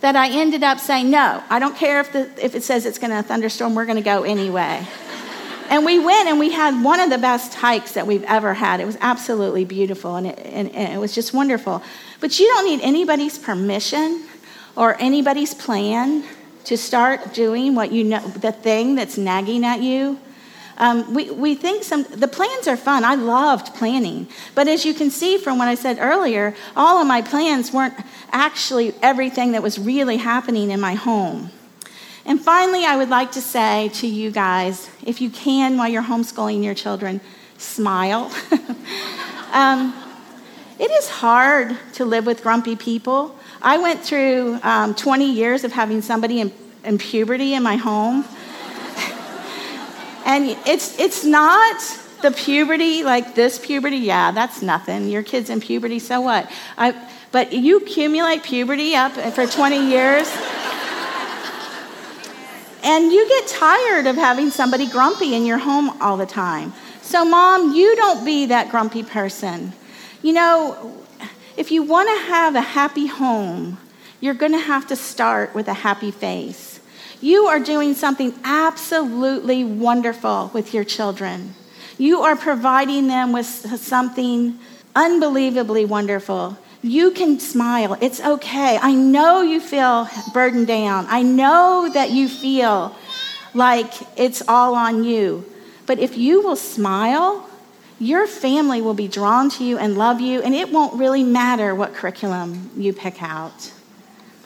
that 0.00 0.16
I 0.16 0.28
ended 0.28 0.64
up 0.64 0.80
saying, 0.80 1.10
no, 1.10 1.42
I 1.48 1.60
don't 1.60 1.76
care 1.76 2.00
if, 2.00 2.12
the, 2.12 2.30
if 2.44 2.56
it 2.56 2.64
says 2.64 2.84
it's 2.84 2.98
going 2.98 3.10
to 3.10 3.22
thunderstorm, 3.22 3.74
we're 3.76 3.86
going 3.86 3.96
to 3.96 4.02
go 4.02 4.24
anyway. 4.24 4.86
And 5.68 5.84
we 5.84 5.98
went 5.98 6.28
and 6.28 6.38
we 6.38 6.50
had 6.50 6.82
one 6.82 7.00
of 7.00 7.10
the 7.10 7.18
best 7.18 7.54
hikes 7.54 7.92
that 7.92 8.06
we've 8.06 8.24
ever 8.24 8.54
had. 8.54 8.80
It 8.80 8.86
was 8.86 8.96
absolutely 9.00 9.64
beautiful 9.64 10.16
and 10.16 10.26
it, 10.26 10.38
and, 10.38 10.74
and 10.74 10.92
it 10.92 10.98
was 10.98 11.14
just 11.14 11.34
wonderful. 11.34 11.82
But 12.20 12.38
you 12.38 12.46
don't 12.46 12.66
need 12.66 12.80
anybody's 12.82 13.38
permission 13.38 14.26
or 14.76 14.96
anybody's 15.00 15.54
plan 15.54 16.24
to 16.64 16.76
start 16.76 17.34
doing 17.34 17.74
what 17.74 17.92
you 17.92 18.04
know, 18.04 18.26
the 18.28 18.52
thing 18.52 18.94
that's 18.94 19.16
nagging 19.18 19.64
at 19.64 19.80
you. 19.80 20.18
Um, 20.78 21.12
we, 21.12 21.30
we 21.30 21.54
think 21.54 21.82
some, 21.82 22.04
the 22.04 22.28
plans 22.28 22.68
are 22.68 22.76
fun. 22.76 23.04
I 23.04 23.16
loved 23.16 23.74
planning. 23.74 24.28
But 24.54 24.68
as 24.68 24.84
you 24.84 24.94
can 24.94 25.10
see 25.10 25.36
from 25.36 25.58
what 25.58 25.66
I 25.66 25.74
said 25.74 25.98
earlier, 25.98 26.54
all 26.76 27.00
of 27.00 27.06
my 27.06 27.20
plans 27.20 27.72
weren't 27.72 27.94
actually 28.30 28.94
everything 29.02 29.52
that 29.52 29.62
was 29.62 29.78
really 29.78 30.18
happening 30.18 30.70
in 30.70 30.80
my 30.80 30.94
home. 30.94 31.50
And 32.28 32.38
finally, 32.38 32.84
I 32.84 32.94
would 32.94 33.08
like 33.08 33.32
to 33.32 33.40
say 33.40 33.88
to 33.94 34.06
you 34.06 34.30
guys 34.30 34.90
if 35.02 35.22
you 35.22 35.30
can, 35.30 35.78
while 35.78 35.88
you're 35.88 36.02
homeschooling 36.02 36.62
your 36.62 36.74
children, 36.74 37.22
smile. 37.56 38.30
um, 39.52 39.94
it 40.78 40.90
is 40.90 41.08
hard 41.08 41.74
to 41.94 42.04
live 42.04 42.26
with 42.26 42.42
grumpy 42.42 42.76
people. 42.76 43.34
I 43.62 43.78
went 43.78 44.02
through 44.02 44.60
um, 44.62 44.94
20 44.94 45.32
years 45.32 45.64
of 45.64 45.72
having 45.72 46.02
somebody 46.02 46.42
in, 46.42 46.52
in 46.84 46.98
puberty 46.98 47.54
in 47.54 47.62
my 47.62 47.76
home. 47.76 48.24
And 50.26 50.58
it's, 50.66 51.00
it's 51.00 51.24
not 51.24 51.80
the 52.20 52.30
puberty, 52.30 53.02
like 53.02 53.34
this 53.34 53.58
puberty, 53.58 53.96
yeah, 53.96 54.30
that's 54.30 54.60
nothing. 54.60 55.08
Your 55.08 55.22
kid's 55.22 55.48
in 55.48 55.58
puberty, 55.58 55.98
so 55.98 56.20
what? 56.20 56.52
I, 56.76 56.94
but 57.32 57.54
you 57.54 57.78
accumulate 57.78 58.42
puberty 58.42 58.94
up 58.94 59.12
for 59.12 59.46
20 59.46 59.88
years. 59.88 60.30
And 62.88 63.12
you 63.12 63.28
get 63.28 63.46
tired 63.46 64.06
of 64.06 64.16
having 64.16 64.50
somebody 64.50 64.88
grumpy 64.88 65.34
in 65.34 65.44
your 65.44 65.58
home 65.58 65.90
all 66.00 66.16
the 66.16 66.24
time. 66.24 66.72
So, 67.02 67.22
mom, 67.22 67.74
you 67.74 67.94
don't 67.96 68.24
be 68.24 68.46
that 68.46 68.70
grumpy 68.70 69.02
person. 69.02 69.74
You 70.22 70.32
know, 70.32 71.04
if 71.58 71.70
you 71.70 71.82
want 71.82 72.08
to 72.08 72.24
have 72.32 72.54
a 72.54 72.62
happy 72.62 73.06
home, 73.06 73.76
you're 74.20 74.32
going 74.32 74.52
to 74.52 74.58
have 74.58 74.86
to 74.86 74.96
start 74.96 75.54
with 75.54 75.68
a 75.68 75.74
happy 75.74 76.10
face. 76.10 76.80
You 77.20 77.44
are 77.48 77.60
doing 77.60 77.92
something 77.92 78.32
absolutely 78.42 79.64
wonderful 79.64 80.50
with 80.54 80.72
your 80.72 80.84
children. 80.84 81.54
You 81.98 82.22
are 82.22 82.36
providing 82.36 83.08
them 83.08 83.32
with 83.32 83.44
something 83.44 84.58
unbelievably 84.96 85.84
wonderful. 85.84 86.56
You 86.82 87.10
can 87.10 87.40
smile. 87.40 87.96
It's 88.00 88.20
okay. 88.20 88.78
I 88.80 88.94
know 88.94 89.42
you 89.42 89.60
feel 89.60 90.08
burdened 90.32 90.68
down. 90.68 91.06
I 91.08 91.22
know 91.22 91.90
that 91.92 92.10
you 92.10 92.28
feel 92.28 92.94
like 93.52 93.92
it's 94.16 94.42
all 94.46 94.74
on 94.74 95.02
you. 95.02 95.44
But 95.86 95.98
if 95.98 96.16
you 96.16 96.40
will 96.40 96.56
smile, 96.56 97.48
your 97.98 98.26
family 98.28 98.80
will 98.80 98.94
be 98.94 99.08
drawn 99.08 99.50
to 99.50 99.64
you 99.64 99.76
and 99.78 99.98
love 99.98 100.20
you, 100.20 100.40
and 100.40 100.54
it 100.54 100.70
won't 100.70 100.94
really 100.94 101.24
matter 101.24 101.74
what 101.74 101.94
curriculum 101.94 102.70
you 102.76 102.92
pick 102.92 103.22
out. 103.22 103.72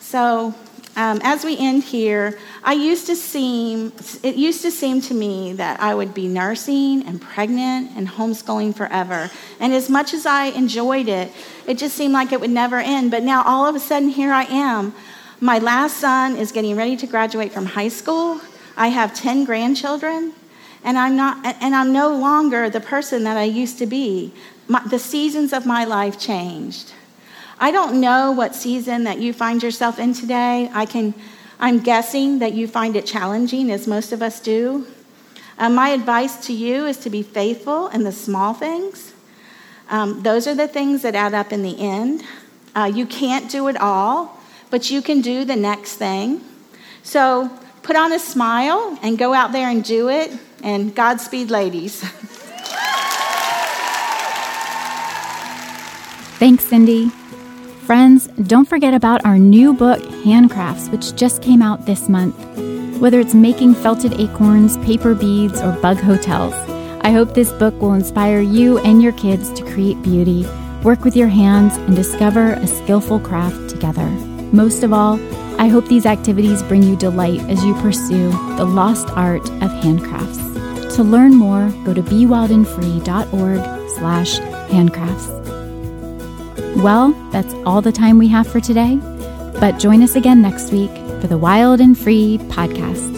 So, 0.01 0.55
um, 0.97 1.21
as 1.23 1.45
we 1.45 1.59
end 1.59 1.85
here, 1.85 2.39
I 2.65 2.75
used 2.75 3.07
to 3.07 3.17
seem, 3.17 3.93
it 4.23 4.37
used 4.37 4.63
to 4.63 4.71
seem 4.71 5.01
to 5.03 5.15
me 5.15 5.53
that 5.55 5.81
I 5.81 5.95
would 5.95 6.15
be 6.15 6.29
nursing 6.29 7.05
and 7.07 7.21
pregnant 7.21 7.91
and 7.97 8.09
homeschooling 8.09 8.75
forever. 8.77 9.31
And 9.59 9.73
as 9.73 9.91
much 9.91 10.15
as 10.15 10.27
I 10.27 10.47
enjoyed 10.47 11.09
it, 11.09 11.33
it 11.67 11.77
just 11.77 11.97
seemed 11.97 12.13
like 12.13 12.31
it 12.31 12.41
would 12.41 12.51
never 12.51 12.79
end. 12.79 13.11
But 13.11 13.25
now 13.25 13.43
all 13.45 13.67
of 13.67 13.75
a 13.75 13.81
sudden, 13.81 14.11
here 14.11 14.33
I 14.33 14.45
am. 14.45 14.95
My 15.41 15.59
last 15.59 15.97
son 15.97 16.37
is 16.37 16.53
getting 16.53 16.77
ready 16.77 16.97
to 16.99 17.07
graduate 17.07 17.51
from 17.51 17.67
high 17.67 17.89
school. 17.89 18.41
I 18.77 18.89
have 18.89 19.13
10 19.13 19.45
grandchildren, 19.45 20.33
and 20.85 20.97
I'm, 20.97 21.17
not, 21.17 21.45
and 21.61 21.75
I'm 21.75 21.93
no 21.93 22.17
longer 22.17 22.71
the 22.71 22.81
person 22.81 23.25
that 23.25 23.37
I 23.37 23.43
used 23.43 23.79
to 23.79 23.87
be. 23.87 24.33
My, 24.69 24.87
the 24.87 25.01
seasons 25.01 25.53
of 25.53 25.67
my 25.67 25.85
life 25.85 26.17
changed. 26.17 26.93
I 27.59 27.73
don't 27.73 28.01
know 28.01 28.31
what 28.31 28.55
season 28.55 29.03
that 29.05 29.19
you 29.19 29.33
find 29.33 29.63
yourself 29.63 29.99
in 29.99 30.15
today. 30.15 30.71
I 30.73 30.87
can, 30.87 31.13
I'm 31.63 31.79
guessing 31.79 32.41
that 32.41 32.55
you 32.55 32.67
find 32.67 32.97
it 32.97 33.07
challenging, 33.07 33.71
as 33.71 33.87
most 33.87 34.11
of 34.11 34.21
us 34.21 34.41
do. 34.41 34.85
Um, 35.59 35.77
my 35.77 35.91
advice 35.91 36.45
to 36.49 36.53
you 36.53 36.87
is 36.87 36.97
to 36.99 37.09
be 37.09 37.23
faithful 37.23 37.87
in 37.87 38.03
the 38.03 38.11
small 38.11 38.53
things. 38.53 39.15
Um, 39.89 40.25
those 40.25 40.49
are 40.49 40.57
the 40.57 40.67
things 40.67 41.03
that 41.03 41.15
add 41.15 41.35
up 41.35 41.53
in 41.53 41.63
the 41.63 41.79
end. 41.79 42.25
Uh, 42.75 42.91
you 42.93 43.07
can't 43.07 43.49
do 43.49 43.69
it 43.69 43.77
all, 43.77 44.41
but 44.71 44.91
you 44.91 45.01
can 45.03 45.21
do 45.21 45.45
the 45.45 45.55
next 45.55 45.95
thing. 45.99 46.41
So 47.05 47.49
put 47.85 47.95
on 47.95 48.13
a 48.13 48.19
smile 48.19 48.99
and 49.01 49.17
go 49.17 49.33
out 49.33 49.53
there 49.53 49.69
and 49.69 49.85
do 49.85 50.09
it. 50.09 50.33
And 50.65 50.93
Godspeed, 50.93 51.49
ladies. 51.49 52.01
Thanks, 56.41 56.65
Cindy. 56.65 57.13
Friends, 57.87 58.29
don't 58.47 58.69
forget 58.69 58.95
about 58.95 59.25
our 59.25 59.39
new 59.39 59.75
book, 59.75 60.01
Handcrafts, 60.25 60.89
which 60.93 61.17
just 61.17 61.43
came 61.43 61.61
out 61.61 61.85
this 61.85 62.09
month. 62.09 62.37
Whether 63.01 63.19
it's 63.19 63.35
making 63.35 63.75
felted 63.75 64.21
acorns, 64.21 64.77
paper 64.79 65.17
beads, 65.17 65.61
or 65.61 65.73
bug 65.83 65.97
hotels, 65.97 66.55
I 67.01 67.11
hope 67.11 67.35
this 67.35 67.51
book 67.55 67.75
will 67.81 67.95
inspire 67.95 68.41
you 68.41 68.79
and 68.79 69.03
your 69.03 69.11
kids 69.15 69.53
to 69.55 69.65
create 69.65 70.01
beauty, 70.01 70.47
work 70.85 71.03
with 71.03 71.17
your 71.17 71.27
hands, 71.27 71.77
and 71.77 71.97
discover 71.97 72.53
a 72.53 72.69
skillful 72.69 73.19
craft 73.19 73.71
together. 73.71 74.07
Most 74.53 74.85
of 74.85 74.93
all, 74.93 75.19
I 75.61 75.67
hope 75.67 75.89
these 75.89 76.07
activities 76.07 76.63
bring 76.63 76.85
you 76.85 76.95
delight 76.95 77.41
as 77.51 77.65
you 77.65 77.75
pursue 77.75 78.31
the 78.57 78.65
lost 78.65 79.09
art 79.11 79.43
of 79.43 79.71
handcrafts. 79.83 80.95
To 80.95 81.03
learn 81.03 81.35
more, 81.35 81.69
go 81.85 81.93
to 81.93 82.03
bewildandfree.org 82.03 83.91
slash 83.91 84.39
handcrafts. 84.71 85.42
Well, 86.77 87.13
that's 87.31 87.53
all 87.67 87.83
the 87.83 87.93
time 87.93 88.19
we 88.19 88.29
have 88.29 88.47
for 88.47 88.61
today, 88.61 88.97
but 89.61 89.79
join 89.79 90.03
us 90.03 90.17
again 90.17 90.43
next 90.43 90.73
week 90.73 90.91
for 91.21 91.27
the 91.29 91.39
Wild 91.39 91.81
and 91.81 91.97
Free 91.97 92.39
podcast. 92.49 93.12